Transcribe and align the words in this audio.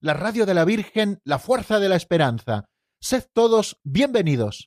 la 0.00 0.14
radio 0.14 0.46
de 0.46 0.54
la 0.54 0.64
Virgen, 0.64 1.20
la 1.24 1.38
fuerza 1.38 1.80
de 1.80 1.88
la 1.88 1.96
esperanza. 1.96 2.66
Sed 3.00 3.24
todos 3.32 3.78
bienvenidos. 3.82 4.66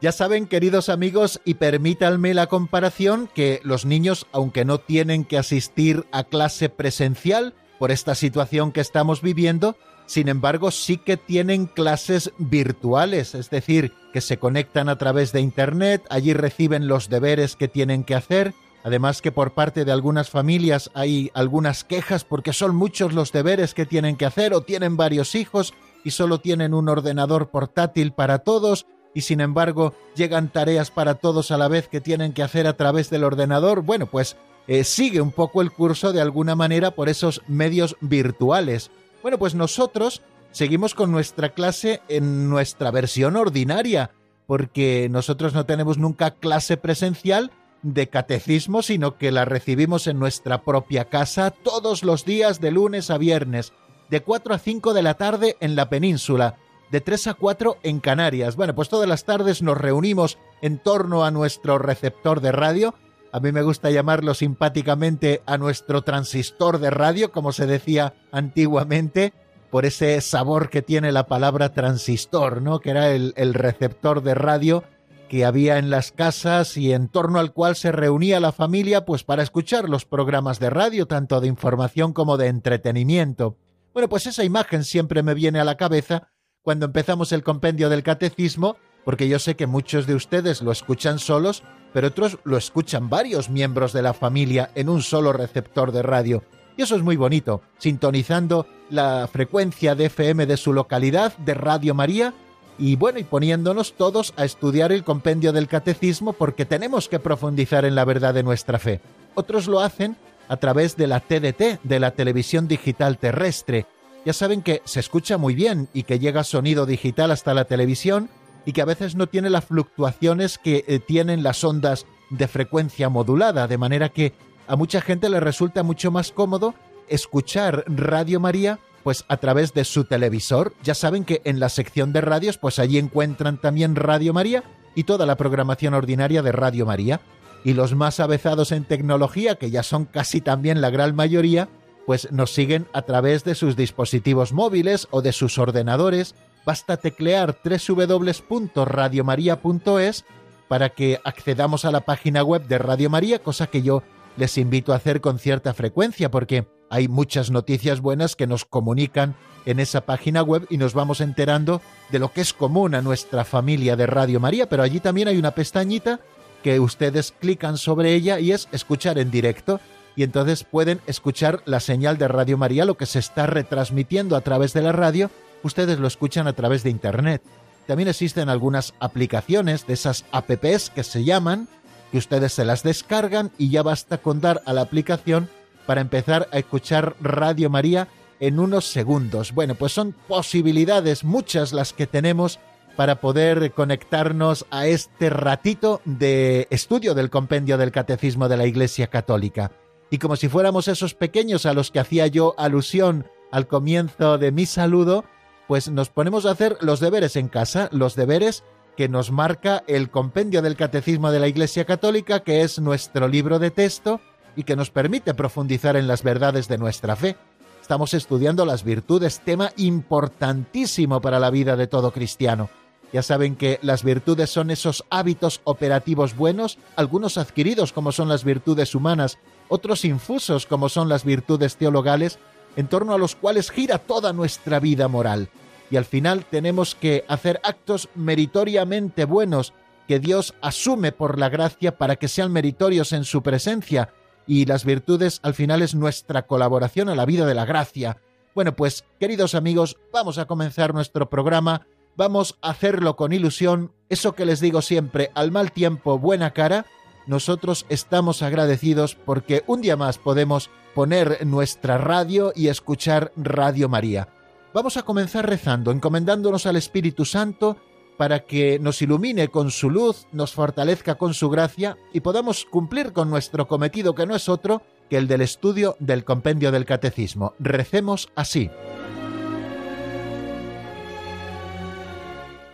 Ya 0.00 0.10
saben, 0.10 0.48
queridos 0.48 0.88
amigos, 0.88 1.40
y 1.44 1.54
permítanme 1.54 2.34
la 2.34 2.48
comparación, 2.48 3.30
que 3.32 3.60
los 3.62 3.86
niños, 3.86 4.26
aunque 4.32 4.64
no 4.64 4.78
tienen 4.78 5.24
que 5.24 5.38
asistir 5.38 6.06
a 6.10 6.24
clase 6.24 6.68
presencial 6.68 7.54
por 7.78 7.92
esta 7.92 8.16
situación 8.16 8.72
que 8.72 8.80
estamos 8.80 9.22
viviendo, 9.22 9.76
sin 10.06 10.28
embargo 10.28 10.70
sí 10.70 10.96
que 10.98 11.16
tienen 11.16 11.66
clases 11.66 12.32
virtuales, 12.38 13.34
es 13.34 13.50
decir, 13.50 13.92
que 14.12 14.20
se 14.20 14.38
conectan 14.38 14.88
a 14.88 14.96
través 14.96 15.32
de 15.32 15.40
Internet, 15.40 16.02
allí 16.10 16.32
reciben 16.34 16.88
los 16.88 17.08
deberes 17.08 17.56
que 17.56 17.68
tienen 17.68 18.04
que 18.04 18.14
hacer, 18.14 18.54
además 18.84 19.22
que 19.22 19.32
por 19.32 19.52
parte 19.52 19.84
de 19.84 19.92
algunas 19.92 20.28
familias 20.28 20.90
hay 20.94 21.30
algunas 21.34 21.84
quejas 21.84 22.24
porque 22.24 22.52
son 22.52 22.74
muchos 22.76 23.12
los 23.12 23.32
deberes 23.32 23.74
que 23.74 23.86
tienen 23.86 24.16
que 24.16 24.26
hacer 24.26 24.54
o 24.54 24.62
tienen 24.62 24.96
varios 24.96 25.34
hijos 25.34 25.74
y 26.04 26.10
solo 26.10 26.38
tienen 26.38 26.74
un 26.74 26.88
ordenador 26.88 27.50
portátil 27.50 28.12
para 28.12 28.40
todos, 28.40 28.86
y 29.14 29.22
sin 29.22 29.40
embargo 29.40 29.94
llegan 30.14 30.50
tareas 30.50 30.90
para 30.90 31.14
todos 31.16 31.50
a 31.50 31.58
la 31.58 31.68
vez 31.68 31.88
que 31.88 32.00
tienen 32.00 32.32
que 32.32 32.42
hacer 32.42 32.66
a 32.66 32.76
través 32.76 33.10
del 33.10 33.24
ordenador, 33.24 33.82
bueno, 33.82 34.06
pues 34.06 34.36
eh, 34.68 34.84
sigue 34.84 35.20
un 35.20 35.32
poco 35.32 35.60
el 35.60 35.72
curso 35.72 36.12
de 36.12 36.20
alguna 36.20 36.54
manera 36.54 36.92
por 36.92 37.08
esos 37.08 37.42
medios 37.48 37.96
virtuales. 38.00 38.90
Bueno, 39.22 39.38
pues 39.38 39.54
nosotros 39.54 40.22
seguimos 40.50 40.94
con 40.94 41.10
nuestra 41.10 41.50
clase 41.50 42.02
en 42.08 42.50
nuestra 42.50 42.90
versión 42.90 43.36
ordinaria, 43.36 44.10
porque 44.46 45.08
nosotros 45.10 45.54
no 45.54 45.64
tenemos 45.64 45.98
nunca 45.98 46.32
clase 46.32 46.76
presencial 46.76 47.52
de 47.82 48.08
catecismo, 48.08 48.82
sino 48.82 49.16
que 49.16 49.32
la 49.32 49.44
recibimos 49.44 50.06
en 50.06 50.18
nuestra 50.18 50.62
propia 50.62 51.06
casa 51.06 51.50
todos 51.50 52.04
los 52.04 52.24
días 52.24 52.60
de 52.60 52.70
lunes 52.70 53.10
a 53.10 53.18
viernes, 53.18 53.72
de 54.10 54.20
4 54.20 54.54
a 54.54 54.58
5 54.58 54.92
de 54.92 55.02
la 55.02 55.14
tarde 55.14 55.56
en 55.60 55.74
la 55.74 55.88
península 55.88 56.56
de 56.92 57.00
3 57.00 57.28
a 57.28 57.34
4 57.34 57.78
en 57.82 58.00
Canarias. 58.00 58.54
Bueno, 58.54 58.74
pues 58.74 58.90
todas 58.90 59.08
las 59.08 59.24
tardes 59.24 59.62
nos 59.62 59.78
reunimos 59.78 60.38
en 60.60 60.78
torno 60.78 61.24
a 61.24 61.30
nuestro 61.30 61.78
receptor 61.78 62.42
de 62.42 62.52
radio. 62.52 62.94
A 63.32 63.40
mí 63.40 63.50
me 63.50 63.62
gusta 63.62 63.90
llamarlo 63.90 64.34
simpáticamente 64.34 65.42
a 65.46 65.56
nuestro 65.56 66.02
transistor 66.02 66.78
de 66.78 66.90
radio, 66.90 67.32
como 67.32 67.52
se 67.52 67.66
decía 67.66 68.14
antiguamente, 68.30 69.32
por 69.70 69.86
ese 69.86 70.20
sabor 70.20 70.68
que 70.68 70.82
tiene 70.82 71.12
la 71.12 71.26
palabra 71.26 71.72
transistor, 71.72 72.60
¿no? 72.60 72.80
Que 72.80 72.90
era 72.90 73.10
el, 73.10 73.32
el 73.36 73.54
receptor 73.54 74.22
de 74.22 74.34
radio 74.34 74.84
que 75.30 75.46
había 75.46 75.78
en 75.78 75.88
las 75.88 76.12
casas 76.12 76.76
y 76.76 76.92
en 76.92 77.08
torno 77.08 77.38
al 77.38 77.54
cual 77.54 77.74
se 77.74 77.90
reunía 77.90 78.38
la 78.38 78.52
familia 78.52 79.06
pues 79.06 79.24
para 79.24 79.42
escuchar 79.42 79.88
los 79.88 80.04
programas 80.04 80.60
de 80.60 80.68
radio, 80.68 81.06
tanto 81.06 81.40
de 81.40 81.48
información 81.48 82.12
como 82.12 82.36
de 82.36 82.48
entretenimiento. 82.48 83.56
Bueno, 83.94 84.10
pues 84.10 84.26
esa 84.26 84.44
imagen 84.44 84.84
siempre 84.84 85.22
me 85.22 85.32
viene 85.32 85.58
a 85.58 85.64
la 85.64 85.78
cabeza 85.78 86.28
cuando 86.60 86.84
empezamos 86.84 87.32
el 87.32 87.42
compendio 87.42 87.88
del 87.88 88.02
catecismo, 88.02 88.76
porque 89.04 89.28
yo 89.28 89.38
sé 89.38 89.56
que 89.56 89.66
muchos 89.66 90.06
de 90.06 90.14
ustedes 90.14 90.62
lo 90.62 90.72
escuchan 90.72 91.18
solos, 91.18 91.62
pero 91.92 92.08
otros 92.08 92.38
lo 92.44 92.56
escuchan 92.56 93.08
varios 93.08 93.50
miembros 93.50 93.92
de 93.92 94.02
la 94.02 94.14
familia 94.14 94.70
en 94.74 94.88
un 94.88 95.02
solo 95.02 95.32
receptor 95.32 95.92
de 95.92 96.02
radio. 96.02 96.42
Y 96.76 96.82
eso 96.82 96.96
es 96.96 97.02
muy 97.02 97.16
bonito, 97.16 97.60
sintonizando 97.78 98.66
la 98.88 99.28
frecuencia 99.30 99.94
de 99.94 100.06
FM 100.06 100.46
de 100.46 100.56
su 100.56 100.72
localidad, 100.72 101.36
de 101.38 101.54
Radio 101.54 101.94
María, 101.94 102.32
y 102.78 102.96
bueno, 102.96 103.18
y 103.18 103.24
poniéndonos 103.24 103.92
todos 103.92 104.32
a 104.36 104.44
estudiar 104.44 104.92
el 104.92 105.04
compendio 105.04 105.52
del 105.52 105.68
catecismo 105.68 106.32
porque 106.32 106.64
tenemos 106.64 107.08
que 107.08 107.20
profundizar 107.20 107.84
en 107.84 107.94
la 107.94 108.06
verdad 108.06 108.32
de 108.32 108.42
nuestra 108.42 108.78
fe. 108.78 109.00
Otros 109.34 109.68
lo 109.68 109.80
hacen 109.80 110.16
a 110.48 110.56
través 110.56 110.96
de 110.96 111.06
la 111.06 111.20
TDT, 111.20 111.82
de 111.82 112.00
la 112.00 112.12
televisión 112.12 112.68
digital 112.68 113.18
terrestre, 113.18 113.86
ya 114.24 114.32
saben 114.32 114.62
que 114.62 114.82
se 114.84 115.00
escucha 115.00 115.36
muy 115.36 115.54
bien 115.54 115.88
y 115.92 116.04
que 116.04 116.20
llega 116.20 116.44
sonido 116.44 116.86
digital 116.86 117.32
hasta 117.32 117.54
la 117.54 117.64
televisión 117.64 118.30
y 118.64 118.72
que 118.72 118.82
a 118.82 118.86
veces 118.86 119.14
no 119.14 119.26
tiene 119.26 119.50
las 119.50 119.64
fluctuaciones 119.64 120.58
que 120.58 120.84
eh, 120.86 120.98
tienen 120.98 121.42
las 121.42 121.64
ondas 121.64 122.06
de 122.30 122.48
frecuencia 122.48 123.08
modulada, 123.08 123.66
de 123.68 123.78
manera 123.78 124.08
que 124.08 124.32
a 124.66 124.76
mucha 124.76 125.00
gente 125.00 125.28
le 125.28 125.40
resulta 125.40 125.82
mucho 125.82 126.10
más 126.10 126.32
cómodo 126.32 126.74
escuchar 127.08 127.84
Radio 127.86 128.40
María 128.40 128.78
pues 129.02 129.24
a 129.28 129.36
través 129.36 129.74
de 129.74 129.84
su 129.84 130.04
televisor. 130.04 130.72
Ya 130.82 130.94
saben 130.94 131.24
que 131.24 131.42
en 131.44 131.60
la 131.60 131.68
sección 131.68 132.12
de 132.12 132.20
radios 132.20 132.58
pues 132.58 132.78
allí 132.78 132.98
encuentran 132.98 133.60
también 133.60 133.96
Radio 133.96 134.32
María 134.32 134.62
y 134.94 135.04
toda 135.04 135.26
la 135.26 135.36
programación 135.36 135.94
ordinaria 135.94 136.42
de 136.42 136.52
Radio 136.52 136.86
María. 136.86 137.20
Y 137.64 137.74
los 137.74 137.94
más 137.94 138.18
avezados 138.18 138.72
en 138.72 138.84
tecnología, 138.84 139.54
que 139.54 139.70
ya 139.70 139.82
son 139.82 140.04
casi 140.04 140.40
también 140.40 140.80
la 140.80 140.90
gran 140.90 141.14
mayoría, 141.14 141.68
pues 142.06 142.32
nos 142.32 142.52
siguen 142.52 142.88
a 142.92 143.02
través 143.02 143.44
de 143.44 143.54
sus 143.54 143.76
dispositivos 143.76 144.52
móviles 144.52 145.06
o 145.10 145.22
de 145.22 145.32
sus 145.32 145.58
ordenadores. 145.58 146.34
Basta 146.64 146.96
teclear 146.96 147.56
www.radiomaria.es 147.64 150.24
para 150.68 150.90
que 150.90 151.20
accedamos 151.24 151.84
a 151.84 151.90
la 151.90 152.02
página 152.02 152.42
web 152.42 152.66
de 152.66 152.78
Radio 152.78 153.10
María, 153.10 153.40
cosa 153.40 153.66
que 153.66 153.82
yo 153.82 154.02
les 154.36 154.56
invito 154.56 154.92
a 154.92 154.96
hacer 154.96 155.20
con 155.20 155.38
cierta 155.38 155.74
frecuencia 155.74 156.30
porque 156.30 156.66
hay 156.88 157.08
muchas 157.08 157.50
noticias 157.50 158.00
buenas 158.00 158.36
que 158.36 158.46
nos 158.46 158.64
comunican 158.64 159.34
en 159.64 159.80
esa 159.80 160.02
página 160.02 160.42
web 160.42 160.66
y 160.70 160.76
nos 160.76 160.94
vamos 160.94 161.20
enterando 161.20 161.80
de 162.10 162.18
lo 162.18 162.32
que 162.32 162.40
es 162.40 162.52
común 162.52 162.94
a 162.94 163.02
nuestra 163.02 163.44
familia 163.44 163.96
de 163.96 164.06
Radio 164.06 164.40
María, 164.40 164.68
pero 164.68 164.82
allí 164.82 165.00
también 165.00 165.28
hay 165.28 165.38
una 165.38 165.52
pestañita 165.52 166.20
que 166.62 166.80
ustedes 166.80 167.32
clican 167.32 167.76
sobre 167.76 168.14
ella 168.14 168.40
y 168.40 168.52
es 168.52 168.68
escuchar 168.72 169.18
en 169.18 169.30
directo. 169.30 169.80
Y 170.14 170.22
entonces 170.22 170.64
pueden 170.64 171.00
escuchar 171.06 171.62
la 171.64 171.80
señal 171.80 172.18
de 172.18 172.28
Radio 172.28 172.58
María, 172.58 172.84
lo 172.84 172.96
que 172.96 173.06
se 173.06 173.18
está 173.18 173.46
retransmitiendo 173.46 174.36
a 174.36 174.42
través 174.42 174.74
de 174.74 174.82
la 174.82 174.92
radio, 174.92 175.30
ustedes 175.66 175.98
lo 175.98 176.06
escuchan 176.06 176.46
a 176.46 176.52
través 176.52 176.82
de 176.82 176.90
Internet. 176.90 177.42
También 177.86 178.08
existen 178.08 178.48
algunas 178.48 178.94
aplicaciones 179.00 179.86
de 179.86 179.94
esas 179.94 180.24
apps 180.32 180.90
que 180.90 181.04
se 181.04 181.24
llaman, 181.24 181.68
que 182.10 182.18
ustedes 182.18 182.52
se 182.52 182.64
las 182.64 182.82
descargan 182.82 183.50
y 183.58 183.70
ya 183.70 183.82
basta 183.82 184.18
con 184.18 184.40
dar 184.40 184.62
a 184.66 184.72
la 184.72 184.82
aplicación 184.82 185.48
para 185.86 186.00
empezar 186.00 186.48
a 186.52 186.58
escuchar 186.58 187.16
Radio 187.20 187.70
María 187.70 188.08
en 188.38 188.60
unos 188.60 188.86
segundos. 188.86 189.52
Bueno, 189.52 189.74
pues 189.74 189.92
son 189.92 190.14
posibilidades 190.28 191.24
muchas 191.24 191.72
las 191.72 191.92
que 191.92 192.06
tenemos 192.06 192.60
para 192.96 193.20
poder 193.20 193.72
conectarnos 193.72 194.66
a 194.70 194.86
este 194.86 195.30
ratito 195.30 196.02
de 196.04 196.68
estudio 196.70 197.14
del 197.14 197.30
compendio 197.30 197.78
del 197.78 197.90
Catecismo 197.90 198.48
de 198.48 198.56
la 198.56 198.66
Iglesia 198.66 199.06
Católica 199.06 199.72
y 200.12 200.18
como 200.18 200.36
si 200.36 200.50
fuéramos 200.50 200.88
esos 200.88 201.14
pequeños 201.14 201.64
a 201.64 201.72
los 201.72 201.90
que 201.90 201.98
hacía 201.98 202.26
yo 202.26 202.54
alusión 202.58 203.26
al 203.50 203.66
comienzo 203.66 204.36
de 204.36 204.52
mi 204.52 204.66
saludo, 204.66 205.24
pues 205.72 205.90
nos 205.90 206.10
ponemos 206.10 206.44
a 206.44 206.50
hacer 206.50 206.76
los 206.82 207.00
deberes 207.00 207.34
en 207.34 207.48
casa, 207.48 207.88
los 207.92 208.14
deberes 208.14 208.62
que 208.94 209.08
nos 209.08 209.30
marca 209.30 209.82
el 209.86 210.10
compendio 210.10 210.60
del 210.60 210.76
Catecismo 210.76 211.30
de 211.30 211.40
la 211.40 211.48
Iglesia 211.48 211.86
Católica, 211.86 212.40
que 212.40 212.60
es 212.60 212.78
nuestro 212.78 213.26
libro 213.26 213.58
de 213.58 213.70
texto 213.70 214.20
y 214.54 214.64
que 214.64 214.76
nos 214.76 214.90
permite 214.90 215.32
profundizar 215.32 215.96
en 215.96 216.06
las 216.06 216.22
verdades 216.22 216.68
de 216.68 216.76
nuestra 216.76 217.16
fe. 217.16 217.36
Estamos 217.80 218.12
estudiando 218.12 218.66
las 218.66 218.84
virtudes, 218.84 219.40
tema 219.40 219.72
importantísimo 219.78 221.22
para 221.22 221.40
la 221.40 221.48
vida 221.48 221.74
de 221.74 221.86
todo 221.86 222.12
cristiano. 222.12 222.68
Ya 223.10 223.22
saben 223.22 223.56
que 223.56 223.78
las 223.80 224.04
virtudes 224.04 224.50
son 224.50 224.70
esos 224.70 225.06
hábitos 225.08 225.62
operativos 225.64 226.36
buenos, 226.36 226.76
algunos 226.96 227.38
adquiridos 227.38 227.94
como 227.94 228.12
son 228.12 228.28
las 228.28 228.44
virtudes 228.44 228.94
humanas 228.94 229.38
otros 229.70 230.04
infusos 230.04 230.66
como 230.66 230.90
son 230.90 231.08
las 231.08 231.24
virtudes 231.24 231.76
teologales, 231.76 232.38
en 232.76 232.88
torno 232.88 233.14
a 233.14 233.18
los 233.18 233.34
cuales 233.34 233.70
gira 233.70 233.96
toda 233.96 234.34
nuestra 234.34 234.80
vida 234.80 235.08
moral. 235.08 235.48
Y 235.92 235.96
al 235.96 236.04
final 236.04 236.44
tenemos 236.46 236.96
que 236.96 237.24
hacer 237.28 237.60
actos 237.62 238.08
meritoriamente 238.16 239.24
buenos 239.24 239.72
que 240.08 240.18
Dios 240.18 240.54
asume 240.60 241.12
por 241.12 241.38
la 241.38 241.48
gracia 241.48 241.96
para 241.98 242.16
que 242.16 242.26
sean 242.26 242.50
meritorios 242.50 243.12
en 243.12 243.24
su 243.24 243.44
presencia. 243.44 244.08
Y 244.46 244.64
las 244.64 244.84
virtudes 244.84 245.38
al 245.44 245.54
final 245.54 245.82
es 245.82 245.94
nuestra 245.94 246.48
colaboración 246.48 247.08
a 247.08 247.14
la 247.14 247.26
vida 247.26 247.46
de 247.46 247.54
la 247.54 247.64
gracia. 247.64 248.16
Bueno, 248.54 248.74
pues 248.74 249.04
queridos 249.20 249.54
amigos, 249.54 249.98
vamos 250.12 250.38
a 250.38 250.46
comenzar 250.46 250.94
nuestro 250.94 251.30
programa 251.30 251.86
vamos 252.16 252.58
a 252.60 252.70
hacerlo 252.70 253.16
con 253.16 253.32
ilusión, 253.32 253.92
eso 254.08 254.34
que 254.34 254.44
les 254.44 254.60
digo 254.60 254.82
siempre, 254.82 255.30
al 255.34 255.50
mal 255.50 255.72
tiempo, 255.72 256.18
buena 256.18 256.52
cara, 256.52 256.86
nosotros 257.26 257.86
estamos 257.88 258.42
agradecidos 258.42 259.14
porque 259.14 259.62
un 259.66 259.80
día 259.80 259.96
más 259.96 260.18
podemos 260.18 260.70
poner 260.94 261.46
nuestra 261.46 261.98
radio 261.98 262.52
y 262.54 262.68
escuchar 262.68 263.32
Radio 263.36 263.88
María. 263.88 264.28
Vamos 264.74 264.96
a 264.96 265.02
comenzar 265.02 265.46
rezando, 265.46 265.90
encomendándonos 265.90 266.64
al 266.64 266.76
Espíritu 266.76 267.26
Santo 267.26 267.76
para 268.16 268.40
que 268.40 268.78
nos 268.78 269.02
ilumine 269.02 269.48
con 269.48 269.70
su 269.70 269.90
luz, 269.90 270.26
nos 270.32 270.52
fortalezca 270.52 271.16
con 271.16 271.34
su 271.34 271.50
gracia 271.50 271.98
y 272.12 272.20
podamos 272.20 272.64
cumplir 272.64 273.12
con 273.12 273.28
nuestro 273.28 273.68
cometido 273.68 274.14
que 274.14 274.26
no 274.26 274.34
es 274.34 274.48
otro 274.48 274.82
que 275.10 275.18
el 275.18 275.28
del 275.28 275.42
estudio 275.42 275.96
del 275.98 276.24
compendio 276.24 276.72
del 276.72 276.86
catecismo. 276.86 277.54
Recemos 277.58 278.30
así. 278.34 278.70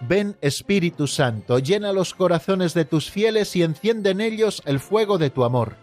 Ven 0.00 0.36
Espíritu 0.40 1.06
Santo, 1.08 1.58
llena 1.58 1.92
los 1.92 2.14
corazones 2.14 2.74
de 2.74 2.84
tus 2.84 3.10
fieles 3.10 3.56
y 3.56 3.62
enciende 3.62 4.10
en 4.10 4.20
ellos 4.20 4.62
el 4.66 4.78
fuego 4.78 5.18
de 5.18 5.30
tu 5.30 5.44
amor. 5.44 5.74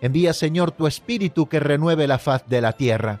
Envía 0.00 0.32
Señor 0.32 0.72
tu 0.72 0.86
Espíritu 0.86 1.46
que 1.46 1.60
renueve 1.60 2.08
la 2.08 2.18
faz 2.18 2.46
de 2.48 2.60
la 2.60 2.72
tierra. 2.72 3.20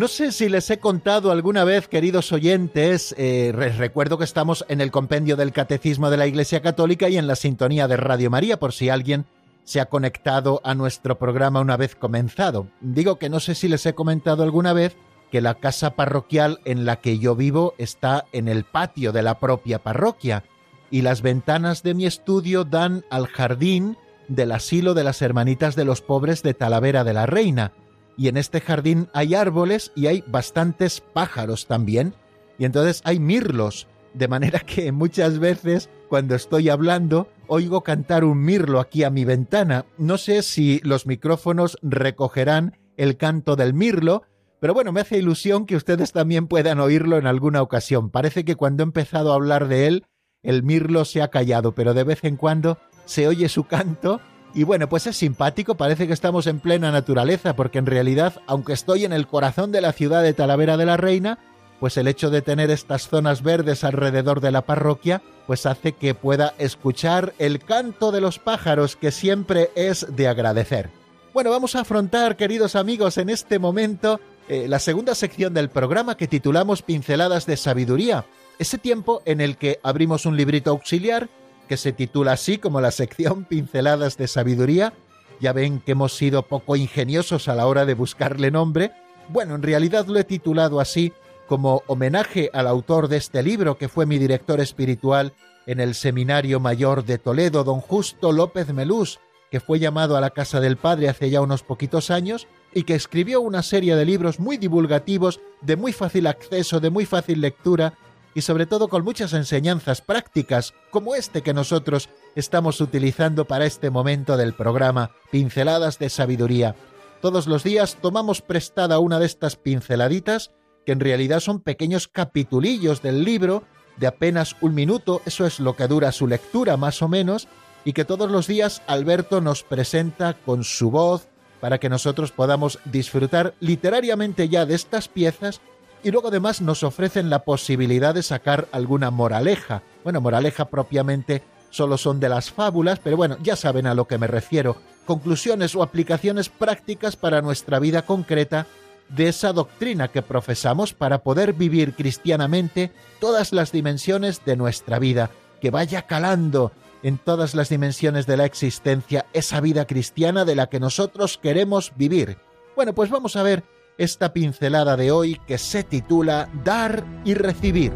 No 0.00 0.08
sé 0.08 0.32
si 0.32 0.48
les 0.48 0.70
he 0.70 0.78
contado 0.78 1.30
alguna 1.30 1.62
vez, 1.64 1.86
queridos 1.86 2.32
oyentes, 2.32 3.14
eh, 3.18 3.52
recuerdo 3.54 4.16
que 4.16 4.24
estamos 4.24 4.64
en 4.68 4.80
el 4.80 4.90
compendio 4.90 5.36
del 5.36 5.52
Catecismo 5.52 6.08
de 6.08 6.16
la 6.16 6.26
Iglesia 6.26 6.62
Católica 6.62 7.10
y 7.10 7.18
en 7.18 7.26
la 7.26 7.36
sintonía 7.36 7.86
de 7.86 7.98
Radio 7.98 8.30
María, 8.30 8.58
por 8.58 8.72
si 8.72 8.88
alguien 8.88 9.26
se 9.64 9.78
ha 9.78 9.90
conectado 9.90 10.62
a 10.64 10.74
nuestro 10.74 11.18
programa 11.18 11.60
una 11.60 11.76
vez 11.76 11.96
comenzado. 11.96 12.66
Digo 12.80 13.18
que 13.18 13.28
no 13.28 13.40
sé 13.40 13.54
si 13.54 13.68
les 13.68 13.84
he 13.84 13.92
comentado 13.92 14.42
alguna 14.42 14.72
vez 14.72 14.96
que 15.30 15.42
la 15.42 15.56
casa 15.56 15.90
parroquial 15.96 16.60
en 16.64 16.86
la 16.86 16.96
que 16.96 17.18
yo 17.18 17.36
vivo 17.36 17.74
está 17.76 18.24
en 18.32 18.48
el 18.48 18.64
patio 18.64 19.12
de 19.12 19.20
la 19.20 19.38
propia 19.38 19.80
parroquia 19.80 20.44
y 20.90 21.02
las 21.02 21.20
ventanas 21.20 21.82
de 21.82 21.92
mi 21.92 22.06
estudio 22.06 22.64
dan 22.64 23.04
al 23.10 23.26
jardín 23.26 23.98
del 24.28 24.52
asilo 24.52 24.94
de 24.94 25.04
las 25.04 25.20
Hermanitas 25.20 25.76
de 25.76 25.84
los 25.84 26.00
Pobres 26.00 26.42
de 26.42 26.54
Talavera 26.54 27.04
de 27.04 27.12
la 27.12 27.26
Reina 27.26 27.72
y 28.20 28.28
en 28.28 28.36
este 28.36 28.60
jardín 28.60 29.08
hay 29.14 29.34
árboles 29.34 29.92
y 29.94 30.06
hay 30.06 30.22
bastantes 30.26 31.00
pájaros 31.00 31.66
también, 31.66 32.12
y 32.58 32.66
entonces 32.66 33.00
hay 33.06 33.18
mirlos, 33.18 33.86
de 34.12 34.28
manera 34.28 34.60
que 34.60 34.92
muchas 34.92 35.38
veces 35.38 35.88
cuando 36.10 36.34
estoy 36.34 36.68
hablando 36.68 37.28
oigo 37.46 37.82
cantar 37.82 38.24
un 38.24 38.44
mirlo 38.44 38.78
aquí 38.78 39.04
a 39.04 39.10
mi 39.10 39.24
ventana. 39.24 39.86
No 39.96 40.18
sé 40.18 40.42
si 40.42 40.80
los 40.84 41.06
micrófonos 41.06 41.78
recogerán 41.80 42.76
el 42.98 43.16
canto 43.16 43.56
del 43.56 43.72
mirlo, 43.72 44.24
pero 44.60 44.74
bueno, 44.74 44.92
me 44.92 45.00
hace 45.00 45.16
ilusión 45.16 45.64
que 45.64 45.76
ustedes 45.76 46.12
también 46.12 46.46
puedan 46.46 46.78
oírlo 46.78 47.16
en 47.16 47.26
alguna 47.26 47.62
ocasión. 47.62 48.10
Parece 48.10 48.44
que 48.44 48.54
cuando 48.54 48.82
he 48.82 48.84
empezado 48.84 49.32
a 49.32 49.36
hablar 49.36 49.66
de 49.66 49.86
él, 49.86 50.04
el 50.42 50.62
mirlo 50.62 51.06
se 51.06 51.22
ha 51.22 51.28
callado, 51.28 51.74
pero 51.74 51.94
de 51.94 52.04
vez 52.04 52.22
en 52.24 52.36
cuando 52.36 52.76
se 53.06 53.28
oye 53.28 53.48
su 53.48 53.64
canto 53.64 54.20
y 54.54 54.64
bueno, 54.64 54.88
pues 54.88 55.06
es 55.06 55.16
simpático, 55.16 55.76
parece 55.76 56.06
que 56.06 56.12
estamos 56.12 56.46
en 56.46 56.60
plena 56.60 56.90
naturaleza, 56.90 57.54
porque 57.54 57.78
en 57.78 57.86
realidad, 57.86 58.34
aunque 58.46 58.72
estoy 58.72 59.04
en 59.04 59.12
el 59.12 59.26
corazón 59.26 59.72
de 59.72 59.80
la 59.80 59.92
ciudad 59.92 60.22
de 60.22 60.34
Talavera 60.34 60.76
de 60.76 60.86
la 60.86 60.96
Reina, 60.96 61.38
pues 61.78 61.96
el 61.96 62.08
hecho 62.08 62.30
de 62.30 62.42
tener 62.42 62.70
estas 62.70 63.08
zonas 63.08 63.42
verdes 63.42 63.84
alrededor 63.84 64.40
de 64.40 64.50
la 64.50 64.62
parroquia, 64.62 65.22
pues 65.46 65.66
hace 65.66 65.92
que 65.92 66.14
pueda 66.14 66.54
escuchar 66.58 67.32
el 67.38 67.60
canto 67.60 68.12
de 68.12 68.20
los 68.20 68.38
pájaros, 68.38 68.96
que 68.96 69.10
siempre 69.10 69.70
es 69.74 70.06
de 70.14 70.28
agradecer. 70.28 70.90
Bueno, 71.32 71.50
vamos 71.50 71.76
a 71.76 71.80
afrontar, 71.80 72.36
queridos 72.36 72.76
amigos, 72.76 73.16
en 73.16 73.30
este 73.30 73.58
momento 73.58 74.20
eh, 74.48 74.66
la 74.68 74.78
segunda 74.78 75.14
sección 75.14 75.54
del 75.54 75.70
programa 75.70 76.16
que 76.16 76.26
titulamos 76.26 76.82
Pinceladas 76.82 77.46
de 77.46 77.56
Sabiduría, 77.56 78.26
ese 78.58 78.78
tiempo 78.78 79.22
en 79.24 79.40
el 79.40 79.56
que 79.56 79.78
abrimos 79.82 80.26
un 80.26 80.36
librito 80.36 80.70
auxiliar 80.70 81.30
que 81.70 81.76
se 81.76 81.92
titula 81.92 82.32
así 82.32 82.58
como 82.58 82.80
la 82.80 82.90
sección 82.90 83.44
Pinceladas 83.44 84.16
de 84.16 84.26
Sabiduría. 84.26 84.92
Ya 85.40 85.52
ven 85.52 85.78
que 85.78 85.92
hemos 85.92 86.16
sido 86.16 86.42
poco 86.42 86.74
ingeniosos 86.74 87.46
a 87.46 87.54
la 87.54 87.68
hora 87.68 87.86
de 87.86 87.94
buscarle 87.94 88.50
nombre. 88.50 88.90
Bueno, 89.28 89.54
en 89.54 89.62
realidad 89.62 90.08
lo 90.08 90.18
he 90.18 90.24
titulado 90.24 90.80
así 90.80 91.12
como 91.46 91.84
homenaje 91.86 92.50
al 92.52 92.66
autor 92.66 93.06
de 93.06 93.18
este 93.18 93.44
libro, 93.44 93.78
que 93.78 93.88
fue 93.88 94.04
mi 94.04 94.18
director 94.18 94.58
espiritual 94.58 95.32
en 95.64 95.78
el 95.78 95.94
Seminario 95.94 96.58
Mayor 96.58 97.04
de 97.04 97.18
Toledo, 97.18 97.62
don 97.62 97.80
Justo 97.80 98.32
López 98.32 98.74
Melús, 98.74 99.20
que 99.48 99.60
fue 99.60 99.78
llamado 99.78 100.16
a 100.16 100.20
la 100.20 100.30
Casa 100.30 100.58
del 100.58 100.76
Padre 100.76 101.08
hace 101.08 101.30
ya 101.30 101.40
unos 101.40 101.62
poquitos 101.62 102.10
años 102.10 102.48
y 102.74 102.82
que 102.82 102.96
escribió 102.96 103.40
una 103.42 103.62
serie 103.62 103.94
de 103.94 104.04
libros 104.04 104.40
muy 104.40 104.56
divulgativos, 104.56 105.38
de 105.60 105.76
muy 105.76 105.92
fácil 105.92 106.26
acceso, 106.26 106.80
de 106.80 106.90
muy 106.90 107.06
fácil 107.06 107.40
lectura, 107.40 107.94
y 108.34 108.42
sobre 108.42 108.66
todo 108.66 108.88
con 108.88 109.04
muchas 109.04 109.32
enseñanzas 109.32 110.00
prácticas 110.00 110.74
como 110.90 111.14
este 111.14 111.42
que 111.42 111.54
nosotros 111.54 112.08
estamos 112.34 112.80
utilizando 112.80 113.44
para 113.44 113.66
este 113.66 113.90
momento 113.90 114.36
del 114.36 114.52
programa 114.52 115.10
Pinceladas 115.30 115.98
de 115.98 116.10
Sabiduría. 116.10 116.76
Todos 117.20 117.46
los 117.46 117.64
días 117.64 117.98
tomamos 118.00 118.40
prestada 118.40 118.98
una 118.98 119.18
de 119.18 119.26
estas 119.26 119.56
pinceladitas 119.56 120.52
que 120.86 120.92
en 120.92 121.00
realidad 121.00 121.40
son 121.40 121.60
pequeños 121.60 122.08
capitulillos 122.08 123.02
del 123.02 123.24
libro 123.24 123.64
de 123.96 124.06
apenas 124.06 124.56
un 124.60 124.74
minuto, 124.74 125.20
eso 125.26 125.46
es 125.46 125.60
lo 125.60 125.76
que 125.76 125.86
dura 125.86 126.12
su 126.12 126.26
lectura 126.26 126.76
más 126.76 127.02
o 127.02 127.08
menos, 127.08 127.48
y 127.84 127.92
que 127.92 128.04
todos 128.04 128.30
los 128.30 128.46
días 128.46 128.82
Alberto 128.86 129.40
nos 129.40 129.62
presenta 129.62 130.34
con 130.34 130.64
su 130.64 130.90
voz 130.90 131.28
para 131.60 131.78
que 131.78 131.90
nosotros 131.90 132.32
podamos 132.32 132.78
disfrutar 132.86 133.54
literariamente 133.60 134.48
ya 134.48 134.64
de 134.64 134.74
estas 134.74 135.08
piezas 135.08 135.60
y 136.02 136.10
luego 136.10 136.28
además 136.28 136.60
nos 136.60 136.82
ofrecen 136.82 137.30
la 137.30 137.44
posibilidad 137.44 138.14
de 138.14 138.22
sacar 138.22 138.68
alguna 138.72 139.10
moraleja. 139.10 139.82
Bueno, 140.02 140.20
moraleja 140.20 140.66
propiamente 140.66 141.42
solo 141.70 141.98
son 141.98 142.20
de 142.20 142.28
las 142.28 142.50
fábulas, 142.50 142.98
pero 142.98 143.16
bueno, 143.16 143.36
ya 143.42 143.56
saben 143.56 143.86
a 143.86 143.94
lo 143.94 144.06
que 144.06 144.18
me 144.18 144.26
refiero. 144.26 144.76
Conclusiones 145.06 145.74
o 145.74 145.82
aplicaciones 145.82 146.48
prácticas 146.48 147.16
para 147.16 147.42
nuestra 147.42 147.78
vida 147.78 148.02
concreta 148.02 148.66
de 149.08 149.28
esa 149.28 149.52
doctrina 149.52 150.08
que 150.08 150.22
profesamos 150.22 150.92
para 150.92 151.22
poder 151.22 151.52
vivir 151.52 151.94
cristianamente 151.94 152.92
todas 153.18 153.52
las 153.52 153.72
dimensiones 153.72 154.44
de 154.44 154.56
nuestra 154.56 154.98
vida, 154.98 155.30
que 155.60 155.70
vaya 155.70 156.02
calando 156.02 156.72
en 157.02 157.18
todas 157.18 157.54
las 157.54 157.68
dimensiones 157.68 158.26
de 158.26 158.36
la 158.36 158.44
existencia 158.44 159.26
esa 159.32 159.60
vida 159.60 159.86
cristiana 159.86 160.44
de 160.44 160.54
la 160.54 160.68
que 160.68 160.80
nosotros 160.80 161.38
queremos 161.38 161.92
vivir. 161.96 162.36
Bueno, 162.76 162.94
pues 162.94 163.10
vamos 163.10 163.36
a 163.36 163.42
ver 163.42 163.64
esta 164.00 164.32
pincelada 164.32 164.96
de 164.96 165.10
hoy 165.10 165.38
que 165.46 165.58
se 165.58 165.84
titula 165.84 166.48
Dar 166.64 167.04
y 167.22 167.34
Recibir. 167.34 167.92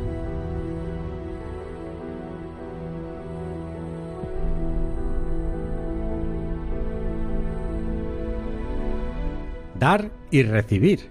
Dar 9.81 10.11
y 10.31 10.43
recibir. 10.43 11.09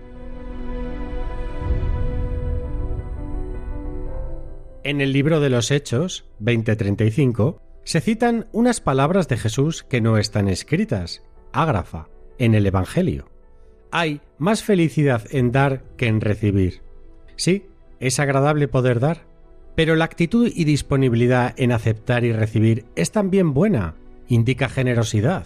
En 4.84 5.02
el 5.02 5.12
libro 5.12 5.40
de 5.40 5.50
los 5.50 5.72
Hechos 5.72 6.26
2035 6.38 7.60
se 7.84 8.00
citan 8.00 8.48
unas 8.52 8.80
palabras 8.80 9.28
de 9.28 9.38
Jesús 9.38 9.82
que 9.82 10.02
no 10.02 10.20
están 10.20 10.48
escritas, 10.48 11.24
ágrafa, 11.52 12.10
en 12.38 12.54
el 12.54 12.68
Evangelio 12.68 13.33
hay 13.94 14.22
más 14.40 14.64
felicidad 14.64 15.24
en 15.30 15.52
dar 15.52 15.84
que 15.98 16.08
en 16.08 16.20
recibir. 16.20 16.82
Sí, 17.36 17.68
es 18.00 18.20
agradable 18.20 18.68
poder 18.68 19.00
dar, 19.00 19.28
pero 19.76 19.96
la 19.96 20.06
actitud 20.06 20.52
y 20.54 20.64
disponibilidad 20.66 21.54
en 21.58 21.72
aceptar 21.72 22.24
y 22.24 22.34
recibir 22.34 22.86
es 22.96 23.12
también 23.12 23.54
buena, 23.54 23.94
indica 24.28 24.68
generosidad. 24.68 25.46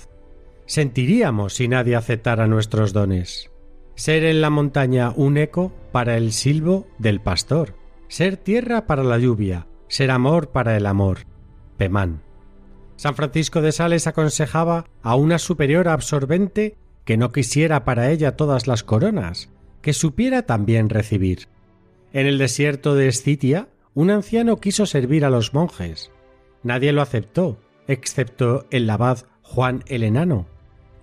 Sentiríamos 0.66 1.56
si 1.56 1.68
nadie 1.68 1.98
aceptara 1.98 2.48
nuestros 2.48 2.94
dones. 2.94 3.52
Ser 3.96 4.24
en 4.24 4.40
la 4.40 4.50
montaña 4.50 5.12
un 5.14 5.38
eco 5.38 5.74
para 5.92 6.16
el 6.16 6.32
silbo 6.32 6.88
del 7.00 7.20
pastor, 7.20 7.76
ser 8.08 8.38
tierra 8.38 8.88
para 8.88 9.04
la 9.04 9.18
lluvia, 9.18 9.68
ser 9.90 10.10
amor 10.10 10.52
para 10.52 10.78
el 10.78 10.86
amor. 10.86 11.20
Pemán. 11.76 12.22
San 12.96 13.14
Francisco 13.14 13.62
de 13.62 13.74
Sales 13.74 14.08
aconsejaba 14.08 14.86
a 15.02 15.16
una 15.16 15.38
superiora 15.38 15.92
absorbente 15.92 16.78
que 17.08 17.16
no 17.16 17.32
quisiera 17.32 17.86
para 17.86 18.12
ella 18.12 18.36
todas 18.36 18.68
las 18.68 18.84
coronas, 18.84 19.50
que 19.82 19.94
supiera 19.94 20.42
también 20.42 20.90
recibir. 20.90 21.48
En 22.12 22.28
el 22.28 22.38
desierto 22.38 22.96
de 22.96 23.08
Escitia, 23.08 23.70
un 23.94 24.12
anciano 24.12 24.58
quiso 24.58 24.86
servir 24.86 25.24
a 25.24 25.30
los 25.30 25.54
monjes. 25.54 26.12
Nadie 26.64 26.92
lo 26.92 27.02
aceptó, 27.02 27.60
excepto 27.88 28.66
el 28.72 28.90
abad 28.90 29.20
Juan 29.42 29.86
el 29.88 30.04
Enano. 30.04 30.48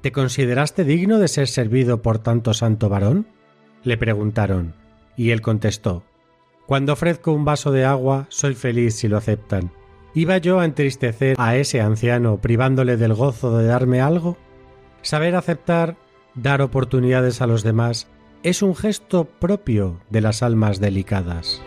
¿Te 0.02 0.12
consideraste 0.12 0.84
digno 0.84 1.18
de 1.18 1.28
ser 1.28 1.48
servido 1.48 2.02
por 2.02 2.18
tanto 2.18 2.52
santo 2.52 2.90
varón? 2.90 3.26
le 3.82 3.96
preguntaron, 3.96 4.74
y 5.16 5.30
él 5.30 5.40
contestó 5.40 6.04
Cuando 6.66 6.92
ofrezco 6.92 7.32
un 7.32 7.46
vaso 7.46 7.72
de 7.72 7.86
agua, 7.86 8.26
soy 8.28 8.54
feliz 8.54 8.94
si 8.94 9.08
lo 9.08 9.16
aceptan. 9.16 9.72
¿Iba 10.12 10.36
yo 10.36 10.60
a 10.60 10.66
entristecer 10.66 11.34
a 11.38 11.56
ese 11.56 11.80
anciano 11.80 12.42
privándole 12.42 12.98
del 12.98 13.14
gozo 13.14 13.56
de 13.56 13.64
darme 13.64 14.02
algo? 14.02 14.36
Saber 15.04 15.36
aceptar, 15.36 15.98
dar 16.34 16.62
oportunidades 16.62 17.42
a 17.42 17.46
los 17.46 17.62
demás, 17.62 18.08
es 18.42 18.62
un 18.62 18.74
gesto 18.74 19.26
propio 19.26 20.00
de 20.08 20.22
las 20.22 20.42
almas 20.42 20.80
delicadas. 20.80 21.60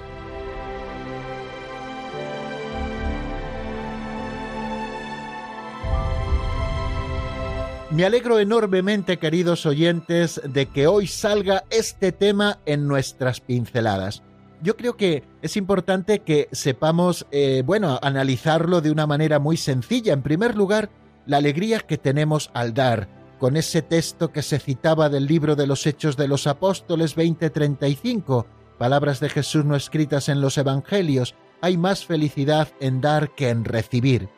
Me 7.92 8.06
alegro 8.06 8.40
enormemente, 8.40 9.18
queridos 9.18 9.68
oyentes, 9.68 10.42
de 10.44 10.66
que 10.66 10.88
hoy 10.88 11.06
salga 11.06 11.64
este 11.70 12.12
tema 12.12 12.58
en 12.66 12.88
nuestras 12.88 13.40
pinceladas 13.40 14.24
yo 14.60 14.76
creo 14.76 14.98
que 14.98 15.24
es 15.44 15.56
importante 15.56 16.24
que 16.24 16.50
sepamos, 16.52 17.28
eh, 17.30 17.62
bueno, 17.64 18.00
analizarlo 18.02 18.82
de 18.82 18.90
una 18.90 19.06
manera 19.06 19.38
muy 19.38 19.56
sencilla. 19.56 20.14
En 20.14 20.24
primer 20.24 20.56
lugar, 20.56 20.90
la 21.28 21.38
alegría 21.38 21.80
que 21.82 22.00
tenemos 22.00 22.50
al 22.56 22.74
dar, 22.74 23.08
con 23.40 23.58
ese 23.58 23.82
texto 23.82 24.32
que 24.32 24.42
se 24.42 24.60
citaba 24.60 25.10
del 25.10 25.26
libro 25.26 25.56
de 25.56 25.68
los 25.68 25.86
Hechos 25.86 26.18
de 26.18 26.28
los 26.28 26.48
Apóstoles 26.48 27.16
2035, 27.16 28.46
palabras 28.78 29.20
de 29.20 29.30
Jesús 29.30 29.66
no 29.66 29.76
escritas 29.76 30.30
en 30.30 30.42
los 30.42 30.58
Evangelios, 30.58 31.36
hay 31.62 31.78
más 31.78 32.06
felicidad 32.06 32.70
en 32.80 33.02
dar 33.02 33.34
que 33.36 33.50
en 33.50 33.66
recibir. 33.66 34.30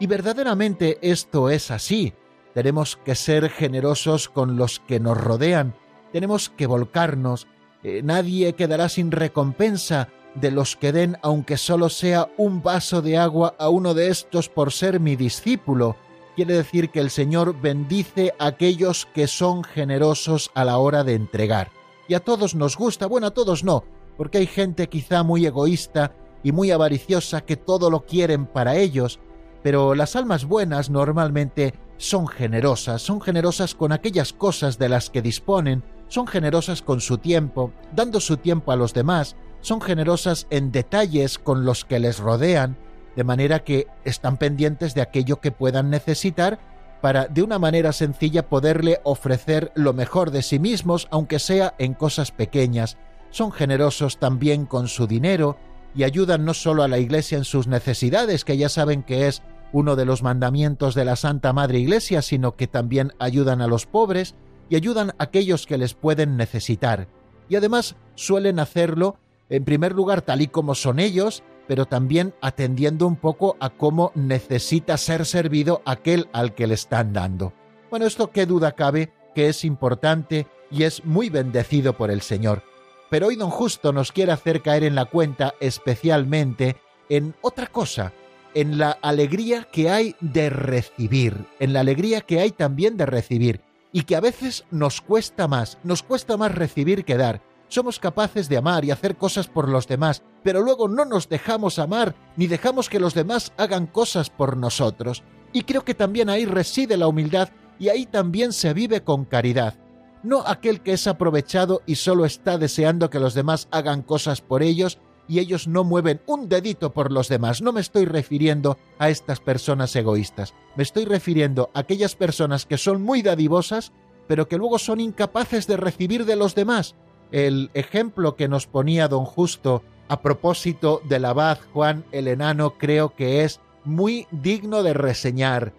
Y 0.00 0.06
verdaderamente 0.06 0.98
esto 1.02 1.50
es 1.50 1.70
así. 1.70 2.14
Tenemos 2.54 2.96
que 2.96 3.14
ser 3.14 3.50
generosos 3.50 4.28
con 4.28 4.56
los 4.56 4.80
que 4.80 5.00
nos 5.00 5.16
rodean, 5.16 5.74
tenemos 6.12 6.48
que 6.48 6.66
volcarnos, 6.66 7.46
eh, 7.82 8.00
nadie 8.02 8.54
quedará 8.54 8.88
sin 8.88 9.10
recompensa 9.10 10.08
de 10.34 10.50
los 10.50 10.76
que 10.76 10.92
den, 10.92 11.16
aunque 11.22 11.56
solo 11.56 11.88
sea 11.88 12.28
un 12.36 12.62
vaso 12.62 13.02
de 13.02 13.18
agua 13.18 13.54
a 13.58 13.68
uno 13.68 13.94
de 13.94 14.08
estos 14.08 14.48
por 14.48 14.72
ser 14.72 15.00
mi 15.00 15.16
discípulo. 15.16 15.96
Quiere 16.38 16.54
decir 16.54 16.90
que 16.90 17.00
el 17.00 17.10
Señor 17.10 17.60
bendice 17.60 18.32
a 18.38 18.46
aquellos 18.46 19.06
que 19.06 19.26
son 19.26 19.64
generosos 19.64 20.52
a 20.54 20.64
la 20.64 20.78
hora 20.78 21.02
de 21.02 21.14
entregar. 21.14 21.72
Y 22.06 22.14
a 22.14 22.20
todos 22.20 22.54
nos 22.54 22.76
gusta, 22.76 23.06
bueno, 23.06 23.26
a 23.26 23.32
todos 23.32 23.64
no, 23.64 23.82
porque 24.16 24.38
hay 24.38 24.46
gente 24.46 24.88
quizá 24.88 25.24
muy 25.24 25.44
egoísta 25.46 26.14
y 26.44 26.52
muy 26.52 26.70
avariciosa 26.70 27.40
que 27.40 27.56
todo 27.56 27.90
lo 27.90 28.06
quieren 28.06 28.46
para 28.46 28.76
ellos, 28.76 29.18
pero 29.64 29.96
las 29.96 30.14
almas 30.14 30.44
buenas 30.44 30.90
normalmente 30.90 31.74
son 31.96 32.28
generosas, 32.28 33.02
son 33.02 33.20
generosas 33.20 33.74
con 33.74 33.90
aquellas 33.90 34.32
cosas 34.32 34.78
de 34.78 34.90
las 34.90 35.10
que 35.10 35.22
disponen, 35.22 35.82
son 36.06 36.28
generosas 36.28 36.82
con 36.82 37.00
su 37.00 37.18
tiempo, 37.18 37.72
dando 37.96 38.20
su 38.20 38.36
tiempo 38.36 38.70
a 38.70 38.76
los 38.76 38.94
demás, 38.94 39.34
son 39.60 39.80
generosas 39.80 40.46
en 40.50 40.70
detalles 40.70 41.36
con 41.36 41.64
los 41.64 41.84
que 41.84 41.98
les 41.98 42.20
rodean, 42.20 42.78
de 43.18 43.24
manera 43.24 43.64
que 43.64 43.88
están 44.04 44.36
pendientes 44.36 44.94
de 44.94 45.00
aquello 45.00 45.40
que 45.40 45.50
puedan 45.50 45.90
necesitar 45.90 46.60
para 47.00 47.26
de 47.26 47.42
una 47.42 47.58
manera 47.58 47.92
sencilla 47.92 48.48
poderle 48.48 49.00
ofrecer 49.02 49.72
lo 49.74 49.92
mejor 49.92 50.30
de 50.30 50.40
sí 50.40 50.60
mismos, 50.60 51.08
aunque 51.10 51.40
sea 51.40 51.74
en 51.78 51.94
cosas 51.94 52.30
pequeñas. 52.30 52.96
Son 53.30 53.50
generosos 53.50 54.20
también 54.20 54.66
con 54.66 54.86
su 54.86 55.08
dinero 55.08 55.56
y 55.96 56.04
ayudan 56.04 56.44
no 56.44 56.54
solo 56.54 56.84
a 56.84 56.88
la 56.88 56.98
Iglesia 56.98 57.36
en 57.36 57.44
sus 57.44 57.66
necesidades, 57.66 58.44
que 58.44 58.56
ya 58.56 58.68
saben 58.68 59.02
que 59.02 59.26
es 59.26 59.42
uno 59.72 59.96
de 59.96 60.04
los 60.04 60.22
mandamientos 60.22 60.94
de 60.94 61.04
la 61.04 61.16
Santa 61.16 61.52
Madre 61.52 61.80
Iglesia, 61.80 62.22
sino 62.22 62.54
que 62.54 62.68
también 62.68 63.14
ayudan 63.18 63.60
a 63.60 63.66
los 63.66 63.86
pobres, 63.86 64.36
y 64.68 64.76
ayudan 64.76 65.10
a 65.10 65.24
aquellos 65.24 65.66
que 65.66 65.76
les 65.76 65.94
pueden 65.94 66.36
necesitar. 66.36 67.08
Y 67.48 67.56
además 67.56 67.96
suelen 68.14 68.60
hacerlo, 68.60 69.16
en 69.50 69.64
primer 69.64 69.92
lugar, 69.92 70.22
tal 70.22 70.40
y 70.40 70.46
como 70.46 70.76
son 70.76 71.00
ellos, 71.00 71.42
pero 71.68 71.86
también 71.86 72.34
atendiendo 72.40 73.06
un 73.06 73.16
poco 73.16 73.56
a 73.60 73.70
cómo 73.70 74.10
necesita 74.14 74.96
ser 74.96 75.26
servido 75.26 75.82
aquel 75.84 76.28
al 76.32 76.54
que 76.54 76.66
le 76.66 76.74
están 76.74 77.12
dando. 77.12 77.52
Bueno, 77.90 78.06
esto 78.06 78.32
qué 78.32 78.46
duda 78.46 78.72
cabe 78.72 79.12
que 79.34 79.48
es 79.48 79.64
importante 79.64 80.46
y 80.70 80.82
es 80.82 81.04
muy 81.04 81.28
bendecido 81.28 81.92
por 81.92 82.10
el 82.10 82.22
Señor. 82.22 82.64
Pero 83.10 83.28
hoy 83.28 83.36
don 83.36 83.50
Justo 83.50 83.92
nos 83.92 84.10
quiere 84.10 84.32
hacer 84.32 84.62
caer 84.62 84.82
en 84.82 84.94
la 84.94 85.04
cuenta 85.04 85.54
especialmente 85.60 86.76
en 87.08 87.34
otra 87.40 87.66
cosa, 87.66 88.12
en 88.54 88.78
la 88.78 88.90
alegría 88.90 89.68
que 89.70 89.90
hay 89.90 90.16
de 90.20 90.50
recibir, 90.50 91.46
en 91.60 91.72
la 91.72 91.80
alegría 91.80 92.22
que 92.22 92.40
hay 92.40 92.50
también 92.50 92.96
de 92.96 93.06
recibir 93.06 93.60
y 93.92 94.02
que 94.02 94.16
a 94.16 94.20
veces 94.20 94.64
nos 94.70 95.00
cuesta 95.00 95.48
más, 95.48 95.78
nos 95.84 96.02
cuesta 96.02 96.36
más 96.36 96.54
recibir 96.54 97.04
que 97.04 97.16
dar. 97.16 97.40
Somos 97.68 97.98
capaces 97.98 98.48
de 98.48 98.56
amar 98.56 98.84
y 98.84 98.90
hacer 98.90 99.16
cosas 99.16 99.46
por 99.46 99.68
los 99.68 99.86
demás, 99.86 100.22
pero 100.42 100.62
luego 100.62 100.88
no 100.88 101.04
nos 101.04 101.28
dejamos 101.28 101.78
amar 101.78 102.14
ni 102.36 102.46
dejamos 102.46 102.88
que 102.88 103.00
los 103.00 103.14
demás 103.14 103.52
hagan 103.56 103.86
cosas 103.86 104.30
por 104.30 104.56
nosotros. 104.56 105.22
Y 105.52 105.62
creo 105.62 105.84
que 105.84 105.94
también 105.94 106.28
ahí 106.28 106.44
reside 106.44 106.96
la 106.96 107.08
humildad 107.08 107.48
y 107.78 107.88
ahí 107.88 108.06
también 108.06 108.52
se 108.52 108.74
vive 108.74 109.02
con 109.02 109.24
caridad. 109.24 109.74
No 110.22 110.42
aquel 110.46 110.80
que 110.80 110.92
es 110.92 111.06
aprovechado 111.06 111.82
y 111.86 111.94
solo 111.94 112.24
está 112.24 112.58
deseando 112.58 113.08
que 113.08 113.20
los 113.20 113.34
demás 113.34 113.68
hagan 113.70 114.02
cosas 114.02 114.40
por 114.40 114.62
ellos 114.62 114.98
y 115.28 115.38
ellos 115.38 115.68
no 115.68 115.84
mueven 115.84 116.20
un 116.26 116.48
dedito 116.48 116.92
por 116.92 117.12
los 117.12 117.28
demás. 117.28 117.62
No 117.62 117.72
me 117.72 117.80
estoy 117.80 118.06
refiriendo 118.06 118.78
a 118.98 119.10
estas 119.10 119.40
personas 119.40 119.94
egoístas, 119.94 120.54
me 120.74 120.82
estoy 120.82 121.04
refiriendo 121.04 121.70
a 121.74 121.80
aquellas 121.80 122.16
personas 122.16 122.66
que 122.66 122.78
son 122.78 123.02
muy 123.02 123.22
dadivosas, 123.22 123.92
pero 124.26 124.48
que 124.48 124.56
luego 124.56 124.78
son 124.78 125.00
incapaces 125.00 125.66
de 125.66 125.76
recibir 125.76 126.24
de 126.24 126.36
los 126.36 126.54
demás. 126.54 126.96
El 127.30 127.70
ejemplo 127.74 128.36
que 128.36 128.48
nos 128.48 128.66
ponía 128.66 129.06
don 129.06 129.24
Justo 129.24 129.82
a 130.08 130.20
propósito 130.20 131.00
del 131.04 131.24
abad 131.24 131.58
Juan 131.72 132.04
el 132.12 132.28
Enano 132.28 132.74
creo 132.78 133.14
que 133.14 133.44
es 133.44 133.60
muy 133.84 134.26
digno 134.30 134.82
de 134.82 134.94
reseñar. 134.94 135.72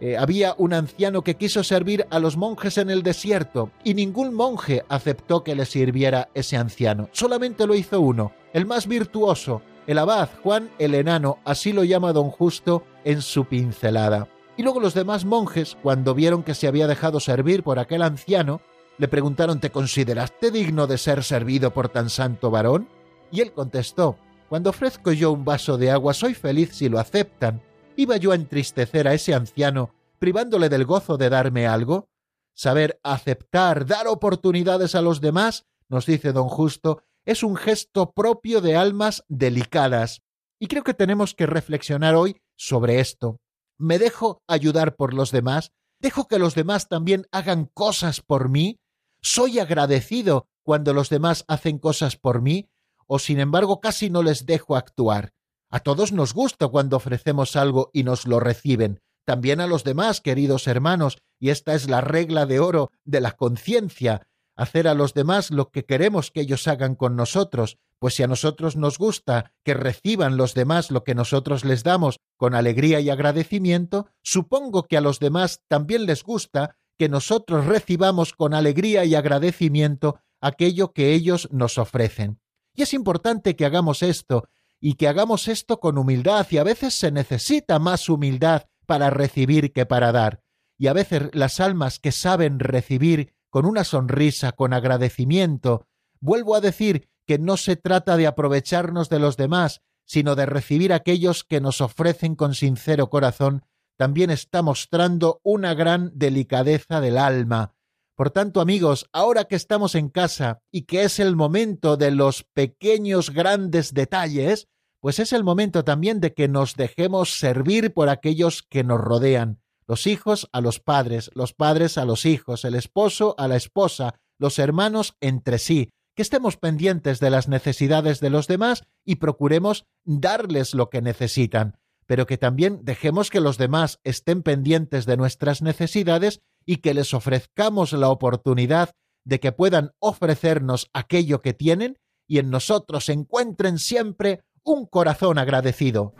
Eh, 0.00 0.16
había 0.16 0.54
un 0.58 0.74
anciano 0.74 1.22
que 1.22 1.36
quiso 1.36 1.64
servir 1.64 2.06
a 2.10 2.20
los 2.20 2.36
monjes 2.36 2.78
en 2.78 2.88
el 2.88 3.02
desierto 3.02 3.70
y 3.82 3.94
ningún 3.94 4.32
monje 4.32 4.84
aceptó 4.88 5.42
que 5.42 5.56
le 5.56 5.66
sirviera 5.66 6.28
ese 6.34 6.56
anciano. 6.56 7.08
Solamente 7.12 7.66
lo 7.66 7.74
hizo 7.74 8.00
uno, 8.00 8.32
el 8.52 8.64
más 8.64 8.86
virtuoso, 8.86 9.62
el 9.88 9.98
abad 9.98 10.28
Juan 10.42 10.70
el 10.78 10.94
Enano, 10.94 11.38
así 11.44 11.72
lo 11.72 11.82
llama 11.82 12.12
don 12.12 12.30
Justo 12.30 12.84
en 13.04 13.22
su 13.22 13.46
pincelada. 13.46 14.28
Y 14.56 14.62
luego 14.62 14.80
los 14.80 14.94
demás 14.94 15.24
monjes, 15.24 15.76
cuando 15.82 16.14
vieron 16.14 16.42
que 16.42 16.54
se 16.54 16.68
había 16.68 16.86
dejado 16.86 17.20
servir 17.20 17.62
por 17.62 17.78
aquel 17.78 18.02
anciano, 18.02 18.60
le 18.98 19.08
preguntaron 19.08 19.60
¿Te 19.60 19.70
consideraste 19.70 20.50
digno 20.50 20.86
de 20.86 20.98
ser 20.98 21.24
servido 21.24 21.72
por 21.72 21.88
tan 21.88 22.10
santo 22.10 22.50
varón? 22.50 22.88
Y 23.30 23.40
él 23.40 23.52
contestó 23.52 24.16
Cuando 24.48 24.70
ofrezco 24.70 25.12
yo 25.12 25.32
un 25.32 25.44
vaso 25.44 25.76
de 25.76 25.90
agua 25.90 26.14
soy 26.14 26.34
feliz 26.34 26.70
si 26.74 26.88
lo 26.88 26.98
aceptan, 26.98 27.62
¿Iba 27.98 28.16
yo 28.16 28.30
a 28.30 28.36
entristecer 28.36 29.08
a 29.08 29.14
ese 29.14 29.34
anciano 29.34 29.92
privándole 30.20 30.68
del 30.68 30.84
gozo 30.84 31.16
de 31.16 31.28
darme 31.30 31.66
algo? 31.66 32.08
Saber 32.54 33.00
aceptar, 33.02 33.86
dar 33.86 34.06
oportunidades 34.06 34.94
a 34.94 35.02
los 35.02 35.20
demás, 35.20 35.66
nos 35.88 36.06
dice 36.06 36.32
don 36.32 36.48
Justo, 36.48 37.02
es 37.24 37.42
un 37.42 37.56
gesto 37.56 38.12
propio 38.12 38.60
de 38.60 38.76
almas 38.76 39.24
delicadas. 39.26 40.22
Y 40.60 40.68
creo 40.68 40.84
que 40.84 40.94
tenemos 40.94 41.34
que 41.34 41.46
reflexionar 41.46 42.14
hoy 42.14 42.40
sobre 42.56 43.00
esto. 43.00 43.40
¿Me 43.76 43.98
dejo 43.98 44.44
ayudar 44.46 44.94
por 44.94 45.12
los 45.12 45.32
demás? 45.32 45.72
¿Dejo 45.98 46.28
que 46.28 46.38
los 46.38 46.54
demás 46.54 46.86
también 46.86 47.26
hagan 47.32 47.64
cosas 47.64 48.20
por 48.20 48.48
mí? 48.48 48.78
¿Soy 49.22 49.58
agradecido 49.58 50.46
cuando 50.62 50.94
los 50.94 51.08
demás 51.08 51.44
hacen 51.48 51.78
cosas 51.80 52.14
por 52.14 52.42
mí? 52.42 52.68
¿O 53.08 53.18
sin 53.18 53.40
embargo 53.40 53.80
casi 53.80 54.10
no 54.10 54.22
les 54.22 54.46
dejo 54.46 54.76
actuar? 54.76 55.32
A 55.70 55.80
todos 55.80 56.12
nos 56.12 56.34
gusta 56.34 56.68
cuando 56.68 56.96
ofrecemos 56.96 57.56
algo 57.56 57.90
y 57.92 58.04
nos 58.04 58.26
lo 58.26 58.38
reciben, 58.38 59.00
también 59.24 59.60
a 59.60 59.66
los 59.66 59.82
demás, 59.82 60.20
queridos 60.20 60.66
hermanos, 60.66 61.18
y 61.38 61.50
esta 61.50 61.74
es 61.74 61.88
la 61.88 62.00
regla 62.00 62.46
de 62.46 62.60
oro 62.60 62.90
de 63.04 63.20
la 63.20 63.32
conciencia, 63.32 64.26
hacer 64.56 64.88
a 64.88 64.94
los 64.94 65.14
demás 65.14 65.50
lo 65.50 65.70
que 65.70 65.84
queremos 65.84 66.30
que 66.30 66.40
ellos 66.40 66.66
hagan 66.68 66.94
con 66.94 67.16
nosotros, 67.16 67.78
pues 67.98 68.14
si 68.14 68.22
a 68.22 68.26
nosotros 68.26 68.76
nos 68.76 68.98
gusta 68.98 69.52
que 69.64 69.74
reciban 69.74 70.36
los 70.36 70.54
demás 70.54 70.90
lo 70.90 71.04
que 71.04 71.14
nosotros 71.14 71.64
les 71.64 71.82
damos 71.82 72.20
con 72.36 72.54
alegría 72.54 73.00
y 73.00 73.10
agradecimiento, 73.10 74.06
supongo 74.22 74.84
que 74.84 74.96
a 74.96 75.00
los 75.00 75.18
demás 75.18 75.62
también 75.68 76.06
les 76.06 76.22
gusta 76.22 76.76
que 76.98 77.08
nosotros 77.08 77.66
recibamos 77.66 78.32
con 78.32 78.54
alegría 78.54 79.04
y 79.04 79.14
agradecimiento 79.14 80.20
aquello 80.40 80.92
que 80.92 81.14
ellos 81.14 81.48
nos 81.52 81.78
ofrecen. 81.78 82.40
Y 82.78 82.82
es 82.82 82.94
importante 82.94 83.56
que 83.56 83.66
hagamos 83.66 84.04
esto, 84.04 84.48
y 84.78 84.94
que 84.94 85.08
hagamos 85.08 85.48
esto 85.48 85.80
con 85.80 85.98
humildad 85.98 86.46
y 86.48 86.58
a 86.58 86.62
veces 86.62 86.94
se 86.94 87.10
necesita 87.10 87.80
más 87.80 88.08
humildad 88.08 88.66
para 88.86 89.10
recibir 89.10 89.72
que 89.72 89.84
para 89.84 90.12
dar. 90.12 90.44
Y 90.78 90.86
a 90.86 90.92
veces 90.92 91.30
las 91.32 91.58
almas 91.58 91.98
que 91.98 92.12
saben 92.12 92.60
recibir 92.60 93.34
con 93.50 93.66
una 93.66 93.82
sonrisa, 93.82 94.52
con 94.52 94.72
agradecimiento, 94.72 95.88
vuelvo 96.20 96.54
a 96.54 96.60
decir 96.60 97.08
que 97.26 97.40
no 97.40 97.56
se 97.56 97.74
trata 97.74 98.16
de 98.16 98.28
aprovecharnos 98.28 99.08
de 99.08 99.18
los 99.18 99.36
demás, 99.36 99.80
sino 100.04 100.36
de 100.36 100.46
recibir 100.46 100.92
aquellos 100.92 101.42
que 101.42 101.60
nos 101.60 101.80
ofrecen 101.80 102.36
con 102.36 102.54
sincero 102.54 103.10
corazón, 103.10 103.64
también 103.96 104.30
está 104.30 104.62
mostrando 104.62 105.40
una 105.42 105.74
gran 105.74 106.12
delicadeza 106.14 107.00
del 107.00 107.18
alma. 107.18 107.74
Por 108.18 108.32
tanto, 108.32 108.60
amigos, 108.60 109.08
ahora 109.12 109.44
que 109.44 109.54
estamos 109.54 109.94
en 109.94 110.08
casa 110.08 110.60
y 110.72 110.86
que 110.86 111.04
es 111.04 111.20
el 111.20 111.36
momento 111.36 111.96
de 111.96 112.10
los 112.10 112.42
pequeños 112.42 113.30
grandes 113.30 113.94
detalles, 113.94 114.66
pues 114.98 115.20
es 115.20 115.32
el 115.32 115.44
momento 115.44 115.84
también 115.84 116.18
de 116.18 116.34
que 116.34 116.48
nos 116.48 116.74
dejemos 116.74 117.38
servir 117.38 117.94
por 117.94 118.08
aquellos 118.08 118.64
que 118.64 118.82
nos 118.82 119.00
rodean, 119.00 119.60
los 119.86 120.08
hijos 120.08 120.48
a 120.50 120.60
los 120.60 120.80
padres, 120.80 121.30
los 121.34 121.52
padres 121.52 121.96
a 121.96 122.04
los 122.04 122.26
hijos, 122.26 122.64
el 122.64 122.74
esposo 122.74 123.36
a 123.38 123.46
la 123.46 123.54
esposa, 123.54 124.16
los 124.36 124.58
hermanos 124.58 125.14
entre 125.20 125.60
sí, 125.60 125.90
que 126.16 126.22
estemos 126.22 126.56
pendientes 126.56 127.20
de 127.20 127.30
las 127.30 127.46
necesidades 127.46 128.18
de 128.18 128.30
los 128.30 128.48
demás 128.48 128.82
y 129.04 129.16
procuremos 129.16 129.86
darles 130.04 130.74
lo 130.74 130.90
que 130.90 131.02
necesitan, 131.02 131.78
pero 132.06 132.26
que 132.26 132.36
también 132.36 132.80
dejemos 132.82 133.30
que 133.30 133.40
los 133.40 133.58
demás 133.58 134.00
estén 134.02 134.42
pendientes 134.42 135.06
de 135.06 135.16
nuestras 135.16 135.62
necesidades 135.62 136.40
y 136.68 136.76
que 136.76 136.92
les 136.92 137.14
ofrezcamos 137.14 137.94
la 137.94 138.10
oportunidad 138.10 138.90
de 139.24 139.40
que 139.40 139.52
puedan 139.52 139.92
ofrecernos 140.00 140.90
aquello 140.92 141.40
que 141.40 141.54
tienen 141.54 141.96
y 142.28 142.40
en 142.40 142.50
nosotros 142.50 143.08
encuentren 143.08 143.78
siempre 143.78 144.42
un 144.64 144.84
corazón 144.84 145.38
agradecido. 145.38 146.12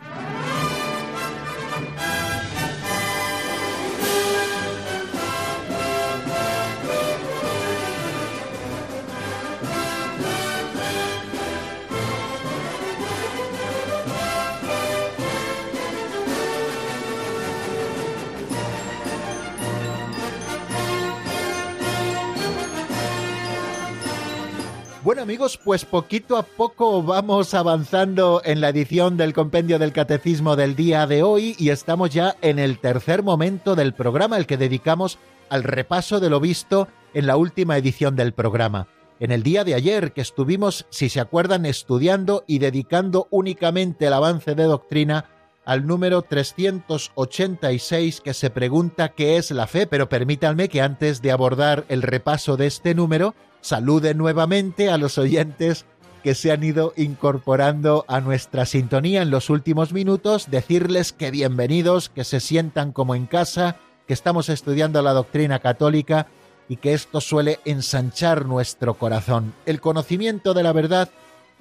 Bueno 25.09 25.23
amigos, 25.23 25.57
pues 25.57 25.85
poquito 25.85 26.37
a 26.37 26.43
poco 26.43 27.01
vamos 27.01 27.55
avanzando 27.55 28.43
en 28.45 28.61
la 28.61 28.69
edición 28.69 29.17
del 29.17 29.33
compendio 29.33 29.79
del 29.79 29.91
catecismo 29.91 30.55
del 30.55 30.75
día 30.75 31.07
de 31.07 31.23
hoy 31.23 31.55
y 31.57 31.69
estamos 31.69 32.11
ya 32.11 32.35
en 32.43 32.59
el 32.59 32.77
tercer 32.77 33.23
momento 33.23 33.75
del 33.75 33.95
programa, 33.95 34.37
el 34.37 34.45
que 34.45 34.55
dedicamos 34.55 35.17
al 35.49 35.63
repaso 35.63 36.19
de 36.19 36.29
lo 36.29 36.39
visto 36.39 36.87
en 37.15 37.25
la 37.25 37.37
última 37.37 37.75
edición 37.75 38.15
del 38.15 38.33
programa. 38.33 38.87
En 39.19 39.31
el 39.31 39.41
día 39.41 39.63
de 39.63 39.73
ayer 39.73 40.11
que 40.11 40.21
estuvimos, 40.21 40.85
si 40.91 41.09
se 41.09 41.19
acuerdan, 41.19 41.65
estudiando 41.65 42.43
y 42.45 42.59
dedicando 42.59 43.27
únicamente 43.31 44.05
el 44.05 44.13
avance 44.13 44.53
de 44.53 44.65
doctrina 44.65 45.25
al 45.65 45.87
número 45.87 46.21
386 46.21 48.21
que 48.21 48.35
se 48.35 48.51
pregunta 48.51 49.09
qué 49.09 49.37
es 49.37 49.49
la 49.49 49.65
fe, 49.65 49.87
pero 49.87 50.07
permítanme 50.07 50.69
que 50.69 50.81
antes 50.81 51.23
de 51.23 51.31
abordar 51.31 51.85
el 51.89 52.03
repaso 52.03 52.57
de 52.57 52.67
este 52.67 52.93
número, 52.93 53.33
salude 53.61 54.13
nuevamente 54.13 54.89
a 54.89 54.97
los 54.97 55.17
oyentes 55.17 55.85
que 56.23 56.35
se 56.35 56.51
han 56.51 56.63
ido 56.63 56.93
incorporando 56.97 58.05
a 58.07 58.19
nuestra 58.19 58.65
sintonía 58.65 59.21
en 59.21 59.31
los 59.31 59.49
últimos 59.49 59.93
minutos, 59.93 60.49
decirles 60.49 61.13
que 61.13 61.31
bienvenidos, 61.31 62.09
que 62.09 62.23
se 62.23 62.39
sientan 62.39 62.91
como 62.91 63.15
en 63.15 63.25
casa, 63.25 63.77
que 64.07 64.13
estamos 64.13 64.49
estudiando 64.49 65.01
la 65.01 65.13
doctrina 65.13 65.59
católica 65.59 66.27
y 66.67 66.77
que 66.77 66.93
esto 66.93 67.21
suele 67.21 67.59
ensanchar 67.65 68.45
nuestro 68.45 68.95
corazón. 68.95 69.53
El 69.65 69.81
conocimiento 69.81 70.53
de 70.53 70.63
la 70.63 70.73
verdad 70.73 71.09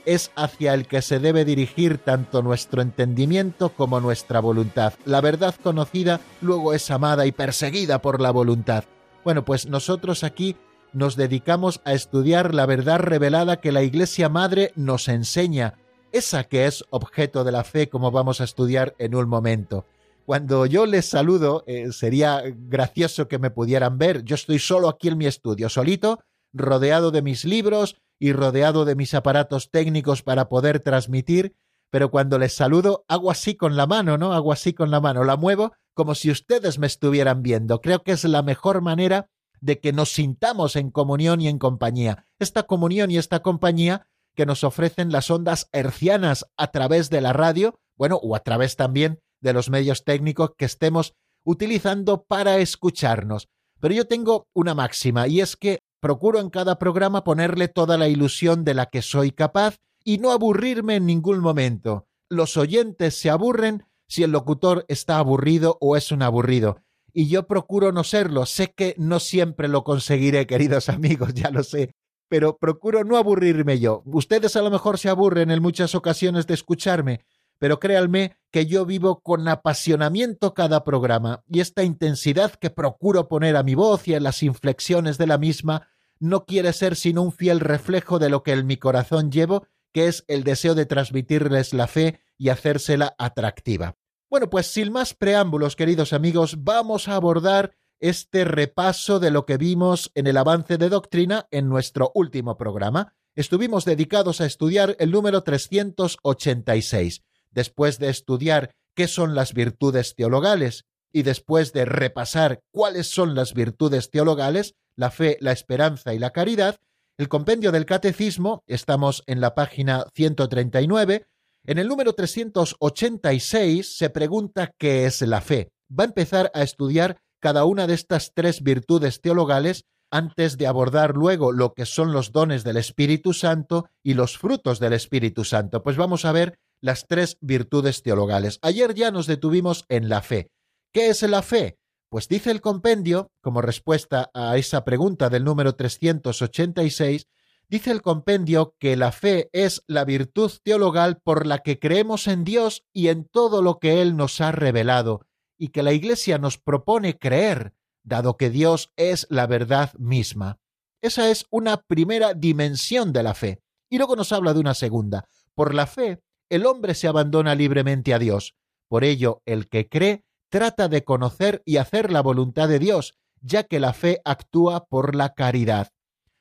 es 0.05 0.31
hacia 0.37 0.75
el 0.75 0.87
que 0.87 1.03
se 1.03 1.19
debe 1.19 1.45
dirigir 1.45 1.99
tanto 1.99 2.43
nuestro 2.43 2.83
entendimiento 2.83 3.71
como 3.71 4.01
nuestra 4.01 4.41
voluntad. 4.41 4.95
La 5.05 5.21
verdad 5.21 5.55
conocida 5.63 6.21
luego 6.41 6.73
es 6.73 6.91
amada 6.91 7.27
y 7.27 7.33
perseguida 7.33 8.01
por 8.01 8.21
la 8.21 8.31
voluntad. 8.31 8.85
Bueno, 9.25 9.45
pues 9.45 9.67
nosotros 9.67 10.25
aquí 10.25 10.57
nos 10.93 11.17
dedicamos 11.17 11.81
a 11.85 11.93
estudiar 11.93 12.55
la 12.55 12.67
verdad 12.67 12.99
revelada 12.99 13.61
que 13.61 13.73
la 13.73 13.83
Iglesia 13.83 14.29
Madre 14.29 14.73
nos 14.77 15.09
enseña, 15.09 15.75
esa 16.13 16.45
que 16.45 16.67
es 16.67 16.85
objeto 16.91 17.45
de 17.45 17.53
la 17.53 17.65
fe 17.65 17.89
como 17.89 18.11
vamos 18.11 18.41
a 18.41 18.45
estudiar 18.45 18.95
en 18.99 19.15
un 19.15 19.29
momento. 19.29 19.85
Cuando 20.25 20.67
yo 20.67 20.85
les 20.85 21.07
saludo, 21.07 21.65
eh, 21.67 21.91
sería 21.93 22.43
gracioso 22.45 23.29
que 23.29 23.39
me 23.39 23.51
pudieran 23.51 23.97
ver. 23.97 24.25
Yo 24.25 24.35
estoy 24.35 24.59
solo 24.59 24.89
aquí 24.89 25.09
en 25.09 25.17
mi 25.17 25.27
estudio, 25.27 25.71
solito, 25.71 26.21
rodeado 26.53 27.11
de 27.11 27.23
mis 27.23 27.45
libros 27.45 27.97
y 28.19 28.33
rodeado 28.33 28.85
de 28.85 28.95
mis 28.95 29.15
aparatos 29.15 29.71
técnicos 29.71 30.23
para 30.23 30.49
poder 30.49 30.81
transmitir, 30.81 31.55
pero 31.91 32.11
cuando 32.11 32.39
les 32.39 32.53
saludo 32.55 33.05
hago 33.09 33.31
así 33.31 33.55
con 33.55 33.77
la 33.77 33.87
mano, 33.87 34.19
¿no? 34.19 34.33
Hago 34.35 34.53
así 34.53 34.75
con 34.75 34.91
la 34.91 35.01
mano, 35.01 35.25
la 35.25 35.37
muevo 35.37 35.73
como 35.95 36.15
si 36.15 36.31
ustedes 36.31 36.79
me 36.79 36.87
estuvieran 36.87 37.43
viendo. 37.43 37.81
Creo 37.81 38.03
que 38.03 38.13
es 38.13 38.25
la 38.25 38.43
mejor 38.43 38.83
manera 38.83 39.31
de 39.61 39.81
que 39.81 39.93
nos 39.93 40.13
sintamos 40.13 40.77
en 40.77 40.91
comunión 40.91 41.41
y 41.41 41.49
en 41.49 41.59
compañía. 41.59 42.27
Esta 42.39 42.65
comunión 42.65 43.11
y 43.11 43.19
esta 43.19 43.41
compañía 43.41 44.07
que 44.35 44.47
nos 44.47 44.65
ofrecen 44.65 45.11
las 45.11 45.31
ondas 45.31 45.69
hercianas 45.73 46.47
a 46.57 46.71
través 46.71 47.11
de 47.11 47.21
la 47.21 47.33
radio, 47.33 47.81
bueno, 47.97 48.17
o 48.23 48.37
a 48.37 48.41
través 48.41 48.77
también 48.77 49.21
de 49.41 49.53
los 49.53 49.71
medios 49.71 50.05
técnicos 50.05 50.53
que 50.57 50.65
estemos 50.65 51.15
utilizando 51.45 52.25
para 52.25 52.59
escucharnos. 52.59 53.49
Pero 53.81 53.95
yo 53.95 54.07
tengo 54.07 54.49
una 54.55 54.75
máxima 54.75 55.29
y 55.29 55.41
es 55.41 55.57
que 55.57 55.81
procuro 56.01 56.41
en 56.41 56.51
cada 56.51 56.79
programa 56.79 57.25
ponerle 57.25 57.69
toda 57.69 57.99
la 57.99 58.09
ilusión 58.09 58.65
de 58.65 58.75
la 58.75 58.87
que 58.87 59.03
soy 59.03 59.33
capaz 59.33 59.77
y 60.05 60.19
no 60.19 60.31
aburrirme 60.31 60.97
en 60.97 61.07
ningún 61.07 61.41
momento. 61.41 62.07
Los 62.29 62.57
oyentes 62.57 63.19
se 63.19 63.31
aburren 63.31 63.85
si 64.09 64.23
el 64.23 64.31
locutor 64.31 64.85
está 64.89 65.19
aburrido 65.19 65.79
o 65.81 65.97
es 65.97 66.13
un 66.13 66.23
aburrido 66.23 66.83
y 67.13 67.29
yo 67.29 67.47
procuro 67.47 67.93
no 67.93 68.05
serlo. 68.05 68.47
Sé 68.47 68.73
que 68.73 68.95
no 68.99 69.21
siempre 69.21 69.69
lo 69.69 69.85
conseguiré, 69.85 70.47
queridos 70.47 70.89
amigos, 70.89 71.35
ya 71.35 71.51
lo 71.51 71.63
sé, 71.63 71.95
pero 72.29 72.59
procuro 72.59 73.05
no 73.05 73.17
aburrirme 73.17 73.79
yo. 73.79 74.03
Ustedes 74.07 74.57
a 74.57 74.63
lo 74.63 74.71
mejor 74.71 74.99
se 74.99 75.09
aburren 75.09 75.51
en 75.51 75.63
muchas 75.63 75.95
ocasiones 75.95 76.47
de 76.47 76.55
escucharme, 76.55 77.21
pero 77.59 77.81
créanme 77.81 78.37
que 78.51 78.67
yo 78.67 78.87
vivo 78.87 79.21
con 79.21 79.49
apasionamiento 79.49 80.55
cada 80.55 80.85
programa 80.85 81.43
y 81.49 81.61
esta 81.61 81.83
intensidad 81.83 82.53
que 82.53 82.71
procuro 82.71 83.29
poner 83.29 83.57
a 83.57 83.63
mi 83.63 83.75
voz 83.75 84.07
y 84.07 84.15
en 84.15 84.23
las 84.23 84.43
inflexiones 84.43 85.19
de 85.19 85.27
la 85.27 85.39
misma 85.39 85.89
no 86.21 86.47
quiere 86.47 86.73
ser 86.73 86.97
sino 86.97 87.23
un 87.23 87.33
fiel 87.33 87.61
reflejo 87.61 88.19
de 88.19 88.31
lo 88.31 88.43
que 88.43 88.53
en 88.53 88.67
mi 88.67 88.77
corazón 88.77 89.31
llevo, 89.31 89.67
que 89.93 90.09
es 90.09 90.25
el 90.29 90.45
deseo 90.45 90.75
de 90.75 90.87
transmitirles 90.87 91.73
la 91.75 91.87
fe 91.87 92.21
y 92.37 92.49
hacérsela 92.51 93.15
atractiva. 93.19 93.97
Bueno, 94.31 94.51
pues 94.51 94.67
sin 94.67 94.93
más 94.93 95.15
preámbulos, 95.15 95.75
queridos 95.75 96.13
amigos, 96.13 96.63
vamos 96.63 97.09
a 97.09 97.15
abordar 97.15 97.73
este 97.99 98.45
repaso 98.45 99.21
de 99.21 99.31
lo 99.31 99.47
que 99.47 99.57
vimos 99.57 100.11
en 100.15 100.27
el 100.27 100.37
avance 100.37 100.77
de 100.77 100.91
doctrina 100.91 101.49
en 101.51 101.71
nuestro 101.71 102.13
último 102.15 102.59
programa. 102.59 103.15
Estuvimos 103.35 103.87
dedicados 103.87 104.43
a 104.43 104.47
estudiar 104.47 104.97
el 104.99 105.13
número 105.13 105.45
386. 105.45 107.23
Después 107.53 107.99
de 107.99 108.11
estudiar 108.11 108.75
qué 108.95 109.09
son 109.09 109.35
las 109.35 109.55
virtudes 109.55 110.15
teologales 110.15 110.85
y 111.11 111.23
después 111.23 111.73
de 111.73 111.87
repasar 111.87 112.61
cuáles 112.71 113.11
son 113.11 113.35
las 113.35 113.55
virtudes 113.55 114.11
teologales, 114.11 114.75
la 114.95 115.11
fe, 115.11 115.39
la 115.41 115.53
esperanza 115.53 116.13
y 116.13 116.19
la 116.19 116.33
caridad, 116.33 116.77
el 117.17 117.31
compendio 117.31 117.73
del 117.73 117.87
catecismo, 117.87 118.63
estamos 118.67 119.23
en 119.27 119.41
la 119.41 119.55
página 119.55 120.05
139, 120.15 121.27
en 121.69 121.77
el 121.77 121.87
número 121.87 122.15
386 122.15 123.99
se 123.99 124.09
pregunta 124.09 124.73
qué 124.79 125.05
es 125.05 125.21
la 125.21 125.43
fe. 125.43 125.71
Va 125.93 126.05
a 126.05 126.07
empezar 126.07 126.51
a 126.55 126.63
estudiar 126.63 127.21
cada 127.41 127.67
una 127.67 127.87
de 127.87 127.93
estas 127.93 128.33
tres 128.35 128.63
virtudes 128.63 129.21
teologales 129.21 129.85
antes 130.11 130.57
de 130.57 130.67
abordar 130.67 131.15
luego 131.15 131.53
lo 131.53 131.75
que 131.75 131.85
son 131.85 132.11
los 132.15 132.33
dones 132.33 132.65
del 132.65 132.79
Espíritu 132.79 133.35
Santo 133.35 133.91
y 134.03 134.15
los 134.15 134.39
frutos 134.39 134.81
del 134.81 134.95
Espíritu 134.95 135.45
Santo. 135.45 135.83
Pues 135.83 135.99
vamos 135.99 136.25
a 136.25 136.33
ver 136.33 136.59
las 136.81 137.07
tres 137.07 137.37
virtudes 137.43 138.03
teologales. 138.03 138.59
Ayer 138.63 138.95
ya 138.95 139.11
nos 139.11 139.27
detuvimos 139.27 139.85
en 139.91 140.09
la 140.09 140.23
fe. 140.23 140.51
¿Qué 140.95 141.11
es 141.11 141.21
la 141.21 141.43
fe? 141.43 141.77
Pues 142.09 142.29
dice 142.29 142.51
el 142.51 142.63
compendio, 142.63 143.31
como 143.43 143.61
respuesta 143.61 144.31
a 144.33 144.57
esa 144.57 144.87
pregunta 144.87 145.29
del 145.29 145.45
número 145.45 145.75
386, 145.75 147.27
Dice 147.71 147.91
el 147.91 148.01
compendio 148.01 148.75
que 148.79 148.97
la 148.97 149.13
fe 149.13 149.51
es 149.53 149.83
la 149.87 150.07
virtud 150.07 150.51
teologal 150.63 151.21
por 151.21 151.47
la 151.47 151.59
que 151.59 151.79
creemos 151.79 152.27
en 152.27 152.43
Dios 152.43 152.87
y 152.95 153.09
en 153.09 153.27
todo 153.27 153.61
lo 153.61 153.79
que 153.79 154.01
Él 154.01 154.17
nos 154.17 154.41
ha 154.41 154.53
revelado, 154.53 155.27
y 155.59 155.69
que 155.69 155.83
la 155.83 155.93
Iglesia 155.93 156.39
nos 156.39 156.57
propone 156.57 157.19
creer, 157.19 157.75
dado 158.03 158.39
que 158.39 158.49
Dios 158.49 158.91
es 158.97 159.27
la 159.29 159.47
verdad 159.47 159.93
misma. 159.99 160.59
Esa 161.03 161.31
es 161.31 161.47
una 161.51 161.83
primera 161.83 162.33
dimensión 162.33 163.13
de 163.13 163.23
la 163.23 163.35
fe. 163.35 163.61
Y 163.91 163.99
luego 163.99 164.17
nos 164.17 164.33
habla 164.33 164.55
de 164.55 164.61
una 164.61 164.75
segunda. 164.75 165.29
Por 165.55 165.75
la 165.75 165.87
fe, 165.87 166.23
el 166.49 166.65
hombre 166.65 166.95
se 166.95 167.07
abandona 167.07 167.55
libremente 167.55 168.15
a 168.15 168.19
Dios. 168.19 168.55
Por 168.89 169.05
ello, 169.05 169.43
el 169.45 169.69
que 169.69 169.89
cree 169.89 170.25
trata 170.49 170.89
de 170.89 171.05
conocer 171.05 171.63
y 171.67 171.77
hacer 171.77 172.11
la 172.11 172.23
voluntad 172.23 172.69
de 172.69 172.79
Dios, 172.79 173.15
ya 173.43 173.65
que 173.65 173.79
la 173.79 173.93
fe 173.93 174.21
actúa 174.25 174.87
por 174.87 175.15
la 175.15 175.35
caridad. 175.35 175.91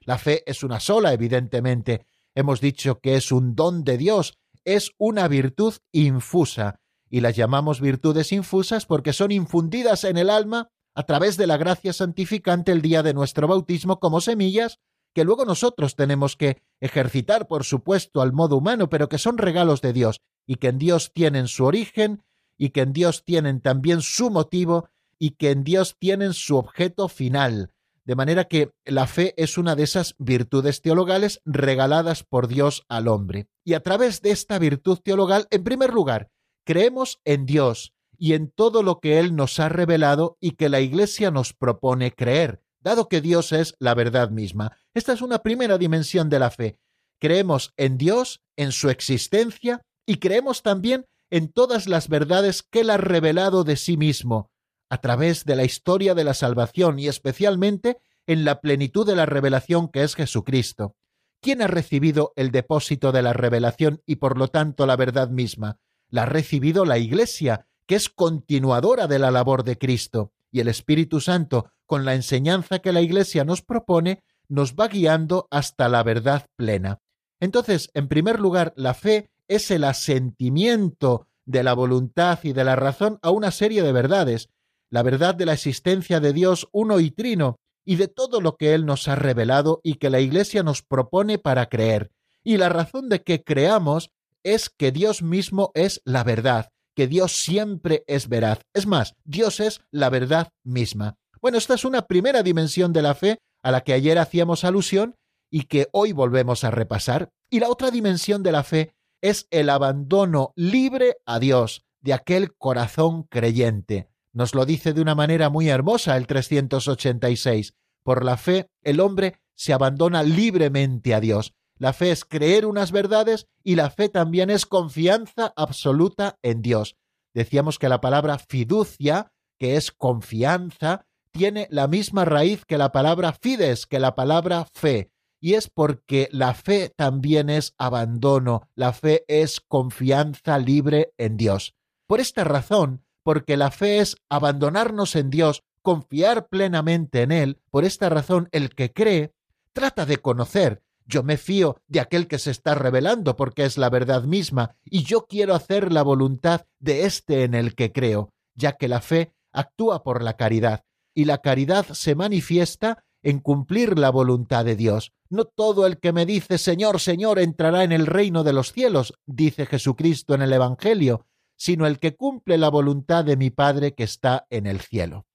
La 0.07 0.17
fe 0.17 0.41
es 0.49 0.63
una 0.63 0.79
sola, 0.79 1.11
evidentemente. 1.11 2.05
Hemos 2.33 2.61
dicho 2.61 3.01
que 3.01 3.17
es 3.17 3.29
un 3.33 3.55
don 3.55 3.83
de 3.83 3.97
Dios, 3.97 4.39
es 4.63 4.91
una 4.97 5.27
virtud 5.27 5.73
infusa, 5.91 6.79
y 7.09 7.19
las 7.19 7.35
llamamos 7.35 7.81
virtudes 7.81 8.31
infusas 8.31 8.85
porque 8.85 9.11
son 9.11 9.31
infundidas 9.31 10.05
en 10.05 10.15
el 10.15 10.29
alma 10.29 10.69
a 10.95 11.03
través 11.03 11.35
de 11.35 11.45
la 11.45 11.57
gracia 11.57 11.91
santificante 11.91 12.71
el 12.71 12.81
día 12.81 13.03
de 13.03 13.13
nuestro 13.13 13.49
bautismo 13.49 13.99
como 13.99 14.21
semillas 14.21 14.79
que 15.13 15.25
luego 15.25 15.43
nosotros 15.43 15.97
tenemos 15.97 16.37
que 16.37 16.61
ejercitar, 16.79 17.47
por 17.47 17.65
supuesto, 17.65 18.21
al 18.21 18.31
modo 18.31 18.55
humano, 18.57 18.87
pero 18.89 19.09
que 19.09 19.17
son 19.17 19.37
regalos 19.37 19.81
de 19.81 19.91
Dios 19.91 20.21
y 20.45 20.55
que 20.55 20.69
en 20.69 20.77
Dios 20.77 21.11
tienen 21.13 21.49
su 21.49 21.65
origen 21.65 22.23
y 22.57 22.69
que 22.69 22.81
en 22.81 22.93
Dios 22.93 23.25
tienen 23.25 23.59
también 23.59 24.01
su 24.01 24.29
motivo 24.29 24.87
y 25.19 25.31
que 25.31 25.51
en 25.51 25.65
Dios 25.65 25.97
tienen 25.99 26.33
su 26.33 26.55
objeto 26.55 27.09
final. 27.09 27.73
De 28.07 28.15
manera 28.15 28.45
que 28.45 28.71
la 28.85 29.05
fe 29.05 29.33
es 29.35 29.57
una 29.57 29.75
de 29.75 29.83
esas 29.83 30.15
virtudes 30.17 30.81
teologales 30.81 31.41
regaladas 31.43 32.23
por 32.23 32.47
Dios 32.47 32.85
al 32.87 33.09
hombre. 33.09 33.49
Y 33.65 33.73
a 33.73 33.81
través 33.81 34.21
de 34.21 34.31
esta 34.31 34.59
virtud 34.59 34.99
teologal, 35.03 35.45
en 35.51 35.65
primer 35.65 35.93
lugar, 35.93 36.29
creemos 36.65 37.19
en 37.25 37.45
Dios 37.45 37.91
y 38.17 38.31
en 38.31 38.49
todo 38.49 38.81
lo 38.81 39.01
que 39.01 39.19
Él 39.19 39.35
nos 39.35 39.59
ha 39.59 39.67
revelado 39.67 40.37
y 40.39 40.51
que 40.51 40.69
la 40.69 40.79
Iglesia 40.79 41.31
nos 41.31 41.51
propone 41.51 42.13
creer, 42.13 42.61
dado 42.79 43.09
que 43.09 43.19
Dios 43.19 43.51
es 43.51 43.75
la 43.77 43.93
verdad 43.93 44.29
misma. 44.29 44.77
Esta 44.93 45.11
es 45.11 45.21
una 45.21 45.39
primera 45.39 45.77
dimensión 45.77 46.29
de 46.29 46.39
la 46.39 46.49
fe. 46.49 46.79
Creemos 47.19 47.73
en 47.75 47.97
Dios, 47.97 48.39
en 48.55 48.71
su 48.71 48.89
existencia, 48.89 49.81
y 50.05 50.19
creemos 50.19 50.63
también 50.63 51.07
en 51.29 51.51
todas 51.51 51.89
las 51.89 52.07
verdades 52.07 52.63
que 52.63 52.79
Él 52.79 52.89
ha 52.89 52.95
revelado 52.95 53.65
de 53.65 53.75
sí 53.75 53.97
mismo, 53.97 54.49
a 54.89 54.99
través 54.99 55.45
de 55.45 55.55
la 55.55 55.63
historia 55.63 56.15
de 56.15 56.23
la 56.23 56.33
salvación 56.33 56.99
y 56.99 57.07
especialmente 57.07 57.97
en 58.25 58.45
la 58.45 58.61
plenitud 58.61 59.05
de 59.05 59.15
la 59.15 59.25
revelación 59.25 59.89
que 59.89 60.03
es 60.03 60.15
Jesucristo. 60.15 60.95
¿Quién 61.41 61.61
ha 61.61 61.67
recibido 61.67 62.33
el 62.35 62.51
depósito 62.51 63.11
de 63.11 63.21
la 63.21 63.33
revelación 63.33 64.01
y 64.05 64.17
por 64.17 64.37
lo 64.37 64.47
tanto 64.47 64.85
la 64.85 64.95
verdad 64.95 65.29
misma? 65.29 65.79
La 66.09 66.23
ha 66.23 66.25
recibido 66.25 66.83
la 66.85 66.97
Iglesia, 66.97 67.67
que 67.85 67.95
es 67.95 68.09
continuadora 68.09 69.07
de 69.07 69.19
la 69.19 69.31
labor 69.31 69.63
de 69.63 69.77
Cristo, 69.77 70.31
y 70.51 70.61
el 70.61 70.67
Espíritu 70.67 71.21
Santo, 71.21 71.71
con 71.85 72.05
la 72.05 72.15
enseñanza 72.15 72.79
que 72.79 72.91
la 72.91 73.01
Iglesia 73.01 73.45
nos 73.45 73.61
propone, 73.61 74.23
nos 74.49 74.75
va 74.75 74.87
guiando 74.87 75.47
hasta 75.51 75.89
la 75.89 76.03
verdad 76.03 76.47
plena. 76.55 76.99
Entonces, 77.39 77.91
en 77.93 78.07
primer 78.07 78.39
lugar, 78.39 78.73
la 78.75 78.93
fe 78.93 79.29
es 79.47 79.69
el 79.71 79.83
asentimiento 79.83 81.27
de 81.45 81.63
la 81.63 81.73
voluntad 81.73 82.39
y 82.43 82.53
de 82.53 82.63
la 82.63 82.75
razón 82.75 83.19
a 83.21 83.31
una 83.31 83.51
serie 83.51 83.83
de 83.83 83.91
verdades, 83.91 84.49
la 84.89 85.03
verdad 85.03 85.35
de 85.35 85.45
la 85.45 85.53
existencia 85.53 86.19
de 86.19 86.33
Dios 86.33 86.67
uno 86.71 86.99
y 86.99 87.11
trino, 87.11 87.57
y 87.85 87.95
de 87.95 88.09
todo 88.09 88.41
lo 88.41 88.57
que 88.57 88.73
Él 88.73 88.85
nos 88.85 89.07
ha 89.07 89.15
revelado 89.15 89.79
y 89.81 89.95
que 89.95 90.09
la 90.09 90.19
Iglesia 90.19 90.61
nos 90.61 90.81
propone 90.81 91.37
para 91.37 91.67
creer. 91.67 92.11
Y 92.43 92.57
la 92.57 92.67
razón 92.67 93.07
de 93.07 93.23
que 93.23 93.43
creamos 93.43 94.09
es 94.43 94.69
que 94.69 94.91
Dios 94.91 95.21
mismo 95.21 95.71
es 95.73 96.01
la 96.03 96.25
verdad, 96.25 96.69
que 96.95 97.07
Dios 97.07 97.31
siempre 97.37 98.03
es 98.07 98.27
veraz. 98.27 98.59
Es 98.73 98.87
más, 98.87 99.15
Dios 99.23 99.61
es 99.61 99.81
la 99.89 100.09
verdad 100.09 100.49
misma. 100.65 101.15
Bueno, 101.41 101.57
esta 101.57 101.75
es 101.75 101.85
una 101.85 102.07
primera 102.07 102.43
dimensión 102.43 102.91
de 102.91 103.01
la 103.01 103.15
fe 103.15 103.39
a 103.63 103.71
la 103.71 103.81
que 103.81 103.93
ayer 103.93 104.17
hacíamos 104.19 104.65
alusión 104.65 105.15
y 105.49 105.63
que 105.63 105.87
hoy 105.93 106.11
volvemos 106.11 106.63
a 106.65 106.71
repasar. 106.71 107.29
Y 107.49 107.61
la 107.61 107.69
otra 107.69 107.89
dimensión 107.89 108.43
de 108.43 108.51
la 108.51 108.63
fe 108.63 108.91
es 109.21 109.47
el 109.49 109.69
abandono 109.69 110.51
libre 110.55 111.17
a 111.25 111.39
Dios 111.39 111.85
de 112.01 112.13
aquel 112.13 112.53
corazón 112.55 113.23
creyente. 113.23 114.09
Nos 114.37 114.53
lo 114.53 114.67
dice 114.67 114.93
de 114.93 115.01
una 115.01 115.15
manera 115.15 115.49
muy 115.49 115.67
hermosa 115.67 116.15
el 116.15 116.27
386. 116.27 117.73
Por 118.03 118.23
la 118.23 118.37
fe, 118.37 118.69
el 118.83 118.99
hombre 118.99 119.39
se 119.55 119.73
abandona 119.73 120.21
libremente 120.21 121.15
a 121.15 121.19
Dios. 121.19 121.55
La 121.79 121.91
fe 121.91 122.11
es 122.11 122.23
creer 122.23 122.67
unas 122.67 122.91
verdades 122.91 123.47
y 123.63 123.77
la 123.77 123.89
fe 123.89 124.09
también 124.09 124.51
es 124.51 124.67
confianza 124.67 125.53
absoluta 125.55 126.37
en 126.43 126.61
Dios. 126.61 126.97
Decíamos 127.33 127.79
que 127.79 127.89
la 127.89 127.99
palabra 127.99 128.37
fiducia, 128.37 129.31
que 129.57 129.75
es 129.75 129.91
confianza, 129.91 131.07
tiene 131.31 131.67
la 131.71 131.87
misma 131.87 132.23
raíz 132.23 132.63
que 132.63 132.77
la 132.77 132.91
palabra 132.91 133.33
fides, 133.33 133.87
que 133.87 133.99
la 133.99 134.13
palabra 134.13 134.67
fe 134.71 135.09
y 135.41 135.55
es 135.55 135.67
porque 135.67 136.29
la 136.31 136.53
fe 136.53 136.93
también 136.95 137.49
es 137.49 137.73
abandono, 137.79 138.69
la 138.75 138.93
fe 138.93 139.25
es 139.27 139.61
confianza 139.61 140.59
libre 140.59 141.11
en 141.17 141.37
Dios. 141.37 141.73
Por 142.05 142.19
esta 142.19 142.43
razón, 142.43 143.03
porque 143.27 143.57
la 143.57 143.71
fe 143.71 143.99
es 143.99 144.15
abandonarnos 144.29 145.17
en 145.17 145.29
Dios, 145.29 145.61
confiar 145.81 146.47
plenamente 146.47 147.23
en 147.23 147.33
Él, 147.33 147.59
por 147.71 147.83
esta 147.83 148.07
razón 148.07 148.47
el 148.53 148.69
que 148.69 148.93
cree 148.93 149.33
trata 149.73 150.05
de 150.05 150.19
conocer. 150.19 150.81
Yo 151.05 151.23
me 151.23 151.35
fío 151.35 151.75
de 151.89 151.99
aquel 151.99 152.29
que 152.29 152.39
se 152.39 152.51
está 152.51 152.73
revelando 152.73 153.35
porque 153.35 153.65
es 153.65 153.77
la 153.77 153.89
verdad 153.89 154.23
misma, 154.23 154.77
y 154.85 155.03
yo 155.03 155.25
quiero 155.25 155.55
hacer 155.55 155.91
la 155.91 156.03
voluntad 156.03 156.67
de 156.79 157.03
este 157.03 157.43
en 157.43 157.53
el 157.53 157.75
que 157.75 157.91
creo, 157.91 158.31
ya 158.55 158.77
que 158.77 158.87
la 158.87 159.01
fe 159.01 159.33
actúa 159.51 160.03
por 160.03 160.23
la 160.23 160.37
caridad, 160.37 160.85
y 161.13 161.25
la 161.25 161.39
caridad 161.39 161.85
se 161.91 162.15
manifiesta 162.15 163.03
en 163.23 163.41
cumplir 163.41 163.99
la 163.99 164.09
voluntad 164.09 164.63
de 164.63 164.77
Dios. 164.77 165.11
No 165.29 165.43
todo 165.43 165.85
el 165.85 165.97
que 165.97 166.13
me 166.13 166.25
dice 166.25 166.57
Señor, 166.57 167.01
Señor 167.01 167.39
entrará 167.39 167.83
en 167.83 167.91
el 167.91 168.05
reino 168.05 168.45
de 168.45 168.53
los 168.53 168.71
cielos, 168.71 169.15
dice 169.25 169.65
Jesucristo 169.65 170.33
en 170.33 170.43
el 170.43 170.53
Evangelio, 170.53 171.25
sino 171.57 171.85
el 171.87 171.99
que 171.99 172.15
cumple 172.15 172.57
la 172.57 172.69
voluntad 172.69 173.25
de 173.25 173.35
mi 173.35 173.49
Padre 173.49 173.93
que 173.93 174.03
está 174.03 174.45
en 174.49 174.67
el 174.67 174.79
cielo. 174.79 175.25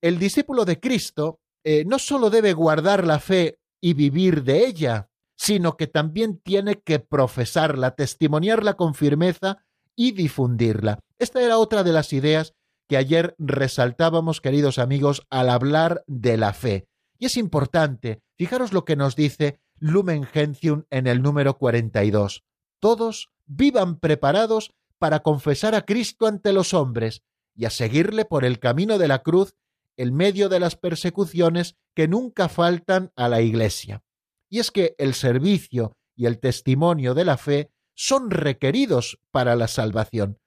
El 0.00 0.18
discípulo 0.18 0.64
de 0.64 0.78
Cristo 0.78 1.40
eh, 1.64 1.84
no 1.86 1.98
sólo 1.98 2.30
debe 2.30 2.52
guardar 2.52 3.06
la 3.06 3.18
fe 3.18 3.58
y 3.80 3.94
vivir 3.94 4.44
de 4.44 4.66
ella, 4.66 5.10
sino 5.36 5.76
que 5.76 5.86
también 5.86 6.38
tiene 6.38 6.80
que 6.80 7.00
profesarla, 7.00 7.94
testimoniarla 7.94 8.74
con 8.74 8.94
firmeza 8.94 9.64
y 9.96 10.12
difundirla. 10.12 11.00
Esta 11.18 11.42
era 11.42 11.58
otra 11.58 11.82
de 11.82 11.92
las 11.92 12.12
ideas 12.12 12.54
que 12.88 12.96
ayer 12.96 13.34
resaltábamos, 13.38 14.40
queridos 14.40 14.78
amigos, 14.78 15.26
al 15.30 15.48
hablar 15.48 16.02
de 16.06 16.36
la 16.36 16.52
fe. 16.52 16.88
Y 17.18 17.26
es 17.26 17.36
importante, 17.36 18.22
fijaros 18.36 18.72
lo 18.72 18.84
que 18.84 18.96
nos 18.96 19.16
dice 19.16 19.60
Lumen 19.78 20.24
Gentium 20.24 20.84
en 20.90 21.06
el 21.06 21.22
número 21.22 21.56
42. 21.56 22.44
Todos 22.80 23.30
vivan 23.46 23.98
preparados 23.98 24.74
para 25.00 25.20
confesar 25.20 25.74
a 25.74 25.84
Cristo 25.84 26.26
ante 26.28 26.52
los 26.52 26.74
hombres 26.74 27.22
y 27.56 27.64
a 27.64 27.70
seguirle 27.70 28.24
por 28.24 28.44
el 28.44 28.60
camino 28.60 28.98
de 28.98 29.08
la 29.08 29.24
cruz 29.24 29.54
en 29.96 30.14
medio 30.14 30.48
de 30.48 30.60
las 30.60 30.76
persecuciones 30.76 31.76
que 31.96 32.06
nunca 32.06 32.48
faltan 32.48 33.10
a 33.16 33.28
la 33.28 33.40
Iglesia. 33.40 34.04
Y 34.48 34.60
es 34.60 34.70
que 34.70 34.94
el 34.98 35.14
servicio 35.14 35.96
y 36.14 36.26
el 36.26 36.38
testimonio 36.38 37.14
de 37.14 37.24
la 37.24 37.36
fe 37.36 37.72
son 37.96 38.30
requeridos 38.30 39.18
para 39.32 39.56
la 39.56 39.66
salvación. 39.66 40.38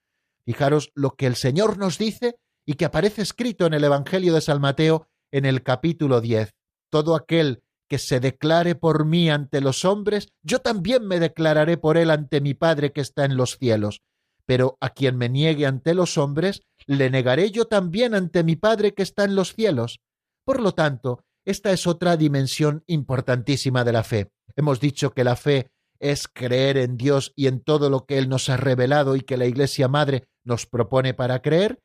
Fijaros 0.46 0.92
lo 0.96 1.16
que 1.16 1.26
el 1.26 1.36
Señor 1.36 1.78
nos 1.78 1.98
dice 1.98 2.38
y 2.66 2.76
que 2.76 2.86
aparece 2.86 3.22
escrito 3.22 3.66
en 3.66 3.74
el 3.74 3.84
Evangelio 3.84 4.34
de 4.34 4.42
San 4.42 4.62
Mateo 4.62 5.08
en 5.32 5.46
el 5.46 5.64
capítulo 5.64 6.22
10 6.22 6.54
todo 6.94 7.16
aquel 7.16 7.64
que 7.90 7.98
se 7.98 8.20
declare 8.20 8.76
por 8.76 9.06
mí 9.06 9.28
ante 9.32 9.62
los 9.62 9.84
hombres, 9.84 10.28
yo 10.44 10.60
también 10.60 11.08
me 11.08 11.20
declararé 11.20 11.76
por 11.76 11.98
él 11.98 12.12
ante 12.12 12.40
mi 12.40 12.54
Padre 12.54 12.92
que 12.92 13.02
está 13.02 13.26
en 13.26 13.36
los 13.36 13.58
cielos. 13.58 14.04
Pero 14.46 14.78
a 14.82 14.90
quien 14.90 15.18
me 15.18 15.30
niegue 15.30 15.66
ante 15.66 15.94
los 15.94 16.18
hombres, 16.18 16.62
le 16.86 17.10
negaré 17.10 17.52
yo 17.52 17.66
también 17.66 18.14
ante 18.14 18.44
mi 18.44 18.56
Padre 18.56 18.94
que 18.94 19.04
está 19.04 19.24
en 19.24 19.36
los 19.36 19.54
cielos. 19.54 20.00
Por 20.46 20.62
lo 20.62 20.74
tanto, 20.74 21.24
esta 21.46 21.72
es 21.72 21.88
otra 21.88 22.18
dimensión 22.18 22.84
importantísima 22.88 23.84
de 23.84 23.94
la 23.94 24.04
fe. 24.04 24.32
Hemos 24.56 24.80
dicho 24.80 25.12
que 25.12 25.24
la 25.24 25.36
fe 25.36 25.72
es 26.00 26.28
creer 26.28 26.78
en 26.78 26.98
Dios 26.98 27.32
y 27.36 27.48
en 27.48 27.62
todo 27.62 27.90
lo 27.90 28.06
que 28.06 28.18
Él 28.18 28.28
nos 28.28 28.50
ha 28.50 28.58
revelado 28.58 29.16
y 29.16 29.22
que 29.22 29.38
la 29.38 29.46
Iglesia 29.46 29.88
Madre 29.88 30.26
nos 30.44 30.66
propone 30.66 31.14
para 31.14 31.42
creer, 31.42 31.80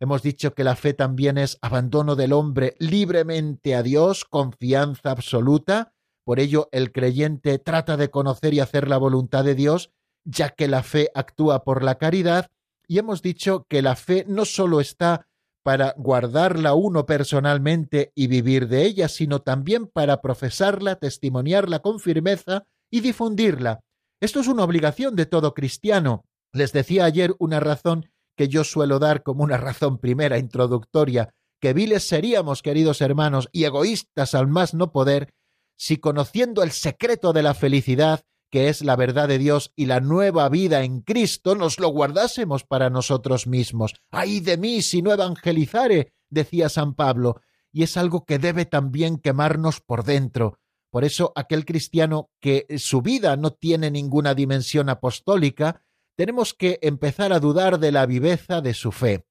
Hemos 0.00 0.22
dicho 0.22 0.54
que 0.54 0.64
la 0.64 0.76
fe 0.76 0.92
también 0.92 1.38
es 1.38 1.58
abandono 1.62 2.16
del 2.16 2.32
hombre 2.32 2.76
libremente 2.78 3.74
a 3.74 3.82
Dios, 3.82 4.24
confianza 4.24 5.10
absoluta. 5.10 5.94
Por 6.24 6.40
ello, 6.40 6.68
el 6.72 6.92
creyente 6.92 7.58
trata 7.58 7.96
de 7.96 8.10
conocer 8.10 8.54
y 8.54 8.60
hacer 8.60 8.88
la 8.88 8.98
voluntad 8.98 9.44
de 9.44 9.54
Dios, 9.54 9.92
ya 10.24 10.50
que 10.50 10.68
la 10.68 10.82
fe 10.82 11.10
actúa 11.14 11.64
por 11.64 11.82
la 11.82 11.96
caridad. 11.96 12.50
Y 12.86 12.98
hemos 12.98 13.22
dicho 13.22 13.66
que 13.68 13.82
la 13.82 13.96
fe 13.96 14.24
no 14.28 14.44
solo 14.44 14.80
está 14.80 15.26
para 15.62 15.94
guardarla 15.96 16.74
uno 16.74 17.06
personalmente 17.06 18.12
y 18.14 18.26
vivir 18.26 18.68
de 18.68 18.84
ella, 18.84 19.08
sino 19.08 19.40
también 19.40 19.86
para 19.86 20.20
profesarla, 20.20 20.96
testimoniarla 20.96 21.78
con 21.78 22.00
firmeza 22.00 22.66
y 22.90 23.00
difundirla. 23.00 23.80
Esto 24.20 24.40
es 24.40 24.46
una 24.46 24.64
obligación 24.64 25.16
de 25.16 25.26
todo 25.26 25.54
cristiano. 25.54 26.26
Les 26.52 26.72
decía 26.72 27.06
ayer 27.06 27.34
una 27.38 27.60
razón 27.60 28.10
que 28.36 28.48
yo 28.48 28.64
suelo 28.64 28.98
dar 28.98 29.22
como 29.22 29.42
una 29.42 29.56
razón 29.56 29.98
primera 29.98 30.38
introductoria, 30.38 31.34
que 31.60 31.72
viles 31.72 32.06
seríamos, 32.06 32.62
queridos 32.62 33.00
hermanos, 33.00 33.48
y 33.52 33.64
egoístas 33.64 34.34
al 34.34 34.48
más 34.48 34.74
no 34.74 34.92
poder, 34.92 35.32
si 35.76 35.96
conociendo 35.96 36.62
el 36.62 36.72
secreto 36.72 37.32
de 37.32 37.42
la 37.42 37.54
felicidad, 37.54 38.22
que 38.54 38.68
es 38.68 38.84
la 38.84 38.94
verdad 38.94 39.26
de 39.26 39.38
Dios 39.38 39.72
y 39.74 39.86
la 39.86 39.98
nueva 39.98 40.48
vida 40.48 40.84
en 40.84 41.00
Cristo, 41.00 41.56
nos 41.56 41.80
lo 41.80 41.88
guardásemos 41.88 42.62
para 42.62 42.88
nosotros 42.88 43.48
mismos. 43.48 43.94
¡Ay 44.12 44.38
de 44.38 44.56
mí 44.56 44.80
si 44.80 45.02
no 45.02 45.12
evangelizare! 45.12 46.14
decía 46.30 46.68
San 46.68 46.94
Pablo, 46.94 47.40
y 47.72 47.82
es 47.82 47.96
algo 47.96 48.24
que 48.24 48.38
debe 48.38 48.64
también 48.64 49.18
quemarnos 49.18 49.80
por 49.80 50.04
dentro. 50.04 50.60
Por 50.90 51.02
eso 51.02 51.32
aquel 51.34 51.64
cristiano 51.64 52.30
que 52.38 52.66
su 52.78 53.02
vida 53.02 53.36
no 53.36 53.50
tiene 53.50 53.90
ninguna 53.90 54.36
dimensión 54.36 54.88
apostólica, 54.88 55.82
tenemos 56.14 56.54
que 56.54 56.78
empezar 56.80 57.32
a 57.32 57.40
dudar 57.40 57.80
de 57.80 57.90
la 57.90 58.06
viveza 58.06 58.60
de 58.60 58.74
su 58.74 58.92
fe. 58.92 59.26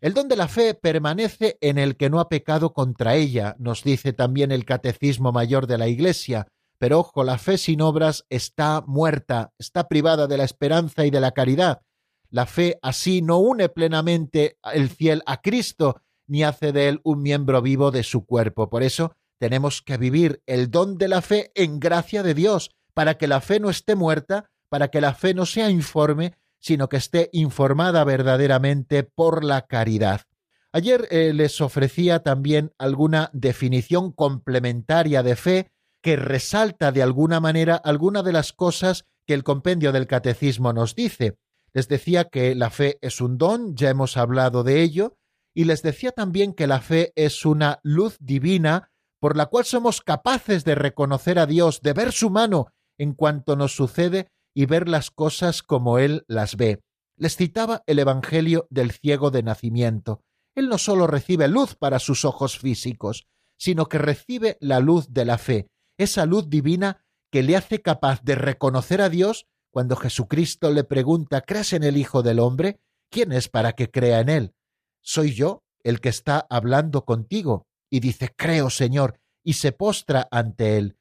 El 0.00 0.14
don 0.14 0.28
de 0.28 0.36
la 0.36 0.48
fe 0.48 0.72
permanece 0.72 1.58
en 1.60 1.76
el 1.76 1.98
que 1.98 2.08
no 2.08 2.20
ha 2.20 2.30
pecado 2.30 2.72
contra 2.72 3.16
ella, 3.16 3.54
nos 3.58 3.84
dice 3.84 4.14
también 4.14 4.50
el 4.50 4.64
Catecismo 4.64 5.30
Mayor 5.30 5.66
de 5.66 5.76
la 5.76 5.88
Iglesia, 5.88 6.48
pero 6.78 7.00
ojo, 7.00 7.24
la 7.24 7.38
fe 7.38 7.58
sin 7.58 7.80
obras 7.80 8.24
está 8.28 8.82
muerta, 8.86 9.52
está 9.58 9.88
privada 9.88 10.26
de 10.26 10.36
la 10.36 10.44
esperanza 10.44 11.06
y 11.06 11.10
de 11.10 11.20
la 11.20 11.32
caridad. 11.32 11.82
La 12.30 12.46
fe 12.46 12.78
así 12.82 13.22
no 13.22 13.38
une 13.38 13.68
plenamente 13.68 14.58
el 14.74 14.90
fiel 14.90 15.22
a 15.26 15.40
Cristo, 15.40 16.02
ni 16.26 16.42
hace 16.42 16.72
de 16.72 16.88
él 16.88 17.00
un 17.04 17.22
miembro 17.22 17.62
vivo 17.62 17.90
de 17.90 18.02
su 18.02 18.26
cuerpo. 18.26 18.68
Por 18.68 18.82
eso 18.82 19.14
tenemos 19.38 19.82
que 19.82 19.96
vivir 19.96 20.42
el 20.46 20.70
don 20.70 20.98
de 20.98 21.08
la 21.08 21.22
fe 21.22 21.52
en 21.54 21.78
gracia 21.78 22.22
de 22.22 22.34
Dios, 22.34 22.70
para 22.94 23.16
que 23.16 23.26
la 23.26 23.40
fe 23.40 23.60
no 23.60 23.70
esté 23.70 23.94
muerta, 23.94 24.50
para 24.68 24.88
que 24.88 25.00
la 25.00 25.14
fe 25.14 25.34
no 25.34 25.46
sea 25.46 25.70
informe, 25.70 26.34
sino 26.58 26.88
que 26.88 26.96
esté 26.96 27.28
informada 27.32 28.02
verdaderamente 28.04 29.04
por 29.04 29.44
la 29.44 29.66
caridad. 29.66 30.22
Ayer 30.72 31.06
eh, 31.10 31.32
les 31.32 31.60
ofrecía 31.60 32.22
también 32.22 32.72
alguna 32.76 33.30
definición 33.32 34.12
complementaria 34.12 35.22
de 35.22 35.36
fe 35.36 35.70
que 36.06 36.14
resalta 36.14 36.92
de 36.92 37.02
alguna 37.02 37.40
manera 37.40 37.74
alguna 37.74 38.22
de 38.22 38.32
las 38.32 38.52
cosas 38.52 39.06
que 39.26 39.34
el 39.34 39.42
compendio 39.42 39.90
del 39.90 40.06
catecismo 40.06 40.72
nos 40.72 40.94
dice. 40.94 41.36
Les 41.72 41.88
decía 41.88 42.26
que 42.26 42.54
la 42.54 42.70
fe 42.70 42.96
es 43.00 43.20
un 43.20 43.38
don, 43.38 43.74
ya 43.74 43.90
hemos 43.90 44.16
hablado 44.16 44.62
de 44.62 44.82
ello, 44.82 45.16
y 45.52 45.64
les 45.64 45.82
decía 45.82 46.12
también 46.12 46.52
que 46.52 46.68
la 46.68 46.80
fe 46.80 47.12
es 47.16 47.44
una 47.44 47.80
luz 47.82 48.18
divina 48.20 48.92
por 49.18 49.36
la 49.36 49.46
cual 49.46 49.64
somos 49.64 50.00
capaces 50.00 50.64
de 50.64 50.76
reconocer 50.76 51.40
a 51.40 51.46
Dios, 51.46 51.80
de 51.82 51.92
ver 51.92 52.12
su 52.12 52.30
mano 52.30 52.68
en 52.98 53.12
cuanto 53.12 53.56
nos 53.56 53.74
sucede 53.74 54.28
y 54.54 54.66
ver 54.66 54.88
las 54.88 55.10
cosas 55.10 55.64
como 55.64 55.98
Él 55.98 56.24
las 56.28 56.54
ve. 56.56 56.78
Les 57.16 57.34
citaba 57.34 57.82
el 57.86 57.98
Evangelio 57.98 58.68
del 58.70 58.92
ciego 58.92 59.32
de 59.32 59.42
nacimiento. 59.42 60.20
Él 60.54 60.68
no 60.68 60.78
sólo 60.78 61.08
recibe 61.08 61.48
luz 61.48 61.74
para 61.74 61.98
sus 61.98 62.24
ojos 62.24 62.60
físicos, 62.60 63.26
sino 63.58 63.86
que 63.86 63.98
recibe 63.98 64.56
la 64.60 64.78
luz 64.78 65.12
de 65.12 65.24
la 65.24 65.38
fe, 65.38 65.66
esa 65.98 66.26
luz 66.26 66.48
divina 66.48 67.04
que 67.30 67.42
le 67.42 67.56
hace 67.56 67.82
capaz 67.82 68.22
de 68.22 68.34
reconocer 68.34 69.00
a 69.00 69.08
Dios 69.08 69.46
cuando 69.70 69.96
Jesucristo 69.96 70.70
le 70.70 70.84
pregunta 70.84 71.42
¿Crees 71.42 71.72
en 71.72 71.84
el 71.84 71.96
Hijo 71.96 72.22
del 72.22 72.38
Hombre? 72.38 72.80
¿Quién 73.10 73.32
es 73.32 73.48
para 73.48 73.72
que 73.72 73.90
crea 73.90 74.20
en 74.20 74.28
él? 74.28 74.54
¿Soy 75.02 75.34
yo 75.34 75.62
el 75.82 76.00
que 76.00 76.08
está 76.08 76.46
hablando 76.50 77.04
contigo? 77.04 77.66
Y 77.90 78.00
dice 78.00 78.32
Creo, 78.36 78.70
Señor, 78.70 79.20
y 79.44 79.54
se 79.54 79.72
postra 79.72 80.28
ante 80.30 80.78
él 80.78 80.96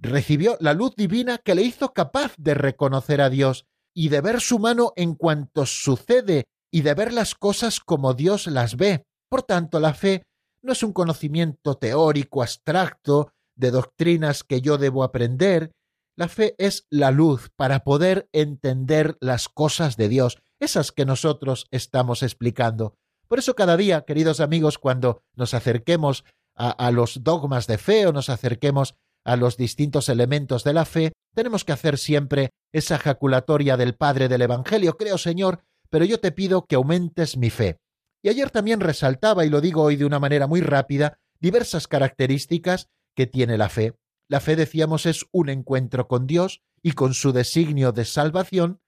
recibió 0.00 0.56
la 0.60 0.74
luz 0.74 0.94
divina 0.96 1.38
que 1.38 1.54
le 1.54 1.62
hizo 1.62 1.92
capaz 1.92 2.34
de 2.38 2.54
reconocer 2.54 3.20
a 3.20 3.30
Dios 3.30 3.66
y 3.94 4.08
de 4.08 4.20
ver 4.20 4.40
su 4.40 4.58
mano 4.58 4.92
en 4.96 5.14
cuanto 5.14 5.66
sucede 5.66 6.44
y 6.70 6.82
de 6.82 6.94
ver 6.94 7.12
las 7.12 7.34
cosas 7.34 7.80
como 7.80 8.14
Dios 8.14 8.46
las 8.46 8.76
ve. 8.76 9.06
Por 9.28 9.42
tanto, 9.42 9.80
la 9.80 9.94
fe 9.94 10.24
no 10.62 10.72
es 10.72 10.82
un 10.82 10.92
conocimiento 10.92 11.76
teórico 11.76 12.42
abstracto 12.42 13.32
de 13.56 13.70
doctrinas 13.70 14.44
que 14.44 14.60
yo 14.60 14.78
debo 14.78 15.02
aprender. 15.02 15.72
La 16.16 16.28
fe 16.28 16.54
es 16.58 16.86
la 16.90 17.10
luz 17.10 17.50
para 17.56 17.84
poder 17.84 18.28
entender 18.32 19.16
las 19.20 19.48
cosas 19.48 19.96
de 19.96 20.08
Dios, 20.08 20.38
esas 20.60 20.92
que 20.92 21.04
nosotros 21.04 21.66
estamos 21.70 22.22
explicando. 22.22 22.94
Por 23.28 23.38
eso 23.38 23.54
cada 23.54 23.76
día, 23.76 24.02
queridos 24.02 24.40
amigos, 24.40 24.78
cuando 24.78 25.22
nos 25.34 25.52
acerquemos 25.52 26.24
a, 26.54 26.70
a 26.70 26.90
los 26.90 27.24
dogmas 27.24 27.66
de 27.66 27.76
fe 27.76 28.06
o 28.06 28.12
nos 28.12 28.30
acerquemos 28.30 28.94
a 29.24 29.36
los 29.36 29.56
distintos 29.56 30.08
elementos 30.08 30.62
de 30.62 30.72
la 30.72 30.84
fe, 30.84 31.12
tenemos 31.34 31.64
que 31.64 31.72
hacer 31.72 31.98
siempre 31.98 32.50
esa 32.72 32.98
jaculatoria 32.98 33.76
del 33.76 33.94
Padre 33.94 34.28
del 34.28 34.42
Evangelio. 34.42 34.96
Creo, 34.96 35.18
Señor, 35.18 35.64
pero 35.90 36.04
yo 36.04 36.20
te 36.20 36.32
pido 36.32 36.66
que 36.66 36.76
aumentes 36.76 37.36
mi 37.36 37.50
fe. 37.50 37.78
Y 38.22 38.28
ayer 38.28 38.50
también 38.50 38.80
resaltaba, 38.80 39.44
y 39.44 39.50
lo 39.50 39.60
digo 39.60 39.82
hoy 39.82 39.96
de 39.96 40.04
una 40.04 40.18
manera 40.18 40.46
muy 40.46 40.60
rápida, 40.60 41.18
diversas 41.40 41.86
características 41.88 42.88
que 43.16 43.26
tiene 43.26 43.58
la 43.58 43.68
fe. 43.68 43.98
La 44.28 44.38
fe, 44.38 44.54
decíamos, 44.54 45.06
es 45.06 45.26
un 45.32 45.48
encuentro 45.48 46.06
con 46.06 46.28
Dios 46.28 46.62
y 46.82 46.92
con 46.92 47.14
su 47.14 47.32
designio 47.32 47.90
de 47.90 48.04
salvación. 48.04 48.80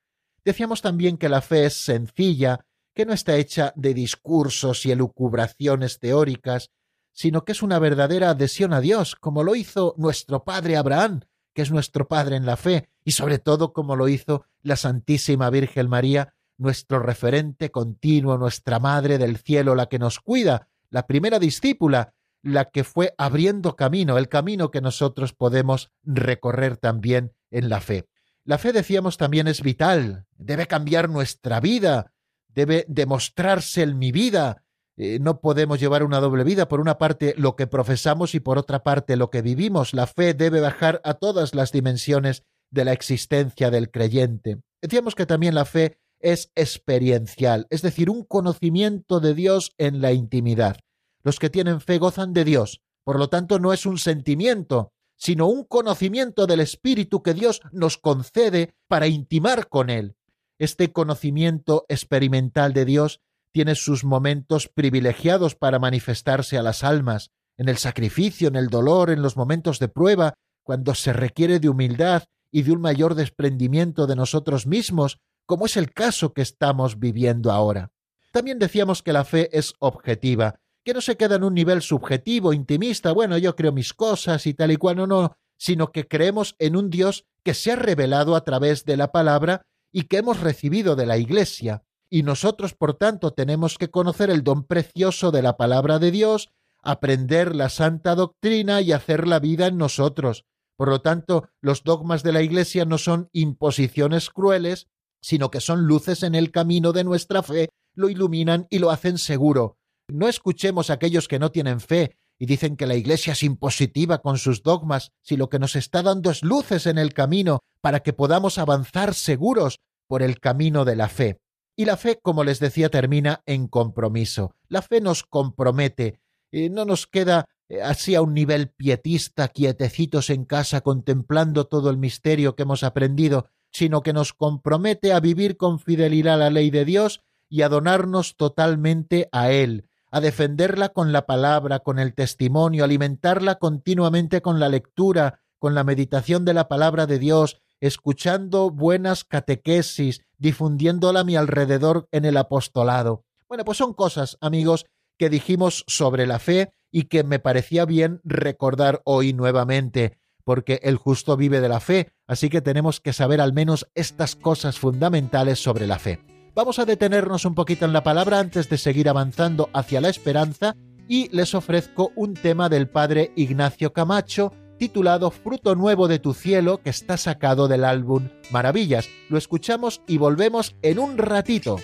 Decíamos 0.44 0.82
también 0.82 1.16
que 1.16 1.28
la 1.28 1.40
fe 1.40 1.66
es 1.66 1.74
sencilla, 1.74 2.66
que 2.94 3.06
no 3.06 3.12
está 3.12 3.36
hecha 3.36 3.72
de 3.74 3.94
discursos 3.94 4.84
y 4.86 4.92
elucubraciones 4.92 5.98
teóricas, 5.98 6.70
sino 7.12 7.44
que 7.44 7.52
es 7.52 7.62
una 7.62 7.78
verdadera 7.78 8.30
adhesión 8.30 8.72
a 8.72 8.80
Dios, 8.80 9.16
como 9.16 9.42
lo 9.42 9.56
hizo 9.56 9.94
nuestro 9.96 10.44
padre 10.44 10.76
Abraham, 10.76 11.22
que 11.54 11.62
es 11.62 11.70
nuestro 11.70 12.06
padre 12.06 12.36
en 12.36 12.46
la 12.46 12.56
fe, 12.56 12.88
y 13.04 13.12
sobre 13.12 13.38
todo 13.38 13.72
como 13.72 13.96
lo 13.96 14.08
hizo 14.08 14.44
la 14.62 14.76
Santísima 14.76 15.50
Virgen 15.50 15.88
María, 15.88 16.34
nuestro 16.58 17.00
referente 17.00 17.70
continuo, 17.70 18.36
nuestra 18.36 18.78
Madre 18.78 19.18
del 19.18 19.38
Cielo, 19.38 19.74
la 19.74 19.86
que 19.86 19.98
nos 19.98 20.20
cuida, 20.20 20.68
la 20.90 21.06
primera 21.06 21.38
discípula, 21.38 22.14
la 22.42 22.66
que 22.66 22.85
fue 22.85 23.14
abriendo 23.18 23.77
camino, 23.77 24.18
el 24.18 24.29
camino 24.29 24.70
que 24.70 24.81
nosotros 24.81 25.33
podemos 25.33 25.90
recorrer 26.03 26.77
también 26.77 27.33
en 27.51 27.68
la 27.68 27.81
fe. 27.81 28.09
La 28.44 28.59
fe, 28.59 28.72
decíamos, 28.72 29.16
también 29.16 29.48
es 29.48 29.62
vital, 29.62 30.27
debe 30.37 30.66
cambiar 30.66 31.11
nuestra 31.11 31.61
vida, 31.61 32.12
debe 32.48 32.85
demostrarse 32.88 33.83
en 33.83 33.98
mi 33.98 34.12
vida, 34.12 34.64
eh, 34.96 35.18
no 35.20 35.40
podemos 35.40 35.79
llevar 35.79 36.03
una 36.03 36.18
doble 36.18 36.42
vida, 36.42 36.66
por 36.66 36.81
una 36.81 36.98
parte 36.98 37.35
lo 37.37 37.55
que 37.55 37.68
profesamos 37.68 38.35
y 38.35 38.40
por 38.40 38.59
otra 38.59 38.83
parte 38.83 39.16
lo 39.16 39.31
que 39.31 39.42
vivimos. 39.42 39.94
La 39.94 40.09
fe 40.09 40.35
debe 40.35 40.61
bajar 40.61 41.01
a 41.05 41.14
todas 41.14 41.55
las 41.55 41.70
dimensiones 41.70 42.42
de 42.70 42.85
la 42.85 42.92
existencia 42.92 43.70
del 43.70 43.90
creyente. 43.90 44.61
Decíamos 44.83 45.14
que 45.14 45.27
también 45.27 45.55
la 45.55 45.64
fe 45.64 45.98
es 46.18 46.51
experiencial, 46.57 47.68
es 47.70 47.83
decir, 47.83 48.11
un 48.11 48.24
conocimiento 48.24 49.20
de 49.20 49.35
Dios 49.35 49.72
en 49.79 50.01
la 50.01 50.12
intimidad. 50.12 50.79
Los 51.22 51.38
que 51.38 51.50
tienen 51.50 51.81
fe 51.81 51.98
gozan 51.98 52.33
de 52.33 52.44
Dios, 52.44 52.81
por 53.04 53.18
lo 53.18 53.28
tanto 53.28 53.59
no 53.59 53.72
es 53.72 53.87
un 53.87 53.98
sentimiento, 53.98 54.92
sino 55.16 55.46
un 55.48 55.64
conocimiento 55.64 56.46
del 56.46 56.61
Espíritu 56.61 57.22
que 57.22 57.35
Dios 57.35 57.61
nos 57.72 57.98
concede 57.98 58.74
para 58.87 59.09
intimar 59.09 59.68
con 59.68 59.90
Él. 59.90 60.16
Este 60.59 60.92
conocimiento 60.92 61.85
experimental 61.88 62.72
de 62.72 62.85
Dios 62.85 63.20
tiene 63.52 63.74
sus 63.74 64.04
momentos 64.04 64.68
privilegiados 64.68 65.54
para 65.54 65.78
manifestarse 65.78 66.59
a 66.59 66.62
las 66.62 66.85
almas, 66.85 67.31
en 67.57 67.68
el 67.68 67.78
sacrificio, 67.78 68.48
en 68.48 68.57
el 68.57 68.68
dolor, 68.68 69.11
en 69.11 69.22
los 69.22 69.37
momentos 69.37 69.78
de 69.78 69.88
prueba, 69.88 70.35
cuando 70.62 70.94
se 70.94 71.12
requiere 71.12 71.59
de 71.59 71.68
humildad 71.68 72.24
y 72.52 72.62
de 72.62 72.72
un 72.72 72.81
mayor 72.81 73.14
desprendimiento 73.14 74.07
de 74.07 74.16
nosotros 74.16 74.66
mismos, 74.66 75.18
como 75.46 75.66
es 75.66 75.76
el 75.76 75.92
caso 75.92 76.33
que 76.33 76.42
estamos 76.42 76.98
viviendo 76.98 77.50
ahora. 77.50 77.90
También 78.33 78.59
decíamos 78.59 79.02
que 79.02 79.12
la 79.12 79.24
fe 79.24 79.48
es 79.57 79.74
objetiva, 79.78 80.61
que 80.88 80.94
no 80.94 81.03
se 81.03 81.18
queda 81.18 81.37
en 81.37 81.44
un 81.44 81.53
nivel 81.53 81.83
subjetivo, 81.83 82.55
intimista, 82.55 83.12
bueno, 83.12 83.37
yo 83.37 83.55
creo 83.55 83.72
mis 83.72 83.92
cosas 83.92 84.46
y 84.46 84.55
tal 84.55 84.72
y 84.72 84.79
cual, 84.79 84.96
no, 84.96 85.07
no, 85.07 85.37
sino 85.59 85.92
que 85.92 86.09
creemos 86.09 86.57
en 86.59 86.77
un 86.77 86.88
Dios 86.88 87.27
que 87.44 87.53
se 87.53 87.72
ha 87.72 87.77
revelado 87.77 88.35
a 88.35 88.42
través 88.42 88.87
de 88.87 88.96
la 88.96 89.12
palabra 89.12 89.66
y 89.92 90.05
que 90.05 90.16
hemos 90.16 90.40
recibido 90.40 90.96
de 90.96 91.05
la 91.05 91.18
Iglesia, 91.18 91.83
y 92.09 92.22
nosotros, 92.22 92.72
por 92.72 92.94
tanto, 92.94 93.35
tenemos 93.35 93.77
que 93.77 93.90
conocer 93.90 94.31
el 94.31 94.42
don 94.42 94.64
precioso 94.64 95.31
de 95.31 95.42
la 95.42 95.59
palabra 95.59 95.98
de 95.98 96.11
Dios, 96.11 96.48
aprender 96.83 97.55
la 97.55 97.68
santa 97.68 98.14
doctrina 98.14 98.81
y 98.81 98.92
hacer 98.92 99.29
la 99.29 99.40
vida 99.40 99.66
en 99.66 99.77
nosotros. 99.77 100.46
Por 100.74 100.88
lo 100.88 101.03
tanto, 101.03 101.51
los 101.61 101.85
dogmas 101.85 102.22
de 102.22 102.33
la 102.33 102.40
Iglesia 102.40 102.87
no 102.87 102.96
son 102.96 103.29
imposiciones 103.35 104.31
crueles, 104.31 104.88
sino 105.20 105.51
que 105.51 105.61
son 105.61 105.83
luces 105.83 106.22
en 106.22 106.35
el 106.35 106.51
camino 106.51 106.94
de 106.94 107.05
nuestra 107.05 107.42
fe, 107.42 107.68
lo 107.94 108.09
iluminan 108.09 108.66
y 108.70 108.79
lo 108.79 108.90
hacen 108.90 109.18
seguro. 109.18 109.77
No 110.10 110.26
escuchemos 110.26 110.88
a 110.88 110.94
aquellos 110.94 111.28
que 111.28 111.38
no 111.38 111.50
tienen 111.50 111.80
fe 111.80 112.16
y 112.38 112.46
dicen 112.46 112.76
que 112.76 112.86
la 112.86 112.94
Iglesia 112.94 113.34
es 113.34 113.42
impositiva 113.42 114.18
con 114.18 114.38
sus 114.38 114.62
dogmas, 114.62 115.12
si 115.22 115.36
lo 115.36 115.48
que 115.50 115.58
nos 115.58 115.76
está 115.76 116.02
dando 116.02 116.30
es 116.30 116.42
luces 116.42 116.86
en 116.86 116.96
el 116.96 117.12
camino 117.12 117.60
para 117.80 118.00
que 118.00 118.12
podamos 118.12 118.58
avanzar 118.58 119.14
seguros 119.14 119.80
por 120.06 120.22
el 120.22 120.40
camino 120.40 120.84
de 120.84 120.96
la 120.96 121.08
fe. 121.08 121.40
Y 121.76 121.84
la 121.84 121.96
fe, 121.96 122.18
como 122.20 122.42
les 122.42 122.58
decía, 122.58 122.88
termina 122.88 123.42
en 123.46 123.68
compromiso. 123.68 124.54
La 124.68 124.82
fe 124.82 125.00
nos 125.00 125.24
compromete, 125.24 126.20
eh, 126.50 126.70
no 126.70 126.84
nos 126.84 127.06
queda 127.06 127.44
eh, 127.68 127.82
así 127.82 128.14
a 128.14 128.22
un 128.22 128.34
nivel 128.34 128.70
pietista, 128.70 129.48
quietecitos 129.48 130.30
en 130.30 130.44
casa, 130.44 130.80
contemplando 130.80 131.66
todo 131.66 131.90
el 131.90 131.98
misterio 131.98 132.56
que 132.56 132.62
hemos 132.62 132.82
aprendido, 132.82 133.50
sino 133.70 134.02
que 134.02 134.12
nos 134.12 134.32
compromete 134.32 135.12
a 135.12 135.20
vivir 135.20 135.56
con 135.56 135.78
fidelidad 135.78 136.34
a 136.34 136.38
la 136.38 136.50
ley 136.50 136.70
de 136.70 136.84
Dios 136.84 137.20
y 137.50 137.62
a 137.62 137.68
donarnos 137.68 138.36
totalmente 138.36 139.28
a 139.32 139.50
Él, 139.50 139.88
a 140.10 140.20
defenderla 140.20 140.90
con 140.90 141.12
la 141.12 141.26
palabra, 141.26 141.80
con 141.80 141.98
el 141.98 142.14
testimonio, 142.14 142.84
alimentarla 142.84 143.56
continuamente 143.56 144.42
con 144.42 144.60
la 144.60 144.68
lectura, 144.68 145.40
con 145.58 145.74
la 145.74 145.84
meditación 145.84 146.44
de 146.44 146.54
la 146.54 146.68
palabra 146.68 147.06
de 147.06 147.18
Dios, 147.18 147.60
escuchando 147.80 148.70
buenas 148.70 149.24
catequesis, 149.24 150.22
difundiéndola 150.38 151.20
a 151.20 151.24
mi 151.24 151.36
alrededor 151.36 152.08
en 152.12 152.24
el 152.24 152.36
apostolado. 152.36 153.24
Bueno, 153.48 153.64
pues 153.64 153.78
son 153.78 153.94
cosas, 153.94 154.36
amigos, 154.40 154.86
que 155.18 155.30
dijimos 155.30 155.84
sobre 155.86 156.26
la 156.26 156.38
fe 156.38 156.72
y 156.90 157.04
que 157.04 157.24
me 157.24 157.38
parecía 157.38 157.84
bien 157.84 158.20
recordar 158.24 159.02
hoy 159.04 159.32
nuevamente, 159.32 160.18
porque 160.44 160.80
el 160.82 160.96
justo 160.96 161.36
vive 161.36 161.60
de 161.60 161.68
la 161.68 161.80
fe, 161.80 162.12
así 162.26 162.48
que 162.48 162.62
tenemos 162.62 163.00
que 163.00 163.12
saber 163.12 163.40
al 163.40 163.52
menos 163.52 163.88
estas 163.94 164.36
cosas 164.36 164.78
fundamentales 164.78 165.62
sobre 165.62 165.86
la 165.86 165.98
fe. 165.98 166.38
Vamos 166.58 166.80
a 166.80 166.84
detenernos 166.84 167.44
un 167.44 167.54
poquito 167.54 167.84
en 167.84 167.92
la 167.92 168.02
palabra 168.02 168.40
antes 168.40 168.68
de 168.68 168.78
seguir 168.78 169.08
avanzando 169.08 169.70
hacia 169.72 170.00
la 170.00 170.08
esperanza 170.08 170.74
y 171.06 171.28
les 171.28 171.54
ofrezco 171.54 172.10
un 172.16 172.34
tema 172.34 172.68
del 172.68 172.88
padre 172.88 173.30
Ignacio 173.36 173.92
Camacho 173.92 174.52
titulado 174.76 175.30
Fruto 175.30 175.76
Nuevo 175.76 176.08
de 176.08 176.18
tu 176.18 176.34
Cielo 176.34 176.78
que 176.82 176.90
está 176.90 177.16
sacado 177.16 177.68
del 177.68 177.84
álbum 177.84 178.30
Maravillas. 178.50 179.08
Lo 179.28 179.38
escuchamos 179.38 180.02
y 180.08 180.18
volvemos 180.18 180.74
en 180.82 180.98
un 180.98 181.16
ratito. 181.16 181.76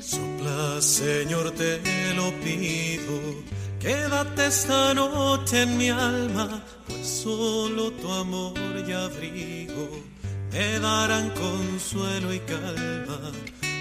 Sopla, 0.00 0.80
Señor, 0.80 1.50
te 1.50 1.80
lo 2.14 2.30
pido. 2.44 3.49
Quédate 3.80 4.46
esta 4.46 4.92
noche 4.92 5.62
en 5.62 5.78
mi 5.78 5.88
alma, 5.88 6.62
pues 6.86 7.06
solo 7.24 7.90
tu 7.92 8.12
amor 8.12 8.52
y 8.86 8.92
abrigo 8.92 9.88
me 10.52 10.78
darán 10.78 11.30
consuelo 11.30 12.34
y 12.34 12.40
calma. 12.40 13.32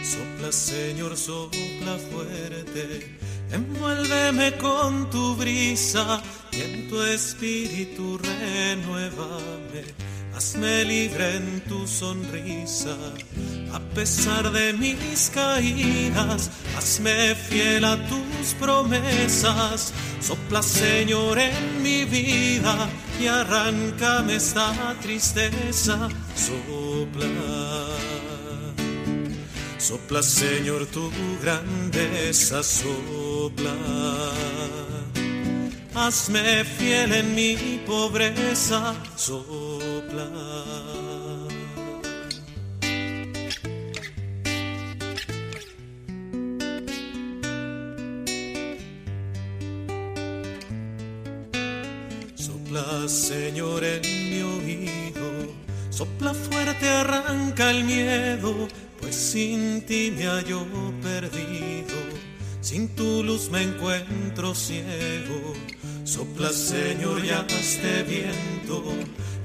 Sopla, 0.01 0.51
Señor, 0.53 1.17
sopla 1.17 1.97
fuerte, 2.11 3.19
envuélveme 3.51 4.57
con 4.57 5.09
tu 5.09 5.35
brisa 5.35 6.21
y 6.51 6.61
en 6.61 6.89
tu 6.89 7.01
espíritu 7.01 8.17
renuévame. 8.17 9.83
Hazme 10.35 10.85
libre 10.85 11.35
en 11.35 11.61
tu 11.67 11.85
sonrisa, 11.85 12.95
a 13.73 13.79
pesar 13.93 14.49
de 14.51 14.71
mis 14.71 15.29
caídas, 15.31 16.49
hazme 16.77 17.35
fiel 17.35 17.83
a 17.83 17.97
tus 18.07 18.53
promesas. 18.57 19.91
Sopla, 20.21 20.63
Señor, 20.63 21.39
en 21.39 21.83
mi 21.83 22.05
vida 22.05 22.87
y 23.19 23.27
arráncame 23.27 24.35
esta 24.35 24.95
tristeza. 25.01 26.07
Sopla. 26.35 28.18
Sopla, 29.79 30.21
Señor, 30.21 30.85
tu 30.87 31.09
grandeza, 31.41 32.61
sopla. 32.61 33.73
Hazme 35.95 36.65
fiel 36.65 37.13
en 37.13 37.33
mi 37.33 37.81
pobreza, 37.87 38.93
sopla. 39.15 40.29
Sopla, 52.35 53.07
Señor, 53.07 53.83
en 53.85 54.01
mi 54.29 54.41
oído. 54.41 55.53
Sopla 55.89 56.33
fuerte, 56.33 56.87
arranca 56.87 57.71
el 57.71 57.83
miedo, 57.85 58.67
pues 59.09 59.31
sin 59.31 59.81
ti 59.87 60.13
me 60.15 60.27
hallo 60.27 60.63
perdido. 61.01 61.97
Sin 62.61 62.89
tu 62.89 63.23
luz 63.23 63.49
me 63.49 63.63
encuentro 63.63 64.53
ciego. 64.53 65.53
Sopla, 66.03 66.51
Señor, 66.51 67.25
y 67.25 67.31
hazte 67.31 68.03
viento. 68.03 68.83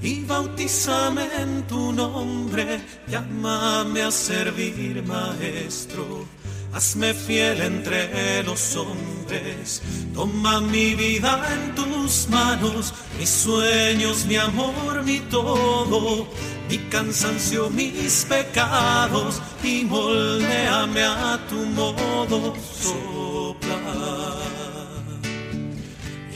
Y 0.02 0.22
bautízame 0.24 1.24
en 1.38 1.66
tu 1.66 1.92
nombre. 1.92 2.78
Llámame 3.08 4.02
a 4.02 4.10
servir, 4.10 5.02
Maestro. 5.02 6.26
Hazme 6.74 7.14
fiel 7.14 7.62
entre 7.62 8.42
los 8.42 8.76
hombres. 8.76 9.80
Toma 10.12 10.60
mi 10.60 10.94
vida 10.94 11.48
en 11.54 11.74
tus 11.74 12.28
manos, 12.28 12.92
mis 13.18 13.30
sueños, 13.30 14.26
mi 14.26 14.36
amor, 14.36 15.04
mi 15.04 15.20
todo, 15.20 16.26
mi 16.68 16.78
cansancio, 16.90 17.70
mis 17.70 18.26
pecados, 18.28 19.40
y 19.62 19.84
moldeame 19.84 21.02
a 21.02 21.38
tu 21.48 21.56
modo. 21.56 22.54
Sopla 22.80 24.34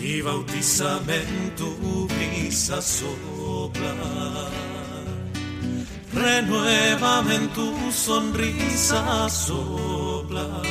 y 0.01 0.23
bautízame 0.23 1.17
en 1.17 1.55
tu 1.57 2.09
brisa, 2.09 2.81
sopla. 2.81 3.95
Renuévame 6.15 7.35
en 7.35 7.49
tu 7.51 7.93
sonrisa, 7.93 9.29
sopla. 9.29 10.63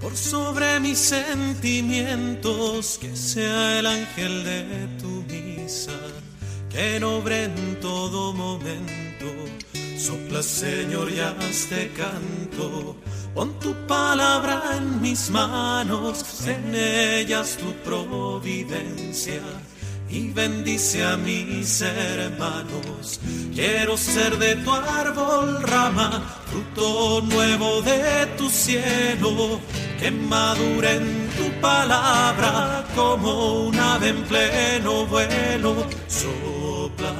Por 0.00 0.16
sobre 0.16 0.80
mis 0.80 0.98
sentimientos, 0.98 2.98
que 3.00 3.16
sea 3.16 3.78
el 3.78 3.86
ángel 3.86 4.44
de 4.44 4.88
tu 5.00 5.24
misa, 5.32 5.92
que 6.70 7.02
obre 7.04 7.44
en 7.44 7.80
todo 7.80 8.32
momento. 8.32 9.26
Sopla, 9.96 10.42
Señor, 10.42 11.10
y 11.10 11.20
hazte 11.20 11.92
canto. 11.96 12.96
Pon 13.34 13.58
tu 13.58 13.74
palabra 13.86 14.76
en 14.76 15.00
mis 15.00 15.30
manos, 15.30 16.46
en 16.46 16.74
ellas 16.74 17.56
tu 17.56 17.72
providencia 17.82 19.40
y 20.14 20.30
bendice 20.30 21.04
a 21.04 21.16
mis 21.16 21.80
hermanos. 21.80 23.20
Quiero 23.52 23.96
ser 23.96 24.38
de 24.38 24.54
tu 24.56 24.72
árbol 24.72 25.62
rama, 25.62 26.22
fruto 26.46 27.20
nuevo 27.22 27.82
de 27.82 28.26
tu 28.38 28.48
cielo, 28.48 29.60
que 29.98 30.10
madure 30.12 30.96
en 30.96 31.28
tu 31.36 31.60
palabra 31.60 32.84
como 32.94 33.66
un 33.66 33.78
ave 33.78 34.10
en 34.10 34.22
pleno 34.24 35.04
vuelo. 35.06 35.84
Sopla, 36.06 37.14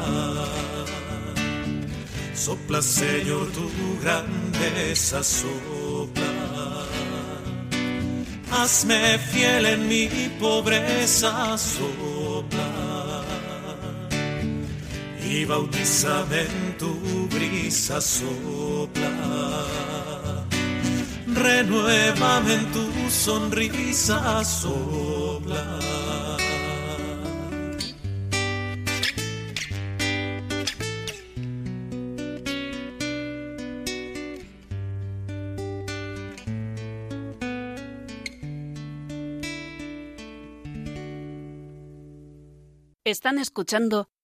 sopla 2.32 2.80
Señor 2.80 3.48
tu 3.50 3.66
grandeza, 4.02 5.22
sopla. 5.24 6.32
Hazme 8.52 9.18
fiel 9.18 9.66
en 9.66 9.88
mi 9.88 10.08
pobreza, 10.38 11.58
sopla 11.58 12.13
y 15.34 15.44
bautízame 15.44 16.42
en 16.42 16.78
tu 16.78 17.28
brisa 17.28 18.00
sopla. 18.00 19.10
Renuévame 21.26 22.54
en 22.54 22.72
tu 22.72 22.86
sonrisa 23.10 24.44
sopla. 24.44 25.78
Están 43.04 43.38
escuchando 43.38 44.08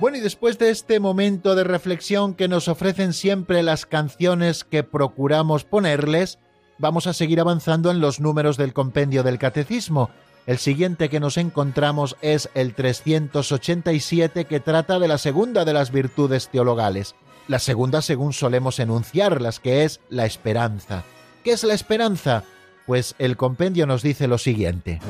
Bueno, 0.00 0.16
y 0.16 0.20
después 0.20 0.58
de 0.58 0.70
este 0.70 1.00
momento 1.00 1.56
de 1.56 1.64
reflexión 1.64 2.34
que 2.34 2.46
nos 2.46 2.68
ofrecen 2.68 3.12
siempre 3.12 3.64
las 3.64 3.84
canciones 3.84 4.62
que 4.62 4.84
procuramos 4.84 5.64
ponerles, 5.64 6.38
vamos 6.78 7.08
a 7.08 7.12
seguir 7.12 7.40
avanzando 7.40 7.90
en 7.90 8.00
los 8.00 8.20
números 8.20 8.56
del 8.56 8.72
compendio 8.72 9.24
del 9.24 9.38
catecismo. 9.38 10.10
El 10.46 10.58
siguiente 10.58 11.08
que 11.08 11.18
nos 11.18 11.36
encontramos 11.36 12.16
es 12.22 12.48
el 12.54 12.74
387 12.74 14.44
que 14.44 14.60
trata 14.60 15.00
de 15.00 15.08
la 15.08 15.18
segunda 15.18 15.64
de 15.64 15.72
las 15.72 15.90
virtudes 15.90 16.48
teologales. 16.48 17.16
La 17.48 17.58
segunda 17.58 18.00
según 18.00 18.32
solemos 18.32 18.78
enunciarlas, 18.78 19.58
que 19.58 19.82
es 19.82 20.00
la 20.10 20.26
esperanza. 20.26 21.02
¿Qué 21.42 21.50
es 21.50 21.64
la 21.64 21.74
esperanza? 21.74 22.44
Pues 22.86 23.16
el 23.18 23.36
compendio 23.36 23.86
nos 23.86 24.02
dice 24.02 24.28
lo 24.28 24.38
siguiente. 24.38 25.00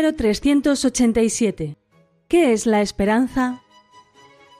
Número 0.00 0.16
387. 0.16 1.76
¿Qué 2.26 2.54
es 2.54 2.64
la 2.64 2.80
esperanza? 2.80 3.60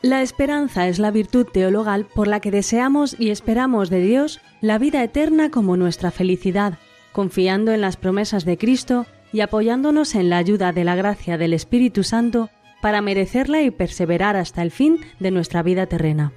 La 0.02 0.20
esperanza 0.20 0.86
es 0.86 0.98
la 0.98 1.10
virtud 1.10 1.46
teologal 1.50 2.04
por 2.14 2.28
la 2.28 2.40
que 2.40 2.50
deseamos 2.50 3.18
y 3.18 3.30
esperamos 3.30 3.88
de 3.88 4.02
Dios 4.02 4.42
la 4.60 4.76
vida 4.76 5.02
eterna 5.02 5.50
como 5.50 5.78
nuestra 5.78 6.10
felicidad, 6.10 6.78
confiando 7.12 7.72
en 7.72 7.80
las 7.80 7.96
promesas 7.96 8.44
de 8.44 8.58
Cristo 8.58 9.06
y 9.32 9.40
apoyándonos 9.40 10.14
en 10.14 10.28
la 10.28 10.36
ayuda 10.36 10.72
de 10.72 10.84
la 10.84 10.94
gracia 10.94 11.38
del 11.38 11.54
Espíritu 11.54 12.04
Santo 12.04 12.50
para 12.82 13.00
merecerla 13.00 13.62
y 13.62 13.70
perseverar 13.70 14.36
hasta 14.36 14.60
el 14.60 14.70
fin 14.70 14.98
de 15.20 15.30
nuestra 15.30 15.62
vida 15.62 15.86
terrena. 15.86 16.34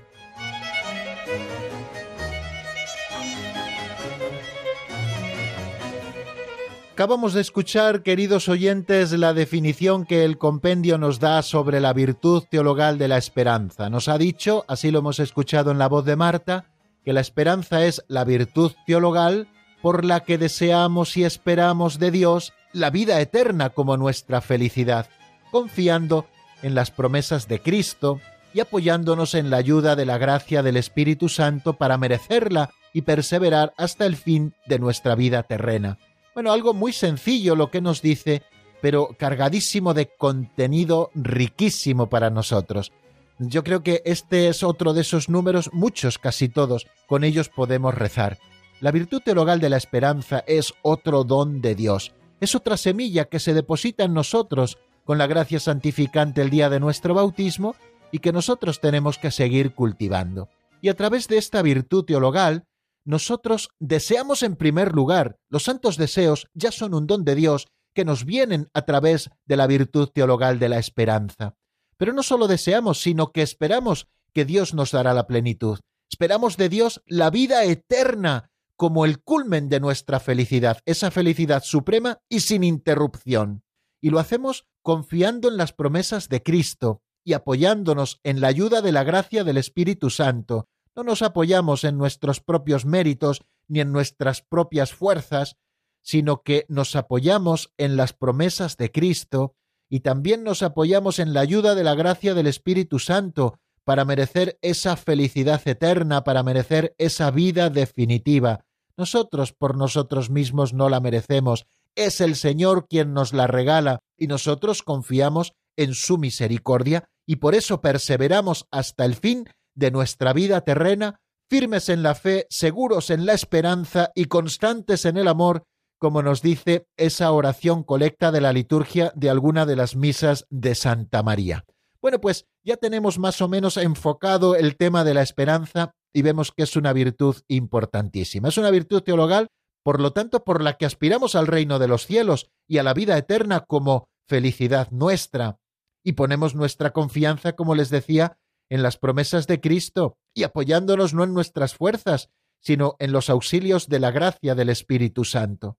Acabamos 6.93 7.33
de 7.33 7.41
escuchar, 7.41 8.03
queridos 8.03 8.47
oyentes, 8.47 9.13
la 9.13 9.33
definición 9.33 10.05
que 10.05 10.23
el 10.23 10.37
compendio 10.37 10.99
nos 10.99 11.19
da 11.19 11.41
sobre 11.41 11.79
la 11.79 11.91
virtud 11.91 12.43
teologal 12.47 12.99
de 12.99 13.07
la 13.07 13.17
esperanza. 13.17 13.89
Nos 13.89 14.07
ha 14.09 14.19
dicho, 14.19 14.63
así 14.67 14.91
lo 14.91 14.99
hemos 14.99 15.19
escuchado 15.19 15.71
en 15.71 15.79
la 15.79 15.87
voz 15.87 16.05
de 16.05 16.15
Marta, 16.15 16.65
que 17.03 17.11
la 17.11 17.19
esperanza 17.19 17.83
es 17.83 18.05
la 18.07 18.23
virtud 18.25 18.73
teologal 18.85 19.47
por 19.81 20.05
la 20.05 20.19
que 20.19 20.37
deseamos 20.37 21.17
y 21.17 21.23
esperamos 21.23 21.97
de 21.97 22.11
Dios 22.11 22.53
la 22.73 22.91
vida 22.91 23.19
eterna 23.19 23.71
como 23.71 23.97
nuestra 23.97 24.39
felicidad, 24.39 25.07
confiando 25.49 26.27
en 26.61 26.75
las 26.75 26.91
promesas 26.91 27.47
de 27.47 27.59
Cristo 27.59 28.19
y 28.53 28.59
apoyándonos 28.59 29.33
en 29.33 29.49
la 29.49 29.57
ayuda 29.57 29.95
de 29.95 30.05
la 30.05 30.19
gracia 30.19 30.61
del 30.61 30.77
Espíritu 30.77 31.27
Santo 31.27 31.73
para 31.73 31.97
merecerla 31.97 32.69
y 32.93 33.01
perseverar 33.01 33.73
hasta 33.77 34.05
el 34.05 34.15
fin 34.15 34.53
de 34.67 34.77
nuestra 34.77 35.15
vida 35.15 35.41
terrena. 35.41 35.97
Bueno, 36.33 36.51
algo 36.51 36.73
muy 36.73 36.93
sencillo 36.93 37.55
lo 37.55 37.69
que 37.69 37.81
nos 37.81 38.01
dice, 38.01 38.41
pero 38.81 39.09
cargadísimo 39.17 39.93
de 39.93 40.07
contenido 40.17 41.11
riquísimo 41.13 42.09
para 42.09 42.29
nosotros. 42.29 42.91
Yo 43.39 43.63
creo 43.63 43.83
que 43.83 44.01
este 44.05 44.47
es 44.47 44.63
otro 44.63 44.93
de 44.93 45.01
esos 45.01 45.29
números, 45.29 45.69
muchos, 45.73 46.17
casi 46.17 46.49
todos, 46.49 46.87
con 47.07 47.23
ellos 47.23 47.49
podemos 47.49 47.93
rezar. 47.93 48.39
La 48.79 48.91
virtud 48.91 49.21
teologal 49.23 49.59
de 49.59 49.69
la 49.69 49.77
esperanza 49.77 50.43
es 50.47 50.73
otro 50.81 51.23
don 51.23 51.61
de 51.61 51.75
Dios, 51.75 52.13
es 52.39 52.55
otra 52.55 52.77
semilla 52.77 53.25
que 53.25 53.39
se 53.39 53.53
deposita 53.53 54.03
en 54.03 54.13
nosotros 54.13 54.77
con 55.05 55.17
la 55.17 55.27
gracia 55.27 55.59
santificante 55.59 56.41
el 56.41 56.49
día 56.49 56.69
de 56.69 56.79
nuestro 56.79 57.13
bautismo 57.13 57.75
y 58.11 58.19
que 58.19 58.33
nosotros 58.33 58.79
tenemos 58.79 59.17
que 59.17 59.31
seguir 59.31 59.73
cultivando. 59.73 60.49
Y 60.81 60.89
a 60.89 60.95
través 60.95 61.27
de 61.27 61.37
esta 61.37 61.61
virtud 61.61 62.05
teologal 62.05 62.65
nosotros 63.05 63.69
deseamos 63.79 64.43
en 64.43 64.55
primer 64.55 64.93
lugar, 64.93 65.37
los 65.49 65.63
santos 65.63 65.97
deseos 65.97 66.47
ya 66.53 66.71
son 66.71 66.93
un 66.93 67.07
don 67.07 67.23
de 67.25 67.35
Dios 67.35 67.67
que 67.93 68.05
nos 68.05 68.25
vienen 68.25 68.69
a 68.73 68.83
través 68.83 69.29
de 69.45 69.57
la 69.57 69.67
virtud 69.67 70.09
teologal 70.09 70.59
de 70.59 70.69
la 70.69 70.79
esperanza. 70.79 71.55
Pero 71.97 72.13
no 72.13 72.23
solo 72.23 72.47
deseamos, 72.47 73.01
sino 73.01 73.31
que 73.31 73.41
esperamos 73.41 74.07
que 74.33 74.45
Dios 74.45 74.73
nos 74.73 74.91
dará 74.91 75.13
la 75.13 75.27
plenitud. 75.27 75.79
Esperamos 76.09 76.57
de 76.57 76.69
Dios 76.69 77.01
la 77.05 77.29
vida 77.29 77.63
eterna 77.65 78.49
como 78.75 79.05
el 79.05 79.21
culmen 79.21 79.69
de 79.69 79.79
nuestra 79.79 80.19
felicidad, 80.19 80.79
esa 80.85 81.11
felicidad 81.11 81.63
suprema 81.63 82.19
y 82.29 82.39
sin 82.39 82.63
interrupción. 82.63 83.63
Y 84.01 84.09
lo 84.09 84.19
hacemos 84.19 84.65
confiando 84.81 85.47
en 85.47 85.57
las 85.57 85.73
promesas 85.73 86.29
de 86.29 86.41
Cristo 86.41 87.01
y 87.23 87.33
apoyándonos 87.33 88.19
en 88.23 88.41
la 88.41 88.47
ayuda 88.47 88.81
de 88.81 88.91
la 88.91 89.03
gracia 89.03 89.43
del 89.43 89.57
Espíritu 89.57 90.09
Santo, 90.09 90.67
no 90.95 91.03
nos 91.03 91.21
apoyamos 91.21 91.83
en 91.83 91.97
nuestros 91.97 92.39
propios 92.39 92.85
méritos 92.85 93.43
ni 93.67 93.79
en 93.79 93.91
nuestras 93.91 94.41
propias 94.41 94.93
fuerzas, 94.93 95.57
sino 96.01 96.43
que 96.43 96.65
nos 96.69 96.95
apoyamos 96.95 97.73
en 97.77 97.95
las 97.95 98.13
promesas 98.13 98.77
de 98.77 98.91
Cristo 98.91 99.55
y 99.89 100.01
también 100.01 100.43
nos 100.43 100.63
apoyamos 100.63 101.19
en 101.19 101.33
la 101.33 101.41
ayuda 101.41 101.75
de 101.75 101.83
la 101.83 101.95
gracia 101.95 102.33
del 102.33 102.47
Espíritu 102.47 102.99
Santo 102.99 103.59
para 103.83 104.05
merecer 104.05 104.57
esa 104.61 104.95
felicidad 104.95 105.61
eterna, 105.65 106.23
para 106.23 106.43
merecer 106.43 106.95
esa 106.97 107.31
vida 107.31 107.69
definitiva. 107.69 108.65
Nosotros 108.95 109.53
por 109.53 109.75
nosotros 109.75 110.29
mismos 110.29 110.73
no 110.73 110.89
la 110.89 110.99
merecemos, 110.99 111.65
es 111.95 112.21
el 112.21 112.35
Señor 112.35 112.87
quien 112.87 113.13
nos 113.13 113.33
la 113.33 113.47
regala 113.47 113.99
y 114.17 114.27
nosotros 114.27 114.83
confiamos 114.83 115.53
en 115.75 115.93
su 115.93 116.17
misericordia 116.17 117.09
y 117.25 117.37
por 117.37 117.55
eso 117.55 117.81
perseveramos 117.81 118.67
hasta 118.71 119.05
el 119.05 119.15
fin 119.15 119.45
de 119.75 119.91
nuestra 119.91 120.33
vida 120.33 120.61
terrena, 120.61 121.19
firmes 121.49 121.89
en 121.89 122.03
la 122.03 122.15
fe, 122.15 122.47
seguros 122.49 123.09
en 123.09 123.25
la 123.25 123.33
esperanza 123.33 124.11
y 124.15 124.25
constantes 124.25 125.05
en 125.05 125.17
el 125.17 125.27
amor, 125.27 125.63
como 125.99 126.21
nos 126.21 126.41
dice 126.41 126.87
esa 126.97 127.31
oración 127.31 127.83
colecta 127.83 128.31
de 128.31 128.41
la 128.41 128.53
liturgia 128.53 129.11
de 129.15 129.29
alguna 129.29 129.65
de 129.65 129.75
las 129.75 129.95
misas 129.95 130.45
de 130.49 130.75
Santa 130.75 131.23
María. 131.23 131.65
Bueno, 132.01 132.19
pues 132.19 132.47
ya 132.65 132.75
tenemos 132.75 133.17
más 133.17 133.41
o 133.41 133.47
menos 133.47 133.77
enfocado 133.77 134.55
el 134.55 134.75
tema 134.75 135.05
de 135.05 135.13
la 135.13 135.21
esperanza 135.21 135.93
y 136.13 136.21
vemos 136.21 136.51
que 136.51 136.63
es 136.63 136.75
una 136.75 136.91
virtud 136.91 137.37
importantísima. 137.47 138.49
Es 138.49 138.57
una 138.57 138.71
virtud 138.71 139.01
teologal, 139.01 139.47
por 139.83 140.01
lo 140.01 140.11
tanto, 140.11 140.43
por 140.43 140.61
la 140.61 140.73
que 140.73 140.85
aspiramos 140.85 141.35
al 141.35 141.47
reino 141.47 141.79
de 141.79 141.87
los 141.87 142.05
cielos 142.05 142.51
y 142.67 142.79
a 142.79 142.83
la 142.83 142.93
vida 142.93 143.17
eterna 143.17 143.61
como 143.61 144.09
felicidad 144.27 144.91
nuestra. 144.91 145.59
Y 146.03 146.13
ponemos 146.13 146.55
nuestra 146.55 146.91
confianza, 146.91 147.53
como 147.53 147.75
les 147.75 147.89
decía, 147.89 148.37
en 148.73 148.81
las 148.81 148.97
promesas 148.97 149.45
de 149.45 149.61
Cristo 149.61 150.17
y 150.33 150.41
apoyándonos 150.41 151.13
no 151.13 151.23
en 151.23 151.35
nuestras 151.35 151.75
fuerzas, 151.75 152.31
sino 152.59 152.95
en 152.97 153.11
los 153.11 153.29
auxilios 153.29 153.87
de 153.87 153.99
la 153.99 154.09
gracia 154.09 154.55
del 154.55 154.69
Espíritu 154.69 155.25
Santo. 155.25 155.77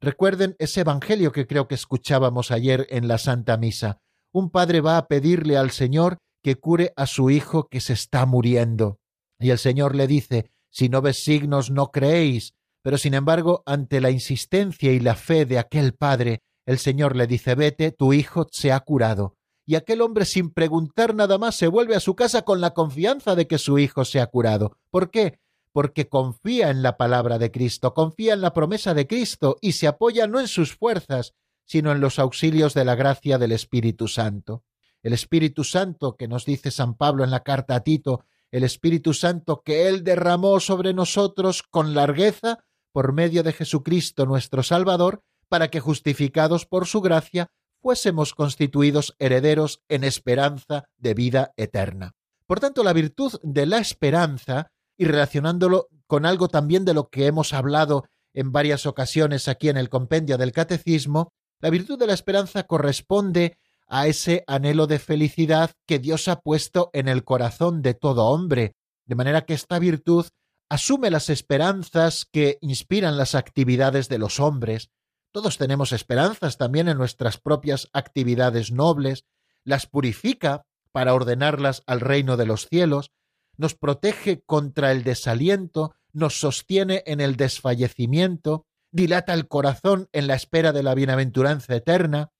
Recuerden 0.00 0.56
ese 0.58 0.80
Evangelio 0.80 1.32
que 1.32 1.46
creo 1.46 1.68
que 1.68 1.74
escuchábamos 1.74 2.50
ayer 2.50 2.86
en 2.88 3.08
la 3.08 3.18
Santa 3.18 3.58
Misa. 3.58 4.00
Un 4.32 4.48
padre 4.48 4.80
va 4.80 4.96
a 4.96 5.06
pedirle 5.06 5.58
al 5.58 5.70
Señor 5.70 6.16
que 6.42 6.56
cure 6.56 6.94
a 6.96 7.04
su 7.06 7.28
hijo 7.28 7.68
que 7.68 7.82
se 7.82 7.92
está 7.92 8.24
muriendo. 8.24 9.00
Y 9.38 9.50
el 9.50 9.58
Señor 9.58 9.94
le 9.94 10.06
dice, 10.06 10.50
si 10.70 10.88
no 10.88 11.02
ves 11.02 11.22
signos 11.22 11.70
no 11.70 11.90
creéis. 11.90 12.54
Pero 12.82 12.96
sin 12.96 13.12
embargo, 13.12 13.62
ante 13.66 14.00
la 14.00 14.10
insistencia 14.10 14.90
y 14.92 15.00
la 15.00 15.14
fe 15.14 15.44
de 15.44 15.58
aquel 15.58 15.92
padre, 15.92 16.40
el 16.64 16.78
Señor 16.78 17.16
le 17.16 17.26
dice, 17.26 17.54
vete, 17.54 17.92
tu 17.92 18.14
hijo 18.14 18.46
se 18.50 18.72
ha 18.72 18.80
curado 18.80 19.36
y 19.70 19.76
aquel 19.76 20.00
hombre 20.00 20.24
sin 20.24 20.50
preguntar 20.50 21.14
nada 21.14 21.38
más 21.38 21.54
se 21.54 21.68
vuelve 21.68 21.94
a 21.94 22.00
su 22.00 22.16
casa 22.16 22.42
con 22.42 22.60
la 22.60 22.74
confianza 22.74 23.36
de 23.36 23.46
que 23.46 23.56
su 23.56 23.78
hijo 23.78 24.04
se 24.04 24.20
ha 24.20 24.26
curado. 24.26 24.76
¿Por 24.90 25.12
qué? 25.12 25.38
Porque 25.70 26.08
confía 26.08 26.70
en 26.70 26.82
la 26.82 26.96
palabra 26.96 27.38
de 27.38 27.52
Cristo, 27.52 27.94
confía 27.94 28.32
en 28.32 28.40
la 28.40 28.52
promesa 28.52 28.94
de 28.94 29.06
Cristo 29.06 29.58
y 29.60 29.74
se 29.74 29.86
apoya 29.86 30.26
no 30.26 30.40
en 30.40 30.48
sus 30.48 30.74
fuerzas, 30.74 31.34
sino 31.64 31.92
en 31.92 32.00
los 32.00 32.18
auxilios 32.18 32.74
de 32.74 32.84
la 32.84 32.96
gracia 32.96 33.38
del 33.38 33.52
Espíritu 33.52 34.08
Santo. 34.08 34.64
El 35.04 35.12
Espíritu 35.12 35.62
Santo 35.62 36.16
que 36.16 36.26
nos 36.26 36.44
dice 36.44 36.72
San 36.72 36.96
Pablo 36.96 37.22
en 37.22 37.30
la 37.30 37.44
carta 37.44 37.76
a 37.76 37.84
Tito, 37.84 38.24
el 38.50 38.64
Espíritu 38.64 39.14
Santo 39.14 39.62
que 39.64 39.86
Él 39.86 40.02
derramó 40.02 40.58
sobre 40.58 40.94
nosotros 40.94 41.62
con 41.62 41.94
largueza 41.94 42.58
por 42.90 43.12
medio 43.12 43.44
de 43.44 43.52
Jesucristo 43.52 44.26
nuestro 44.26 44.64
Salvador, 44.64 45.22
para 45.48 45.68
que 45.68 45.78
justificados 45.78 46.66
por 46.66 46.88
su 46.88 47.00
gracia 47.00 47.52
fuésemos 47.80 48.34
constituidos 48.34 49.14
herederos 49.18 49.82
en 49.88 50.04
esperanza 50.04 50.84
de 50.98 51.14
vida 51.14 51.52
eterna. 51.56 52.12
Por 52.46 52.60
tanto, 52.60 52.82
la 52.82 52.92
virtud 52.92 53.38
de 53.42 53.66
la 53.66 53.78
esperanza, 53.78 54.70
y 54.96 55.04
relacionándolo 55.04 55.88
con 56.06 56.26
algo 56.26 56.48
también 56.48 56.84
de 56.84 56.94
lo 56.94 57.08
que 57.08 57.26
hemos 57.26 57.52
hablado 57.52 58.04
en 58.34 58.52
varias 58.52 58.86
ocasiones 58.86 59.48
aquí 59.48 59.68
en 59.68 59.76
el 59.76 59.88
compendio 59.88 60.36
del 60.36 60.52
Catecismo, 60.52 61.32
la 61.60 61.70
virtud 61.70 61.98
de 61.98 62.06
la 62.06 62.14
esperanza 62.14 62.64
corresponde 62.64 63.58
a 63.86 64.06
ese 64.06 64.44
anhelo 64.46 64.86
de 64.86 64.98
felicidad 64.98 65.72
que 65.86 65.98
Dios 65.98 66.28
ha 66.28 66.40
puesto 66.40 66.90
en 66.92 67.08
el 67.08 67.24
corazón 67.24 67.82
de 67.82 67.94
todo 67.94 68.26
hombre, 68.26 68.74
de 69.04 69.14
manera 69.14 69.42
que 69.42 69.54
esta 69.54 69.78
virtud 69.78 70.26
asume 70.68 71.10
las 71.10 71.28
esperanzas 71.28 72.26
que 72.30 72.58
inspiran 72.60 73.16
las 73.16 73.34
actividades 73.34 74.08
de 74.08 74.18
los 74.18 74.38
hombres, 74.38 74.90
todos 75.32 75.58
tenemos 75.58 75.92
esperanzas 75.92 76.58
también 76.58 76.88
en 76.88 76.98
nuestras 76.98 77.38
propias 77.38 77.88
actividades 77.92 78.72
nobles, 78.72 79.24
las 79.64 79.86
purifica 79.86 80.66
para 80.92 81.14
ordenarlas 81.14 81.82
al 81.86 82.00
reino 82.00 82.36
de 82.36 82.46
los 82.46 82.66
cielos, 82.66 83.12
nos 83.56 83.74
protege 83.74 84.42
contra 84.44 84.90
el 84.90 85.04
desaliento, 85.04 85.94
nos 86.12 86.40
sostiene 86.40 87.02
en 87.06 87.20
el 87.20 87.36
desfallecimiento, 87.36 88.66
dilata 88.90 89.34
el 89.34 89.46
corazón 89.46 90.08
en 90.12 90.26
la 90.26 90.34
espera 90.34 90.72
de 90.72 90.82
la 90.82 90.94
bienaventuranza 90.94 91.76
eterna. 91.76 92.30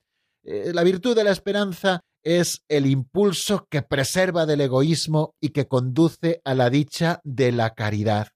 Eh, 0.42 0.72
la 0.74 0.82
virtud 0.82 1.14
de 1.14 1.24
la 1.24 1.30
esperanza 1.30 2.00
es 2.22 2.64
el 2.68 2.86
impulso 2.86 3.66
que 3.70 3.82
preserva 3.82 4.46
del 4.46 4.62
egoísmo 4.62 5.34
y 5.40 5.50
que 5.50 5.68
conduce 5.68 6.40
a 6.44 6.54
la 6.54 6.70
dicha 6.70 7.20
de 7.24 7.52
la 7.52 7.74
caridad. 7.74 8.28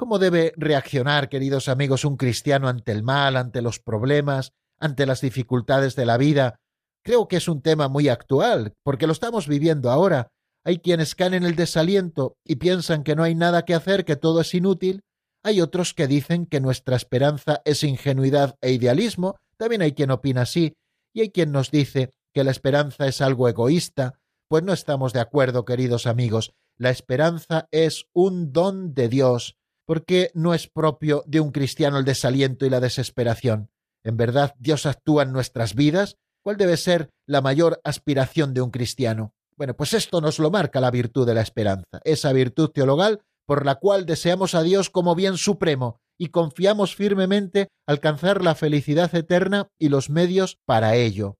¿Cómo 0.00 0.18
debe 0.18 0.54
reaccionar, 0.56 1.28
queridos 1.28 1.68
amigos, 1.68 2.06
un 2.06 2.16
cristiano 2.16 2.68
ante 2.68 2.90
el 2.90 3.02
mal, 3.02 3.36
ante 3.36 3.60
los 3.60 3.80
problemas, 3.80 4.54
ante 4.78 5.04
las 5.04 5.20
dificultades 5.20 5.94
de 5.94 6.06
la 6.06 6.16
vida? 6.16 6.58
Creo 7.04 7.28
que 7.28 7.36
es 7.36 7.48
un 7.48 7.60
tema 7.60 7.86
muy 7.88 8.08
actual, 8.08 8.72
porque 8.82 9.06
lo 9.06 9.12
estamos 9.12 9.46
viviendo 9.46 9.90
ahora. 9.90 10.28
Hay 10.64 10.78
quienes 10.78 11.14
caen 11.14 11.34
en 11.34 11.44
el 11.44 11.54
desaliento 11.54 12.38
y 12.46 12.56
piensan 12.56 13.04
que 13.04 13.14
no 13.14 13.24
hay 13.24 13.34
nada 13.34 13.66
que 13.66 13.74
hacer, 13.74 14.06
que 14.06 14.16
todo 14.16 14.40
es 14.40 14.54
inútil. 14.54 15.02
Hay 15.44 15.60
otros 15.60 15.92
que 15.92 16.06
dicen 16.06 16.46
que 16.46 16.62
nuestra 16.62 16.96
esperanza 16.96 17.60
es 17.66 17.84
ingenuidad 17.84 18.56
e 18.62 18.72
idealismo. 18.72 19.36
También 19.58 19.82
hay 19.82 19.92
quien 19.92 20.12
opina 20.12 20.42
así. 20.42 20.72
Y 21.12 21.20
hay 21.20 21.30
quien 21.30 21.52
nos 21.52 21.70
dice 21.70 22.08
que 22.32 22.42
la 22.42 22.52
esperanza 22.52 23.06
es 23.06 23.20
algo 23.20 23.50
egoísta. 23.50 24.14
Pues 24.48 24.62
no 24.62 24.72
estamos 24.72 25.12
de 25.12 25.20
acuerdo, 25.20 25.66
queridos 25.66 26.06
amigos. 26.06 26.54
La 26.78 26.88
esperanza 26.88 27.68
es 27.70 28.06
un 28.14 28.54
don 28.54 28.94
de 28.94 29.10
Dios, 29.10 29.58
porque 29.90 30.30
no 30.34 30.54
es 30.54 30.68
propio 30.68 31.24
de 31.26 31.40
un 31.40 31.50
cristiano 31.50 31.98
el 31.98 32.04
desaliento 32.04 32.64
y 32.64 32.70
la 32.70 32.78
desesperación. 32.78 33.72
En 34.04 34.16
verdad, 34.16 34.54
Dios 34.56 34.86
actúa 34.86 35.24
en 35.24 35.32
nuestras 35.32 35.74
vidas. 35.74 36.14
¿Cuál 36.44 36.58
debe 36.58 36.76
ser 36.76 37.10
la 37.26 37.40
mayor 37.40 37.80
aspiración 37.82 38.54
de 38.54 38.60
un 38.60 38.70
cristiano? 38.70 39.34
Bueno, 39.56 39.74
pues 39.74 39.92
esto 39.92 40.20
nos 40.20 40.38
lo 40.38 40.48
marca 40.52 40.80
la 40.80 40.92
virtud 40.92 41.26
de 41.26 41.34
la 41.34 41.40
esperanza, 41.40 42.00
esa 42.04 42.32
virtud 42.32 42.70
teologal 42.70 43.22
por 43.48 43.66
la 43.66 43.80
cual 43.80 44.06
deseamos 44.06 44.54
a 44.54 44.62
Dios 44.62 44.90
como 44.90 45.16
bien 45.16 45.36
supremo 45.36 45.96
y 46.16 46.28
confiamos 46.28 46.94
firmemente 46.94 47.66
alcanzar 47.84 48.44
la 48.44 48.54
felicidad 48.54 49.12
eterna 49.12 49.66
y 49.76 49.88
los 49.88 50.08
medios 50.08 50.56
para 50.66 50.94
ello. 50.94 51.34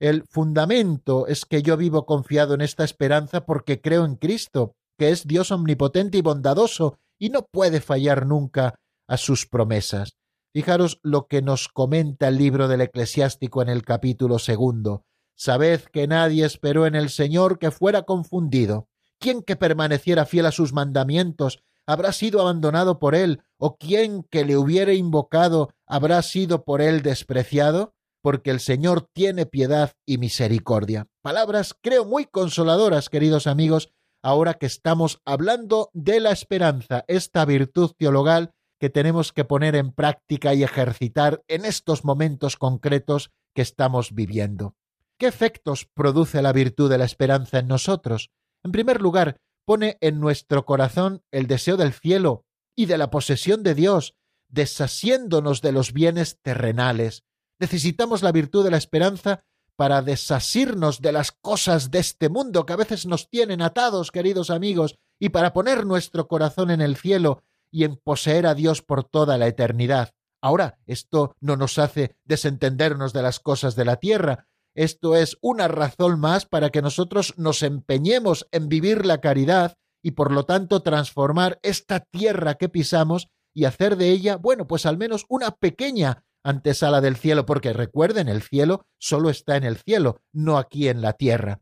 El 0.00 0.24
fundamento 0.26 1.26
es 1.26 1.44
que 1.44 1.60
yo 1.60 1.76
vivo 1.76 2.06
confiado 2.06 2.54
en 2.54 2.62
esta 2.62 2.82
esperanza 2.82 3.44
porque 3.44 3.82
creo 3.82 4.06
en 4.06 4.16
Cristo, 4.16 4.72
que 4.98 5.10
es 5.10 5.26
Dios 5.26 5.50
omnipotente 5.50 6.16
y 6.16 6.22
bondadoso, 6.22 6.96
y 7.18 7.30
no 7.30 7.46
puede 7.50 7.80
fallar 7.80 8.26
nunca 8.26 8.74
a 9.06 9.16
sus 9.16 9.46
promesas. 9.46 10.16
Fijaros 10.52 11.00
lo 11.02 11.26
que 11.26 11.42
nos 11.42 11.68
comenta 11.68 12.28
el 12.28 12.38
libro 12.38 12.68
del 12.68 12.80
eclesiástico 12.80 13.60
en 13.60 13.68
el 13.68 13.82
capítulo 13.82 14.38
segundo. 14.38 15.04
Sabed 15.36 15.80
que 15.92 16.06
nadie 16.06 16.44
esperó 16.44 16.86
en 16.86 16.94
el 16.94 17.10
Señor 17.10 17.58
que 17.58 17.72
fuera 17.72 18.02
confundido. 18.02 18.88
¿Quién 19.18 19.42
que 19.42 19.56
permaneciera 19.56 20.26
fiel 20.26 20.46
a 20.46 20.52
sus 20.52 20.72
mandamientos 20.72 21.62
habrá 21.86 22.12
sido 22.12 22.40
abandonado 22.40 22.98
por 22.98 23.14
él? 23.14 23.42
¿O 23.58 23.76
quién 23.76 24.22
que 24.30 24.44
le 24.44 24.56
hubiere 24.56 24.94
invocado 24.94 25.70
habrá 25.86 26.22
sido 26.22 26.64
por 26.64 26.80
él 26.80 27.02
despreciado? 27.02 27.94
Porque 28.22 28.50
el 28.50 28.60
Señor 28.60 29.08
tiene 29.12 29.46
piedad 29.46 29.92
y 30.06 30.18
misericordia. 30.18 31.08
Palabras, 31.20 31.74
creo, 31.80 32.04
muy 32.04 32.26
consoladoras, 32.26 33.08
queridos 33.08 33.46
amigos, 33.46 33.90
ahora 34.24 34.54
que 34.54 34.66
estamos 34.66 35.20
hablando 35.26 35.90
de 35.92 36.18
la 36.18 36.32
esperanza, 36.32 37.04
esta 37.08 37.44
virtud 37.44 37.92
teologal 37.96 38.52
que 38.80 38.88
tenemos 38.88 39.34
que 39.34 39.44
poner 39.44 39.76
en 39.76 39.92
práctica 39.92 40.54
y 40.54 40.62
ejercitar 40.64 41.44
en 41.46 41.66
estos 41.66 42.04
momentos 42.04 42.56
concretos 42.56 43.30
que 43.54 43.60
estamos 43.60 44.14
viviendo. 44.14 44.74
¿Qué 45.18 45.26
efectos 45.26 45.86
produce 45.92 46.40
la 46.40 46.54
virtud 46.54 46.90
de 46.90 46.98
la 46.98 47.04
esperanza 47.04 47.58
en 47.58 47.68
nosotros? 47.68 48.30
En 48.64 48.72
primer 48.72 49.02
lugar, 49.02 49.36
pone 49.66 49.98
en 50.00 50.20
nuestro 50.20 50.64
corazón 50.64 51.22
el 51.30 51.46
deseo 51.46 51.76
del 51.76 51.92
cielo 51.92 52.46
y 52.74 52.86
de 52.86 52.96
la 52.96 53.10
posesión 53.10 53.62
de 53.62 53.74
Dios, 53.74 54.16
desasiéndonos 54.48 55.60
de 55.60 55.72
los 55.72 55.92
bienes 55.92 56.38
terrenales. 56.40 57.24
Necesitamos 57.60 58.22
la 58.22 58.32
virtud 58.32 58.64
de 58.64 58.70
la 58.70 58.78
esperanza 58.78 59.44
para 59.76 60.02
desasirnos 60.02 61.00
de 61.00 61.12
las 61.12 61.32
cosas 61.32 61.90
de 61.90 61.98
este 61.98 62.28
mundo 62.28 62.66
que 62.66 62.72
a 62.72 62.76
veces 62.76 63.06
nos 63.06 63.28
tienen 63.28 63.62
atados, 63.62 64.10
queridos 64.10 64.50
amigos, 64.50 64.98
y 65.18 65.30
para 65.30 65.52
poner 65.52 65.86
nuestro 65.86 66.28
corazón 66.28 66.70
en 66.70 66.80
el 66.80 66.96
cielo 66.96 67.42
y 67.70 67.84
en 67.84 67.96
poseer 67.96 68.46
a 68.46 68.54
Dios 68.54 68.82
por 68.82 69.04
toda 69.04 69.38
la 69.38 69.46
eternidad. 69.46 70.14
Ahora, 70.40 70.78
esto 70.86 71.34
no 71.40 71.56
nos 71.56 71.78
hace 71.78 72.16
desentendernos 72.24 73.12
de 73.12 73.22
las 73.22 73.40
cosas 73.40 73.76
de 73.76 73.84
la 73.84 73.96
tierra, 73.96 74.46
esto 74.74 75.14
es 75.14 75.38
una 75.40 75.68
razón 75.68 76.18
más 76.18 76.46
para 76.46 76.70
que 76.70 76.82
nosotros 76.82 77.34
nos 77.36 77.62
empeñemos 77.62 78.48
en 78.50 78.68
vivir 78.68 79.06
la 79.06 79.20
caridad 79.20 79.78
y 80.02 80.12
por 80.12 80.32
lo 80.32 80.44
tanto 80.44 80.82
transformar 80.82 81.60
esta 81.62 82.00
tierra 82.00 82.56
que 82.56 82.68
pisamos 82.68 83.28
y 83.54 83.66
hacer 83.66 83.96
de 83.96 84.10
ella, 84.10 84.36
bueno, 84.36 84.66
pues 84.66 84.84
al 84.84 84.98
menos 84.98 85.26
una 85.28 85.52
pequeña 85.52 86.24
antesala 86.44 87.00
del 87.00 87.16
cielo, 87.16 87.46
porque 87.46 87.72
recuerden, 87.72 88.28
el 88.28 88.42
cielo 88.42 88.86
solo 88.98 89.30
está 89.30 89.56
en 89.56 89.64
el 89.64 89.78
cielo, 89.78 90.20
no 90.32 90.58
aquí 90.58 90.88
en 90.88 91.00
la 91.00 91.14
tierra. 91.14 91.60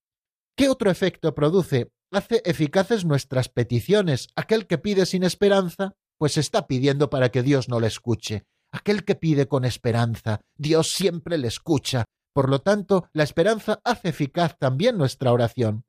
¿Qué 0.56 0.68
otro 0.68 0.90
efecto 0.90 1.34
produce? 1.34 1.90
Hace 2.10 2.42
eficaces 2.44 3.06
nuestras 3.06 3.48
peticiones. 3.48 4.28
Aquel 4.36 4.66
que 4.66 4.76
pide 4.76 5.06
sin 5.06 5.22
esperanza, 5.22 5.94
pues 6.18 6.36
está 6.36 6.66
pidiendo 6.66 7.08
para 7.08 7.30
que 7.30 7.42
Dios 7.42 7.70
no 7.70 7.80
le 7.80 7.86
escuche. 7.86 8.44
Aquel 8.70 9.04
que 9.04 9.14
pide 9.14 9.48
con 9.48 9.64
esperanza, 9.64 10.40
Dios 10.56 10.92
siempre 10.92 11.38
le 11.38 11.48
escucha. 11.48 12.04
Por 12.34 12.48
lo 12.48 12.60
tanto, 12.60 13.08
la 13.12 13.22
esperanza 13.22 13.80
hace 13.84 14.10
eficaz 14.10 14.58
también 14.58 14.98
nuestra 14.98 15.32
oración. 15.32 15.84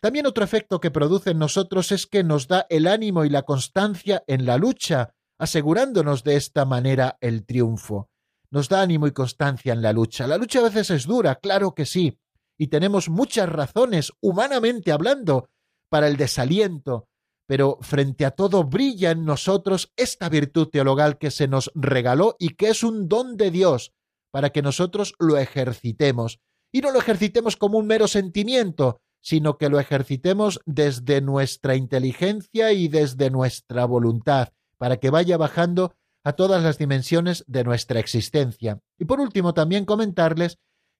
También 0.00 0.26
otro 0.26 0.44
efecto 0.44 0.80
que 0.80 0.90
produce 0.90 1.30
en 1.30 1.38
nosotros 1.38 1.92
es 1.92 2.06
que 2.06 2.24
nos 2.24 2.48
da 2.48 2.66
el 2.68 2.86
ánimo 2.86 3.24
y 3.24 3.30
la 3.30 3.42
constancia 3.42 4.24
en 4.26 4.46
la 4.46 4.56
lucha, 4.56 5.14
asegurándonos 5.38 6.24
de 6.24 6.36
esta 6.36 6.64
manera 6.64 7.16
el 7.20 7.44
triunfo. 7.44 8.09
Nos 8.50 8.68
da 8.68 8.82
ánimo 8.82 9.06
y 9.06 9.12
constancia 9.12 9.72
en 9.72 9.82
la 9.82 9.92
lucha. 9.92 10.26
La 10.26 10.36
lucha 10.36 10.58
a 10.60 10.64
veces 10.64 10.90
es 10.90 11.06
dura, 11.06 11.36
claro 11.36 11.74
que 11.74 11.86
sí, 11.86 12.18
y 12.58 12.66
tenemos 12.66 13.08
muchas 13.08 13.48
razones, 13.48 14.12
humanamente 14.20 14.92
hablando, 14.92 15.48
para 15.88 16.08
el 16.08 16.16
desaliento, 16.16 17.08
pero 17.46 17.78
frente 17.80 18.26
a 18.26 18.32
todo 18.32 18.64
brilla 18.64 19.12
en 19.12 19.24
nosotros 19.24 19.92
esta 19.96 20.28
virtud 20.28 20.68
teologal 20.68 21.16
que 21.16 21.30
se 21.30 21.48
nos 21.48 21.72
regaló 21.74 22.36
y 22.38 22.50
que 22.50 22.68
es 22.68 22.82
un 22.82 23.08
don 23.08 23.36
de 23.36 23.50
Dios, 23.50 23.92
para 24.30 24.50
que 24.50 24.62
nosotros 24.62 25.14
lo 25.18 25.38
ejercitemos. 25.38 26.38
Y 26.70 26.82
no 26.82 26.92
lo 26.92 26.98
ejercitemos 26.98 27.56
como 27.56 27.78
un 27.78 27.86
mero 27.86 28.06
sentimiento, 28.08 29.00
sino 29.22 29.58
que 29.58 29.68
lo 29.68 29.80
ejercitemos 29.80 30.60
desde 30.66 31.20
nuestra 31.20 31.76
inteligencia 31.76 32.72
y 32.72 32.88
desde 32.88 33.30
nuestra 33.30 33.84
voluntad, 33.84 34.50
para 34.76 34.98
que 34.98 35.10
vaya 35.10 35.36
bajando 35.36 35.94
a 36.24 36.32
todas 36.34 36.62
las 36.62 36.78
dimensiones 36.78 37.44
de 37.46 37.64
nuestra 37.64 38.00
existencia. 38.00 38.80
Y 38.98 39.04
por 39.04 39.20
último, 39.20 39.54
también 39.54 39.84
comentarles 39.84 40.58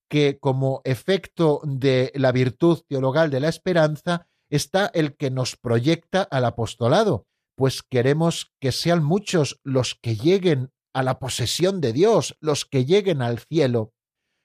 que 0.09 0.39
como 0.39 0.81
efecto 0.85 1.61
de 1.65 2.11
la 2.15 2.33
virtud 2.33 2.81
teologal 2.89 3.31
de 3.31 3.41
la 3.41 3.49
esperanza 3.49 4.27
está 4.49 4.91
el 4.93 5.17
que 5.17 5.31
nos 5.31 5.57
proyecta 5.57 6.23
al 6.23 6.45
apostolado, 6.45 7.27
pues 7.57 7.83
queremos 7.83 8.53
que 8.61 8.73
sean 8.73 9.05
muchos 9.05 9.61
los 9.63 9.95
que 9.95 10.17
lleguen 10.17 10.73
a 10.93 11.03
la 11.03 11.19
posesión 11.19 11.81
de 11.81 11.93
Dios, 11.93 12.37
los 12.41 12.65
que 12.65 12.85
lleguen 12.85 13.23
al 13.23 13.39
cielo. 13.39 13.93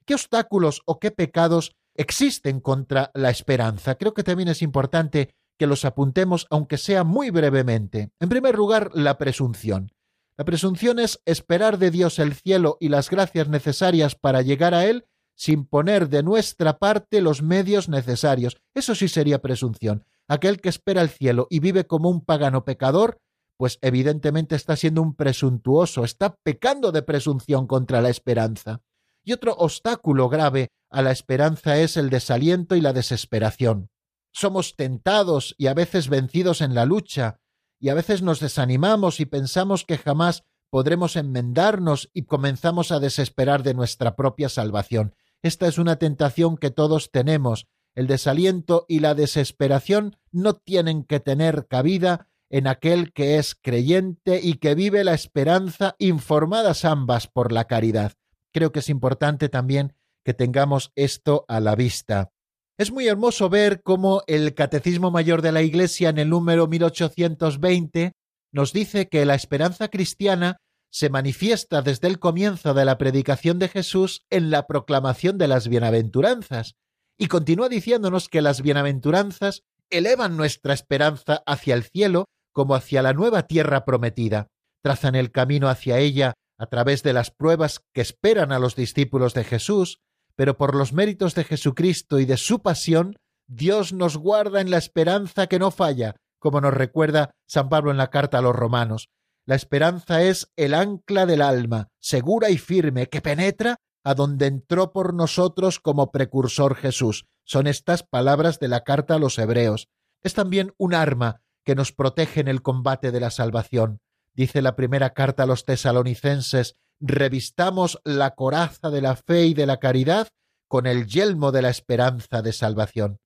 ¿Qué 0.05 0.13
obstáculos 0.13 0.81
o 0.85 0.99
qué 0.99 1.09
pecados 1.09 1.75
existen 1.95 2.59
contra 2.59 3.09
la 3.15 3.31
esperanza? 3.31 3.95
Creo 3.95 4.13
que 4.13 4.23
también 4.23 4.49
es 4.49 4.61
importante 4.61 5.33
que 5.57 5.65
los 5.65 5.85
apuntemos, 5.85 6.45
aunque 6.49 6.77
sea 6.77 7.03
muy 7.03 7.31
brevemente. 7.31 8.11
En 8.19 8.29
primer 8.29 8.55
lugar, 8.55 8.91
la 8.93 9.17
presunción. 9.17 9.94
La 10.37 10.45
presunción 10.45 10.99
es 10.99 11.21
esperar 11.25 11.77
de 11.77 11.91
Dios 11.91 12.19
el 12.19 12.33
cielo 12.33 12.77
y 12.79 12.89
las 12.89 13.09
gracias 13.09 13.47
necesarias 13.47 14.15
para 14.15 14.41
llegar 14.41 14.73
a 14.73 14.85
Él 14.85 15.05
sin 15.35 15.65
poner 15.65 16.09
de 16.09 16.23
nuestra 16.23 16.77
parte 16.79 17.21
los 17.21 17.41
medios 17.41 17.89
necesarios. 17.89 18.57
Eso 18.73 18.95
sí 18.95 19.07
sería 19.07 19.41
presunción. 19.41 20.05
Aquel 20.27 20.61
que 20.61 20.69
espera 20.69 21.01
el 21.01 21.09
cielo 21.09 21.47
y 21.49 21.59
vive 21.59 21.85
como 21.85 22.09
un 22.09 22.23
pagano 22.23 22.65
pecador 22.65 23.19
pues 23.57 23.79
evidentemente 23.81 24.55
está 24.55 24.75
siendo 24.75 25.01
un 25.01 25.15
presuntuoso, 25.15 26.03
está 26.03 26.35
pecando 26.35 26.91
de 26.91 27.03
presunción 27.03 27.67
contra 27.67 28.01
la 28.01 28.09
esperanza. 28.09 28.81
Y 29.23 29.33
otro 29.33 29.53
obstáculo 29.55 30.29
grave 30.29 30.69
a 30.89 31.01
la 31.01 31.11
esperanza 31.11 31.77
es 31.77 31.97
el 31.97 32.09
desaliento 32.09 32.75
y 32.75 32.81
la 32.81 32.93
desesperación. 32.93 33.89
Somos 34.31 34.75
tentados 34.75 35.55
y 35.57 35.67
a 35.67 35.73
veces 35.73 36.09
vencidos 36.09 36.61
en 36.61 36.75
la 36.75 36.85
lucha, 36.85 37.39
y 37.85 37.89
a 37.89 37.93
veces 37.93 38.23
nos 38.23 38.39
desanimamos 38.39 39.19
y 39.19 39.27
pensamos 39.27 39.85
que 39.85 39.99
jamás 39.99 40.43
podremos 40.71 41.15
enmendarnos 41.15 42.09
y 42.15 42.23
comenzamos 42.23 42.91
a 42.91 42.99
desesperar 42.99 43.61
de 43.61 43.75
nuestra 43.75 44.15
propia 44.15 44.49
salvación. 44.49 45.13
Esta 45.43 45.67
es 45.67 45.77
una 45.77 45.97
tentación 45.97 46.57
que 46.57 46.71
todos 46.71 47.11
tenemos. 47.11 47.67
El 47.93 48.07
desaliento 48.07 48.87
y 48.87 49.01
la 49.01 49.13
desesperación 49.13 50.17
no 50.31 50.55
tienen 50.55 51.03
que 51.03 51.19
tener 51.19 51.67
cabida 51.67 52.27
en 52.49 52.65
aquel 52.65 53.13
que 53.13 53.37
es 53.37 53.53
creyente 53.53 54.39
y 54.41 54.55
que 54.55 54.73
vive 54.73 55.03
la 55.03 55.13
esperanza, 55.13 55.95
informadas 55.99 56.85
ambas 56.85 57.27
por 57.27 57.51
la 57.51 57.65
caridad. 57.65 58.13
Creo 58.51 58.71
que 58.71 58.79
es 58.79 58.89
importante 58.89 59.47
también 59.47 59.93
que 60.23 60.33
tengamos 60.33 60.91
esto 60.95 61.45
a 61.47 61.59
la 61.59 61.75
vista. 61.75 62.31
Es 62.77 62.91
muy 62.91 63.07
hermoso 63.07 63.49
ver 63.49 63.81
cómo 63.83 64.23
el 64.27 64.53
Catecismo 64.53 65.09
Mayor 65.09 65.41
de 65.41 65.53
la 65.53 65.61
Iglesia 65.61 66.09
en 66.09 66.17
el 66.17 66.29
número 66.29 66.67
1820 66.67 68.11
nos 68.51 68.73
dice 68.73 69.07
que 69.07 69.25
la 69.25 69.33
esperanza 69.33 69.87
cristiana 69.87 70.57
se 70.91 71.09
manifiesta 71.09 71.81
desde 71.81 72.09
el 72.09 72.19
comienzo 72.19 72.73
de 72.73 72.83
la 72.83 72.97
predicación 72.97 73.59
de 73.59 73.69
Jesús 73.69 74.25
en 74.29 74.49
la 74.49 74.67
proclamación 74.67 75.37
de 75.37 75.47
las 75.47 75.69
bienaventuranzas. 75.69 76.75
Y 77.17 77.27
continúa 77.27 77.69
diciéndonos 77.69 78.27
que 78.27 78.41
las 78.41 78.61
bienaventuranzas 78.61 79.63
elevan 79.89 80.35
nuestra 80.35 80.73
esperanza 80.73 81.43
hacia 81.45 81.75
el 81.75 81.83
cielo 81.83 82.25
como 82.51 82.75
hacia 82.75 83.01
la 83.01 83.13
nueva 83.13 83.43
tierra 83.43 83.85
prometida, 83.85 84.47
trazan 84.83 85.15
el 85.15 85.31
camino 85.31 85.69
hacia 85.69 85.99
ella 85.99 86.33
a 86.57 86.65
través 86.65 87.03
de 87.03 87.13
las 87.13 87.31
pruebas 87.31 87.79
que 87.93 88.01
esperan 88.01 88.51
a 88.51 88.59
los 88.59 88.75
discípulos 88.75 89.33
de 89.33 89.45
Jesús, 89.45 89.99
pero 90.35 90.57
por 90.57 90.75
los 90.75 90.93
méritos 90.93 91.35
de 91.35 91.43
Jesucristo 91.43 92.19
y 92.19 92.25
de 92.25 92.37
su 92.37 92.61
pasión, 92.61 93.17
Dios 93.47 93.93
nos 93.93 94.17
guarda 94.17 94.61
en 94.61 94.71
la 94.71 94.77
esperanza 94.77 95.47
que 95.47 95.59
no 95.59 95.71
falla, 95.71 96.15
como 96.39 96.61
nos 96.61 96.73
recuerda 96.73 97.31
San 97.47 97.69
Pablo 97.69 97.91
en 97.91 97.97
la 97.97 98.09
carta 98.09 98.39
a 98.39 98.41
los 98.41 98.55
romanos. 98.55 99.09
La 99.45 99.55
esperanza 99.55 100.23
es 100.23 100.51
el 100.55 100.73
ancla 100.73 101.25
del 101.25 101.41
alma, 101.41 101.89
segura 101.99 102.49
y 102.49 102.57
firme, 102.57 103.07
que 103.07 103.21
penetra 103.21 103.77
a 104.03 104.15
donde 104.15 104.47
entró 104.47 104.91
por 104.91 105.13
nosotros 105.13 105.79
como 105.79 106.11
precursor 106.11 106.75
Jesús. 106.75 107.25
Son 107.43 107.67
estas 107.67 108.03
palabras 108.03 108.59
de 108.59 108.67
la 108.67 108.83
carta 108.83 109.15
a 109.15 109.19
los 109.19 109.37
hebreos. 109.37 109.87
Es 110.23 110.33
también 110.33 110.73
un 110.77 110.95
arma 110.95 111.41
que 111.63 111.75
nos 111.75 111.91
protege 111.91 112.41
en 112.41 112.47
el 112.47 112.61
combate 112.61 113.11
de 113.11 113.19
la 113.19 113.29
salvación. 113.29 113.99
Dice 114.33 114.61
la 114.61 114.75
primera 114.75 115.13
carta 115.13 115.43
a 115.43 115.45
los 115.45 115.65
tesalonicenses, 115.65 116.75
revistamos 116.99 117.99
la 118.03 118.35
coraza 118.35 118.89
de 118.89 119.01
la 119.01 119.15
fe 119.15 119.45
y 119.45 119.53
de 119.53 119.65
la 119.65 119.77
caridad 119.77 120.29
con 120.67 120.87
el 120.87 121.07
yelmo 121.07 121.51
de 121.51 121.61
la 121.61 121.69
esperanza 121.69 122.41
de 122.41 122.53
salvación. 122.53 123.19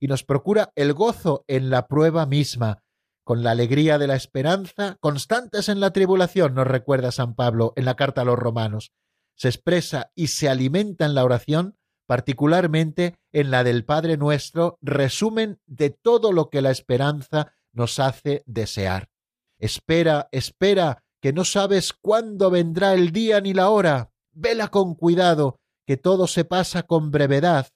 Y 0.00 0.08
nos 0.08 0.24
procura 0.24 0.72
el 0.74 0.92
gozo 0.92 1.44
en 1.48 1.70
la 1.70 1.86
prueba 1.86 2.26
misma, 2.26 2.84
con 3.24 3.42
la 3.42 3.52
alegría 3.52 3.98
de 3.98 4.06
la 4.06 4.16
esperanza, 4.16 4.98
constantes 5.00 5.70
en 5.70 5.80
la 5.80 5.92
tribulación, 5.92 6.54
nos 6.54 6.66
recuerda 6.66 7.10
San 7.10 7.34
Pablo 7.34 7.72
en 7.74 7.86
la 7.86 7.96
carta 7.96 8.20
a 8.20 8.24
los 8.24 8.38
romanos. 8.38 8.92
Se 9.34 9.48
expresa 9.48 10.12
y 10.14 10.26
se 10.26 10.48
alimenta 10.48 11.06
en 11.06 11.14
la 11.14 11.24
oración, 11.24 11.78
particularmente 12.06 13.16
en 13.32 13.50
la 13.50 13.64
del 13.64 13.84
Padre 13.86 14.18
nuestro, 14.18 14.78
resumen 14.82 15.58
de 15.66 15.88
todo 15.88 16.32
lo 16.32 16.50
que 16.50 16.60
la 16.60 16.70
esperanza 16.70 17.54
nos 17.72 17.98
hace 17.98 18.42
desear. 18.46 19.08
Espera, 19.58 20.28
espera, 20.30 21.03
que 21.24 21.32
no 21.32 21.46
sabes 21.46 21.94
cuándo 21.94 22.50
vendrá 22.50 22.92
el 22.92 23.10
día 23.10 23.40
ni 23.40 23.54
la 23.54 23.70
hora. 23.70 24.10
Vela 24.34 24.68
con 24.68 24.94
cuidado, 24.94 25.56
que 25.86 25.96
todo 25.96 26.26
se 26.26 26.44
pasa 26.44 26.82
con 26.82 27.10
brevedad, 27.10 27.68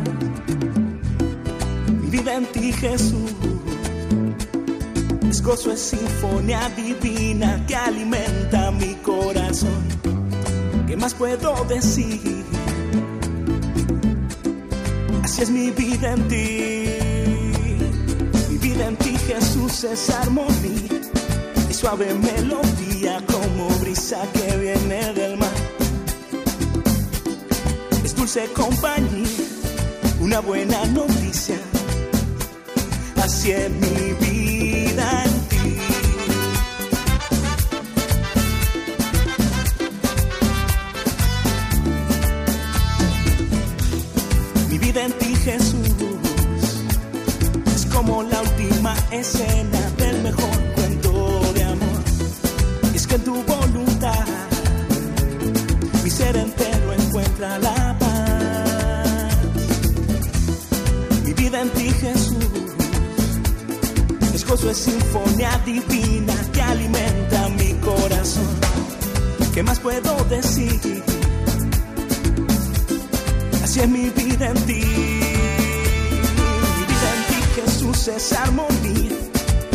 Mi 1.89 2.09
vida 2.09 2.35
en 2.35 2.45
ti, 2.47 2.71
Jesús 2.73 3.31
es 5.29 5.41
gozo, 5.41 5.71
es 5.71 5.81
sinfonía 5.81 6.69
divina 6.75 7.65
que 7.67 7.75
alimenta 7.75 8.71
mi 8.71 8.95
corazón. 8.95 9.83
¿Qué 10.87 10.95
más 10.95 11.13
puedo 11.13 11.65
decir? 11.65 12.46
Así 15.27 15.41
es 15.41 15.49
mi 15.49 15.71
vida 15.71 16.13
en 16.13 16.27
ti. 16.29 16.85
Mi 18.49 18.57
vida 18.59 18.87
en 18.87 18.95
ti, 18.95 19.13
Jesús, 19.27 19.83
es 19.83 20.09
armonía 20.09 21.01
y 21.69 21.73
suave 21.73 22.13
melodía 22.13 23.21
como 23.27 23.67
brisa 23.81 24.21
que 24.31 24.55
viene 24.55 25.13
del 25.15 25.35
mar. 25.35 25.57
Es 28.05 28.15
dulce 28.15 28.47
compañía, 28.53 29.27
una 30.21 30.39
buena 30.39 30.85
noticia. 30.85 31.59
Así 33.21 33.51
es 33.51 33.69
mi 33.69 34.13
vida 34.21 35.25
mi 35.25 35.36
en 45.05 45.11
ti, 45.13 45.35
Jesús, 45.35 45.89
es 47.75 47.85
como 47.87 48.23
la 48.23 48.41
última 48.41 48.95
escena 49.11 49.79
del 49.97 50.21
mejor 50.23 50.57
cuento 50.75 51.53
de 51.53 51.63
amor. 51.63 52.03
Es 52.93 53.07
que 53.07 53.15
en 53.15 53.23
tu 53.23 53.43
voluntad 53.43 54.25
mi 56.03 56.09
ser 56.09 56.35
entero 56.37 56.93
encuentra 56.93 57.59
la 57.59 57.97
paz. 57.99 59.37
Mi 61.23 61.33
vida 61.33 61.61
en 61.61 61.69
ti, 61.69 61.89
Jesús 61.89 62.47
gozo 64.47 64.69
es 64.69 64.77
sinfonía 64.77 65.61
divina 65.65 66.33
que 66.53 66.61
alimenta 66.61 67.49
mi 67.49 67.73
corazón. 67.81 68.47
¿Qué 69.53 69.63
más 69.63 69.79
puedo 69.79 70.23
decir? 70.25 71.03
Así 73.77 73.83
es 73.83 73.89
mi 73.89 74.09
vida 74.09 74.47
en 74.47 74.65
ti. 74.65 74.73
Mi 74.73 75.21
vida 76.87 77.09
en 77.15 77.21
ti, 77.27 77.61
Jesús, 77.61 78.07
es 78.07 78.33
armonía. 78.33 79.11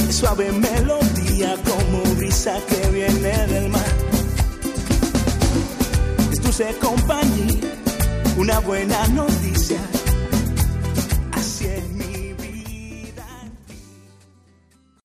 Es 0.08 0.16
suave 0.16 0.50
melodía 0.50 1.54
como 1.62 2.02
brisa 2.16 2.58
que 2.66 2.90
viene 2.90 3.46
del 3.46 3.68
mar. 3.68 3.94
Es 6.32 6.42
dulce 6.42 6.74
compañía, 6.80 7.60
una 8.36 8.58
buena 8.58 9.06
noticia 9.08 9.78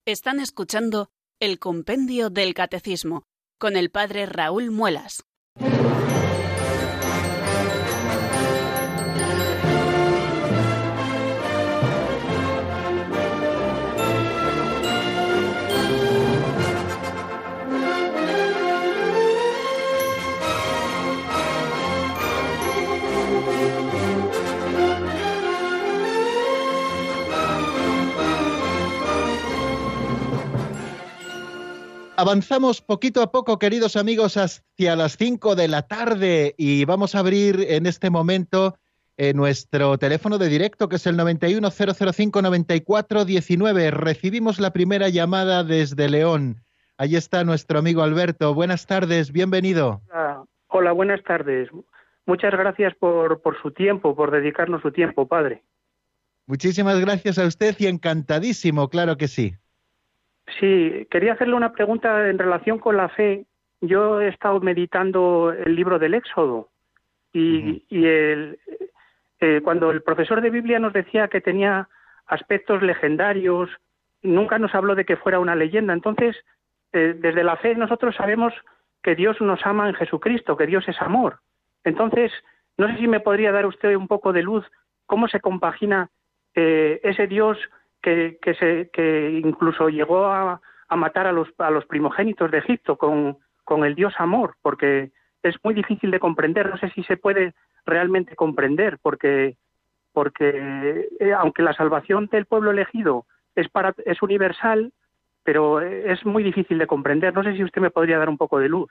Están 0.05 0.39
escuchando 0.39 1.09
el 1.39 1.59
Compendio 1.59 2.31
del 2.31 2.55
Catecismo 2.55 3.25
con 3.59 3.75
el 3.75 3.91
Padre 3.91 4.25
Raúl 4.25 4.71
Muelas. 4.71 5.23
Avanzamos 32.19 32.81
poquito 32.81 33.21
a 33.21 33.31
poco, 33.31 33.59
queridos 33.59 33.95
amigos, 33.95 34.37
hacia 34.37 34.95
las 34.95 35.17
5 35.17 35.55
de 35.55 35.67
la 35.67 35.83
tarde 35.83 36.55
y 36.57 36.83
vamos 36.83 37.13
a 37.13 37.19
abrir 37.19 37.63
en 37.69 37.85
este 37.85 38.09
momento 38.09 38.75
eh, 39.17 39.35
nuestro 39.35 39.99
teléfono 39.99 40.39
de 40.39 40.49
directo, 40.49 40.89
que 40.89 40.95
es 40.95 41.05
el 41.05 41.15
910059419. 41.17 43.91
Recibimos 43.91 44.59
la 44.59 44.73
primera 44.73 45.09
llamada 45.09 45.63
desde 45.63 46.09
León. 46.09 46.63
Ahí 46.97 47.15
está 47.15 47.43
nuestro 47.43 47.77
amigo 47.77 48.01
Alberto. 48.01 48.55
Buenas 48.55 48.87
tardes, 48.87 49.31
bienvenido. 49.31 50.01
Hola, 50.69 50.93
buenas 50.93 51.23
tardes. 51.23 51.69
Muchas 52.25 52.51
gracias 52.51 52.95
por, 52.95 53.43
por 53.43 53.61
su 53.61 53.69
tiempo, 53.69 54.15
por 54.15 54.31
dedicarnos 54.31 54.81
su 54.81 54.91
tiempo, 54.91 55.27
padre. 55.27 55.61
Muchísimas 56.47 56.99
gracias 56.99 57.37
a 57.37 57.45
usted 57.45 57.75
y 57.77 57.85
encantadísimo, 57.85 58.89
claro 58.89 59.17
que 59.17 59.27
sí. 59.27 59.53
Sí, 60.59 61.07
quería 61.11 61.33
hacerle 61.33 61.55
una 61.55 61.73
pregunta 61.73 62.29
en 62.29 62.39
relación 62.39 62.79
con 62.79 62.97
la 62.97 63.09
fe. 63.09 63.45
Yo 63.81 64.21
he 64.21 64.29
estado 64.29 64.59
meditando 64.59 65.51
el 65.51 65.75
libro 65.75 65.99
del 65.99 66.13
Éxodo 66.13 66.69
y, 67.33 67.83
el, 67.89 68.57
eh, 69.39 69.61
cuando 69.63 69.91
el 69.91 70.01
profesor 70.01 70.41
de 70.41 70.49
Biblia 70.49 70.79
nos 70.79 70.93
decía 70.93 71.27
que 71.27 71.41
tenía 71.41 71.89
aspectos 72.25 72.81
legendarios, 72.81 73.69
nunca 74.23 74.57
nos 74.57 74.73
habló 74.73 74.95
de 74.95 75.05
que 75.05 75.17
fuera 75.17 75.39
una 75.39 75.55
leyenda. 75.55 75.93
Entonces, 75.93 76.35
eh, 76.93 77.15
desde 77.17 77.43
la 77.43 77.57
fe 77.57 77.75
nosotros 77.75 78.15
sabemos 78.15 78.53
que 79.03 79.15
Dios 79.15 79.39
nos 79.41 79.63
ama 79.65 79.87
en 79.87 79.95
Jesucristo, 79.95 80.57
que 80.57 80.65
Dios 80.65 80.87
es 80.87 80.99
amor. 81.01 81.39
Entonces, 81.83 82.31
no 82.77 82.87
sé 82.87 82.97
si 82.97 83.07
me 83.07 83.19
podría 83.19 83.51
dar 83.51 83.65
usted 83.65 83.95
un 83.95 84.07
poco 84.07 84.33
de 84.33 84.43
luz 84.43 84.65
cómo 85.05 85.27
se 85.27 85.39
compagina 85.39 86.09
eh, 86.55 86.99
ese 87.03 87.27
Dios 87.27 87.57
que, 88.01 88.37
que, 88.41 88.53
se, 88.55 88.89
que 88.91 89.41
incluso 89.43 89.89
llegó 89.89 90.25
a, 90.25 90.61
a 90.87 90.95
matar 90.95 91.27
a 91.27 91.31
los, 91.31 91.47
a 91.57 91.69
los 91.69 91.85
primogénitos 91.85 92.49
de 92.51 92.59
Egipto 92.59 92.97
con, 92.97 93.37
el 93.85 93.95
Dios 93.95 94.13
amor, 94.17 94.55
porque 94.61 95.11
es 95.43 95.55
muy 95.63 95.73
difícil 95.73 96.11
de 96.11 96.19
comprender. 96.19 96.69
No 96.69 96.77
sé 96.77 96.89
si 96.91 97.03
se 97.03 97.17
puede 97.17 97.53
realmente 97.85 98.35
comprender, 98.35 98.97
porque, 99.01 99.57
porque 100.13 101.09
eh, 101.19 101.33
aunque 101.33 101.63
la 101.63 101.73
salvación 101.73 102.27
del 102.31 102.45
pueblo 102.45 102.71
elegido 102.71 103.25
es, 103.55 103.67
para, 103.69 103.93
es 104.05 104.21
universal, 104.21 104.93
pero 105.43 105.81
es 105.81 106.25
muy 106.25 106.43
difícil 106.43 106.77
de 106.77 106.87
comprender. 106.87 107.33
No 107.33 107.43
sé 107.43 107.55
si 107.55 107.63
usted 107.63 107.81
me 107.81 107.91
podría 107.91 108.17
dar 108.17 108.29
un 108.29 108.37
poco 108.37 108.59
de 108.59 108.69
luz. 108.69 108.89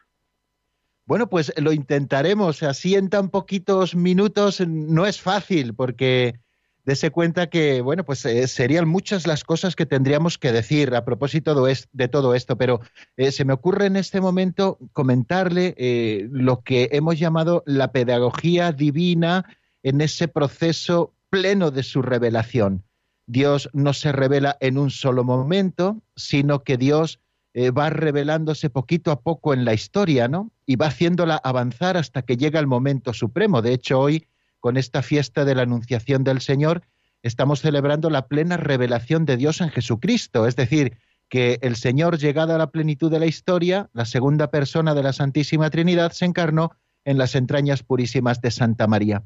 Bueno, 1.07 1.29
pues 1.29 1.53
lo 1.57 1.73
intentaremos. 1.73 2.63
Así 2.63 2.97
en 2.97 3.09
tan 3.09 3.31
poquitos 3.31 3.95
minutos 3.95 4.67
no 4.67 5.07
es 5.07 5.23
fácil, 5.23 5.75
porque 5.75 6.35
dese 6.87 7.11
cuenta 7.11 7.49
que, 7.49 7.83
bueno, 7.83 8.05
pues 8.05 8.25
eh, 8.25 8.47
serían 8.47 8.89
muchas 8.89 9.27
las 9.27 9.43
cosas 9.43 9.75
que 9.75 9.87
tendríamos 9.87 10.39
que 10.39 10.53
decir 10.53 10.95
a 10.95 11.05
propósito 11.05 11.67
de, 11.67 12.09
todo 12.09 12.35
esto, 12.35 12.57
pero 12.57 12.81
eh, 13.17 13.33
se 13.33 13.45
me 13.45 13.53
ocurre 13.53 13.87
en 13.87 13.97
este 13.97 14.21
momento 14.21 14.79
comentarle 14.93 15.75
eh, 15.77 16.29
lo 16.31 16.63
que 16.63 16.89
hemos 16.93 17.19
llamado 17.19 17.65
la 17.67 17.91
pedagogía 17.91 18.71
divina 18.71 19.45
en 19.83 20.01
ese 20.01 20.29
proceso 20.29 21.13
pleno 21.29 21.73
de 21.73 21.83
su 21.83 22.03
revelación. 22.03 22.85
Dios 23.27 23.69
no 23.73 23.93
se 23.93 24.13
revela 24.13 24.57
en 24.61 24.79
un 24.79 24.91
solo 24.91 25.25
momento, 25.25 26.01
sino 26.15 26.63
que 26.63 26.77
Dios 26.77 27.19
va 27.57 27.89
revelándose 27.89 28.69
poquito 28.69 29.11
a 29.11 29.23
poco 29.23 29.55
en 29.55 29.65
la 29.65 29.73
historia, 29.73 30.29
¿no? 30.29 30.53
Y 30.67 30.77
va 30.77 30.89
haciéndola 30.89 31.37
avanzar 31.37 31.97
hasta 31.97 32.21
que 32.21 32.37
llega 32.37 32.61
el 32.61 32.67
momento 32.67 33.15
supremo. 33.15 33.63
De 33.63 33.73
hecho, 33.73 33.99
hoy 33.99 34.27
con 34.67 34.77
esta 34.77 35.01
fiesta 35.01 35.45
de 35.45 35.55
la 35.55 35.63
Anunciación 35.63 36.25
del 36.25 36.41
Señor, 36.41 36.83
estamos 37.23 37.61
celebrando 37.61 38.11
la 38.11 38.27
plena 38.27 38.57
revelación 38.57 39.25
de 39.25 39.37
Dios 39.37 39.61
en 39.61 39.71
Jesucristo, 39.71 40.45
es 40.45 40.57
decir, 40.57 40.99
que 41.29 41.61
el 41.63 41.77
Señor, 41.77 42.19
llegado 42.19 42.53
a 42.53 42.59
la 42.59 42.73
plenitud 42.73 43.09
de 43.09 43.21
la 43.21 43.27
historia, 43.27 43.89
la 43.93 44.05
segunda 44.05 44.51
persona 44.51 44.93
de 44.97 45.05
la 45.05 45.13
Santísima 45.13 45.71
Trinidad, 45.71 46.11
se 46.11 46.25
encarnó 46.25 46.73
en 47.05 47.17
las 47.17 47.37
entrañas 47.37 47.85
purísimas 47.85 48.41
de 48.41 48.51
Santa 48.51 48.89
María. 48.89 49.23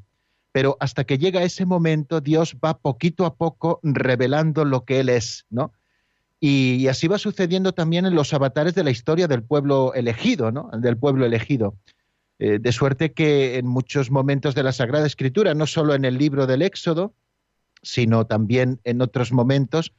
Pero 0.51 0.77
hasta 0.79 1.05
que 1.05 1.17
llega 1.17 1.41
ese 1.41 1.65
momento, 1.65 2.21
Dios 2.21 2.57
va 2.63 2.77
poquito 2.77 3.25
a 3.25 3.33
poco 3.33 3.79
revelando 3.81 4.63
lo 4.63 4.85
que 4.85 4.99
Él 4.99 5.09
es, 5.09 5.47
¿no? 5.49 5.73
Y, 6.39 6.87
así 6.87 7.07
va 7.07 7.17
sucediendo 7.17 7.71
también 7.71 8.05
en 8.05 8.13
los 8.13 8.31
avatares 8.31 8.75
de 8.75 8.83
la 8.83 8.91
historia 8.91 9.27
del 9.27 9.41
pueblo 9.41 9.95
elegido, 9.95 10.51
¿no? 10.51 10.69
Del 10.77 10.97
pueblo 10.97 11.25
elegido. 11.25 11.73
Eh, 12.43 12.57
de 12.57 12.71
suerte 12.71 13.13
que 13.13 13.59
en 13.59 13.67
muchos 13.67 14.09
momentos 14.09 14.55
de 14.55 14.63
la 14.63 14.71
Sagrada 14.71 15.05
Escritura, 15.05 15.53
no 15.53 15.67
solo 15.67 15.93
en 15.93 16.05
el 16.05 16.17
libro 16.17 16.47
del 16.47 16.63
Éxodo, 16.63 17.13
sino 17.83 18.25
también 18.25 18.81
en 18.83 19.03
otros 19.03 19.31
momentos, 19.31 19.93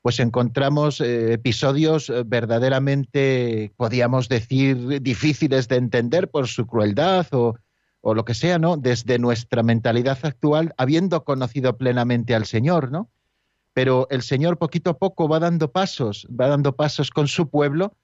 pues 0.00 0.20
encontramos 0.20 1.00
eh, 1.00 1.32
episodios 1.32 2.08
eh, 2.08 2.22
verdaderamente, 2.24 3.72
podríamos 3.76 4.28
decir, 4.28 5.02
difíciles 5.02 5.66
de 5.66 5.74
entender 5.74 6.30
por 6.30 6.46
su 6.46 6.68
crueldad 6.68 7.26
o, 7.32 7.56
o, 8.00 8.14
lo 8.14 8.24
que 8.24 8.34
sea, 8.34 8.60
¿no? 8.60 8.76
Desde 8.76 9.18
nuestra 9.18 9.64
mentalidad 9.64 10.20
actual, 10.22 10.74
habiendo 10.76 11.24
conocido 11.24 11.76
plenamente 11.78 12.36
al 12.36 12.46
Señor, 12.46 12.92
¿no? 12.92 13.10
Pero 13.72 14.06
el 14.10 14.22
Señor 14.22 14.56
poquito 14.56 14.90
a 14.90 14.98
poco 14.98 15.28
va 15.28 15.40
dando 15.40 15.72
pasos, 15.72 16.28
va 16.30 16.46
dando 16.46 16.76
pasos 16.76 17.10
con 17.10 17.26
su 17.26 17.50
pueblo 17.50 17.96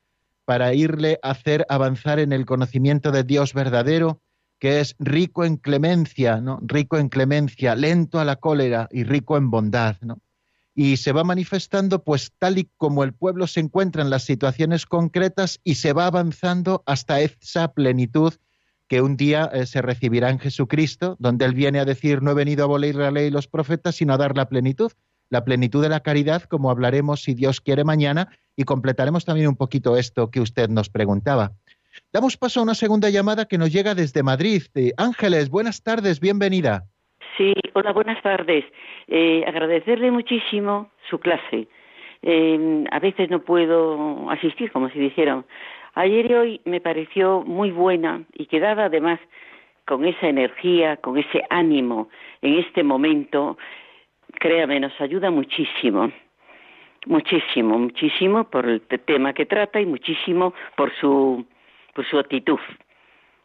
para 0.44 0.74
irle 0.74 1.18
a 1.22 1.30
hacer 1.30 1.66
avanzar 1.68 2.18
en 2.18 2.32
el 2.32 2.46
conocimiento 2.46 3.10
de 3.12 3.24
Dios 3.24 3.54
verdadero, 3.54 4.20
que 4.58 4.80
es 4.80 4.94
rico 4.98 5.44
en 5.44 5.56
clemencia, 5.56 6.40
¿no? 6.40 6.58
Rico 6.62 6.98
en 6.98 7.08
clemencia, 7.08 7.74
lento 7.74 8.20
a 8.20 8.24
la 8.24 8.36
cólera 8.36 8.88
y 8.90 9.04
rico 9.04 9.36
en 9.36 9.50
bondad, 9.50 9.96
¿no? 10.00 10.18
Y 10.74 10.96
se 10.96 11.12
va 11.12 11.22
manifestando 11.22 12.02
pues 12.02 12.32
tal 12.38 12.58
y 12.58 12.68
como 12.76 13.04
el 13.04 13.12
pueblo 13.14 13.46
se 13.46 13.60
encuentra 13.60 14.02
en 14.02 14.10
las 14.10 14.24
situaciones 14.24 14.86
concretas 14.86 15.60
y 15.62 15.76
se 15.76 15.92
va 15.92 16.06
avanzando 16.06 16.82
hasta 16.86 17.20
esa 17.20 17.72
plenitud 17.72 18.34
que 18.88 19.00
un 19.00 19.16
día 19.16 19.50
eh, 19.52 19.66
se 19.66 19.82
recibirá 19.82 20.30
en 20.30 20.38
Jesucristo, 20.38 21.16
donde 21.18 21.44
Él 21.44 21.54
viene 21.54 21.80
a 21.80 21.84
decir, 21.84 22.22
no 22.22 22.32
he 22.32 22.34
venido 22.34 22.64
a 22.64 22.66
abolir 22.66 22.96
la 22.96 23.10
ley 23.10 23.28
y 23.28 23.30
los 23.30 23.48
profetas, 23.48 23.96
sino 23.96 24.14
a 24.14 24.18
dar 24.18 24.36
la 24.36 24.48
plenitud 24.48 24.92
la 25.30 25.44
plenitud 25.44 25.82
de 25.82 25.88
la 25.88 26.00
caridad, 26.00 26.42
como 26.42 26.70
hablaremos 26.70 27.22
si 27.22 27.34
Dios 27.34 27.60
quiere 27.60 27.84
mañana, 27.84 28.28
y 28.56 28.64
completaremos 28.64 29.24
también 29.24 29.48
un 29.48 29.56
poquito 29.56 29.96
esto 29.96 30.30
que 30.30 30.40
usted 30.40 30.68
nos 30.68 30.88
preguntaba. 30.88 31.52
Damos 32.12 32.36
paso 32.36 32.60
a 32.60 32.62
una 32.62 32.74
segunda 32.74 33.10
llamada 33.10 33.46
que 33.46 33.58
nos 33.58 33.72
llega 33.72 33.94
desde 33.94 34.22
Madrid. 34.22 34.62
Eh, 34.74 34.92
Ángeles, 34.96 35.50
buenas 35.50 35.82
tardes, 35.82 36.20
bienvenida. 36.20 36.84
Sí, 37.36 37.52
hola, 37.72 37.92
buenas 37.92 38.22
tardes. 38.22 38.64
Eh, 39.08 39.44
agradecerle 39.46 40.10
muchísimo 40.10 40.90
su 41.10 41.18
clase. 41.18 41.68
Eh, 42.22 42.84
a 42.90 42.98
veces 43.00 43.30
no 43.30 43.40
puedo 43.40 44.30
asistir, 44.30 44.72
como 44.72 44.88
si 44.90 44.98
dijeran. 44.98 45.44
Ayer 45.94 46.30
y 46.30 46.34
hoy 46.34 46.60
me 46.64 46.80
pareció 46.80 47.42
muy 47.42 47.70
buena 47.70 48.24
y 48.32 48.46
quedaba 48.46 48.86
además 48.86 49.20
con 49.86 50.04
esa 50.04 50.28
energía, 50.28 50.96
con 50.96 51.18
ese 51.18 51.42
ánimo 51.50 52.08
en 52.42 52.54
este 52.58 52.82
momento 52.82 53.56
créame, 54.40 54.80
nos 54.80 54.98
ayuda 55.00 55.30
muchísimo, 55.30 56.12
muchísimo, 57.06 57.78
muchísimo 57.78 58.44
por 58.44 58.68
el 58.68 58.80
tema 58.82 59.32
que 59.32 59.46
trata 59.46 59.80
y 59.80 59.86
muchísimo 59.86 60.54
por 60.76 60.92
su, 61.00 61.46
por 61.94 62.06
su 62.08 62.18
actitud. 62.18 62.58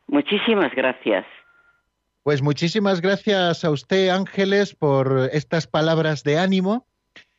Muchísimas 0.08 0.74
gracias. 0.74 1.26
Pues 2.24 2.42
muchísimas 2.42 3.02
gracias 3.02 3.64
a 3.64 3.72
usted, 3.72 4.10
Ángeles, 4.10 4.76
por 4.76 5.30
estas 5.32 5.68
palabras 5.68 6.24
de 6.24 6.38
ánimo. 6.38 6.86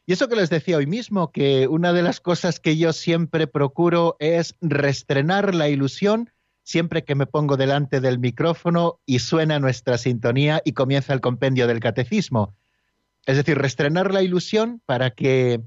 Y 0.07 0.14
eso 0.14 0.28
que 0.28 0.36
les 0.36 0.51
decía 0.51 0.78
hoy 0.78 0.86
mismo, 0.86 1.30
que 1.30 1.68
una 1.68 1.92
de 1.92 2.03
las 2.03 2.20
cosas 2.20 2.59
que 2.59 2.76
yo 2.76 2.92
siempre 2.92 3.46
procuro 3.46 4.16
es 4.18 4.57
restrenar 4.61 5.55
la 5.55 5.68
ilusión 5.68 6.30
siempre 6.70 7.05
que 7.05 7.16
me 7.16 7.26
pongo 7.26 7.57
delante 7.57 8.01
del 8.01 8.18
micrófono 8.18 9.01
y 9.05 9.18
suena 9.18 9.59
nuestra 9.59 9.98
sintonía 9.98 10.62
y 10.64 10.72
comienza 10.72 11.12
el 11.12 11.20
compendio 11.20 11.66
del 11.66 11.80
catecismo. 11.80 12.55
Es 13.27 13.37
decir, 13.37 13.59
restrenar 13.59 14.12
la 14.12 14.23
ilusión 14.23 14.81
para 14.87 15.11
que 15.11 15.61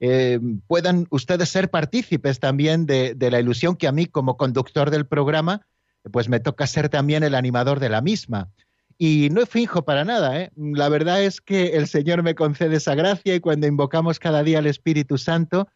eh, 0.00 0.40
puedan 0.66 1.06
ustedes 1.10 1.50
ser 1.50 1.70
partícipes 1.70 2.40
también 2.40 2.86
de, 2.86 3.14
la 3.18 3.38
ilusión 3.38 3.76
que 3.76 3.86
a 3.86 3.92
mí 3.92 4.06
como 4.06 4.36
conductor 4.36 4.90
del 4.90 5.06
programa, 5.06 5.66
pues 6.10 6.28
me 6.28 6.40
toca 6.40 6.66
ser 6.66 6.88
también 6.88 7.22
el 7.22 7.34
animador 7.34 7.80
de 7.80 7.90
la 7.90 8.00
misma. 8.00 8.50
Y 8.96 9.28
no 9.30 9.44
finjo 9.46 9.84
para 9.84 10.04
nada, 10.04 10.40
¿eh? 10.40 10.50
La 10.56 10.88
verdad 10.88 11.22
es 11.22 11.40
que 11.40 11.76
el 11.76 11.86
Señor 11.86 12.22
me 12.22 12.34
concede 12.34 12.76
esa 12.76 12.94
gracia 12.94 13.34
y 13.34 13.40
cuando 13.40 13.66
invocamos 13.66 14.18
cada 14.18 14.42
día 14.42 14.58
al 14.58 14.66
Espíritu 14.66 15.16
Santo, 15.16 15.68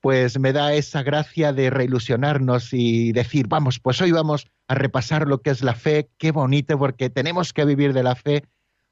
pues 0.00 0.38
me 0.38 0.52
da 0.52 0.74
esa 0.74 1.02
gracia 1.02 1.52
de 1.52 1.70
reilusionarnos 1.70 2.72
y 2.72 3.12
decir, 3.12 3.46
vamos, 3.48 3.80
pues 3.80 4.00
hoy 4.00 4.12
vamos 4.12 4.46
a 4.68 4.74
repasar 4.74 5.26
lo 5.26 5.40
que 5.40 5.50
es 5.50 5.62
la 5.62 5.74
fe, 5.74 6.10
qué 6.18 6.30
bonito, 6.30 6.78
porque 6.78 7.10
tenemos 7.10 7.52
que 7.52 7.64
vivir 7.64 7.92
de 7.92 8.02
la 8.02 8.14
fe 8.14 8.44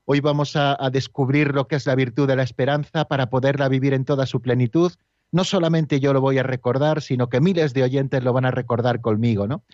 Hoy 0.05 0.21
vamos 0.21 0.57
a, 0.57 0.77
descubrir 0.91 1.55
lo 1.55 1.69
que 1.69 1.77
es 1.77 1.87
la 1.87 1.95
virtud 1.95 2.27
de 2.27 2.37
la 2.37 2.43
esperanza 2.43 3.05
para 3.05 3.31
poderla 3.31 3.69
vivir 3.69 3.95
en 3.95 4.05
toda 4.05 4.27
su 4.27 4.43
plenitud. 4.43 4.93
No 5.31 5.45
solamente 5.45 6.01
yo 6.01 6.13
lo 6.13 6.21
voy 6.21 6.39
a 6.39 6.43
recordar, 6.43 7.03
sino 7.03 7.29
que 7.29 7.41
miles 7.41 7.73
de 7.73 7.85
oyentes 7.85 8.25
lo 8.25 8.33
van 8.33 8.45
a 8.45 8.51
recordar 8.51 9.01
conmigo, 9.01 9.47
¿no? 9.47 9.65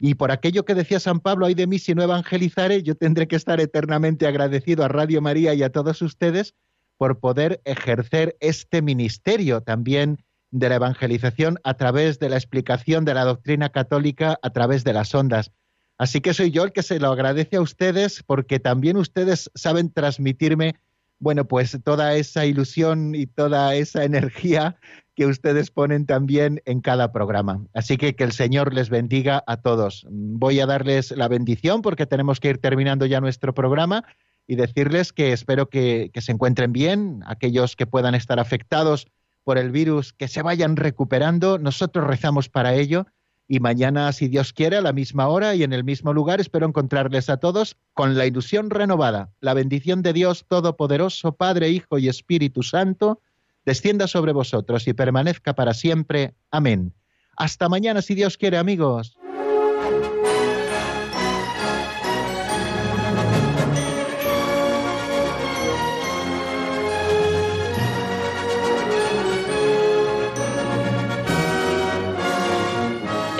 Y 0.00 0.14
por 0.14 0.32
aquello 0.32 0.64
que 0.64 0.74
decía 0.74 0.98
San 0.98 1.20
Pablo, 1.20 1.46
hay 1.46 1.54
de 1.54 1.66
mí 1.66 1.78
si 1.78 1.94
no 1.94 2.02
evangelizare, 2.02 2.82
yo 2.82 2.94
tendré 2.94 3.28
que 3.28 3.36
estar 3.36 3.60
eternamente 3.60 4.26
agradecido 4.26 4.84
a 4.84 4.88
Radio 4.88 5.20
María 5.20 5.54
y 5.54 5.62
a 5.62 5.70
todos 5.70 6.02
ustedes 6.02 6.54
por 6.96 7.20
poder 7.20 7.60
ejercer 7.64 8.36
este 8.40 8.82
ministerio 8.82 9.62
también 9.62 10.24
de 10.50 10.68
la 10.68 10.76
evangelización 10.76 11.58
a 11.64 11.74
través 11.74 12.18
de 12.18 12.28
la 12.28 12.36
explicación 12.36 13.04
de 13.04 13.14
la 13.14 13.24
doctrina 13.24 13.70
católica 13.70 14.38
a 14.42 14.50
través 14.50 14.84
de 14.84 14.92
las 14.94 15.14
ondas. 15.14 15.52
Así 16.00 16.22
que 16.22 16.32
soy 16.32 16.50
yo 16.50 16.64
el 16.64 16.72
que 16.72 16.82
se 16.82 16.98
lo 16.98 17.08
agradece 17.08 17.58
a 17.58 17.60
ustedes 17.60 18.22
porque 18.22 18.58
también 18.58 18.96
ustedes 18.96 19.50
saben 19.54 19.92
transmitirme, 19.92 20.76
bueno, 21.18 21.44
pues 21.44 21.78
toda 21.84 22.14
esa 22.14 22.46
ilusión 22.46 23.14
y 23.14 23.26
toda 23.26 23.74
esa 23.74 24.02
energía 24.04 24.78
que 25.14 25.26
ustedes 25.26 25.70
ponen 25.70 26.06
también 26.06 26.62
en 26.64 26.80
cada 26.80 27.12
programa. 27.12 27.66
Así 27.74 27.98
que 27.98 28.16
que 28.16 28.24
el 28.24 28.32
Señor 28.32 28.72
les 28.72 28.88
bendiga 28.88 29.44
a 29.46 29.58
todos. 29.58 30.06
Voy 30.08 30.58
a 30.60 30.64
darles 30.64 31.10
la 31.10 31.28
bendición 31.28 31.82
porque 31.82 32.06
tenemos 32.06 32.40
que 32.40 32.48
ir 32.48 32.56
terminando 32.56 33.04
ya 33.04 33.20
nuestro 33.20 33.52
programa 33.52 34.02
y 34.46 34.56
decirles 34.56 35.12
que 35.12 35.34
espero 35.34 35.68
que, 35.68 36.08
que 36.14 36.22
se 36.22 36.32
encuentren 36.32 36.72
bien, 36.72 37.22
aquellos 37.26 37.76
que 37.76 37.86
puedan 37.86 38.14
estar 38.14 38.40
afectados 38.40 39.06
por 39.44 39.58
el 39.58 39.70
virus, 39.70 40.14
que 40.14 40.28
se 40.28 40.40
vayan 40.40 40.76
recuperando. 40.76 41.58
Nosotros 41.58 42.06
rezamos 42.06 42.48
para 42.48 42.72
ello 42.72 43.06
y 43.52 43.58
mañana, 43.58 44.12
si 44.12 44.28
Dios 44.28 44.52
quiere, 44.52 44.76
a 44.76 44.80
la 44.80 44.92
misma 44.92 45.26
hora 45.26 45.56
y 45.56 45.64
en 45.64 45.72
el 45.72 45.82
mismo 45.82 46.12
lugar, 46.12 46.40
espero 46.40 46.68
encontrarles 46.68 47.28
a 47.28 47.38
todos 47.38 47.76
con 47.94 48.16
la 48.16 48.24
ilusión 48.24 48.70
renovada. 48.70 49.32
La 49.40 49.54
bendición 49.54 50.02
de 50.02 50.12
Dios 50.12 50.44
Todopoderoso, 50.46 51.32
Padre, 51.32 51.68
Hijo 51.68 51.98
y 51.98 52.08
Espíritu 52.08 52.62
Santo, 52.62 53.20
descienda 53.66 54.06
sobre 54.06 54.30
vosotros 54.30 54.86
y 54.86 54.92
permanezca 54.92 55.56
para 55.56 55.74
siempre. 55.74 56.36
Amén. 56.52 56.94
Hasta 57.36 57.68
mañana, 57.68 58.02
si 58.02 58.14
Dios 58.14 58.36
quiere, 58.36 58.56
amigos. 58.56 59.18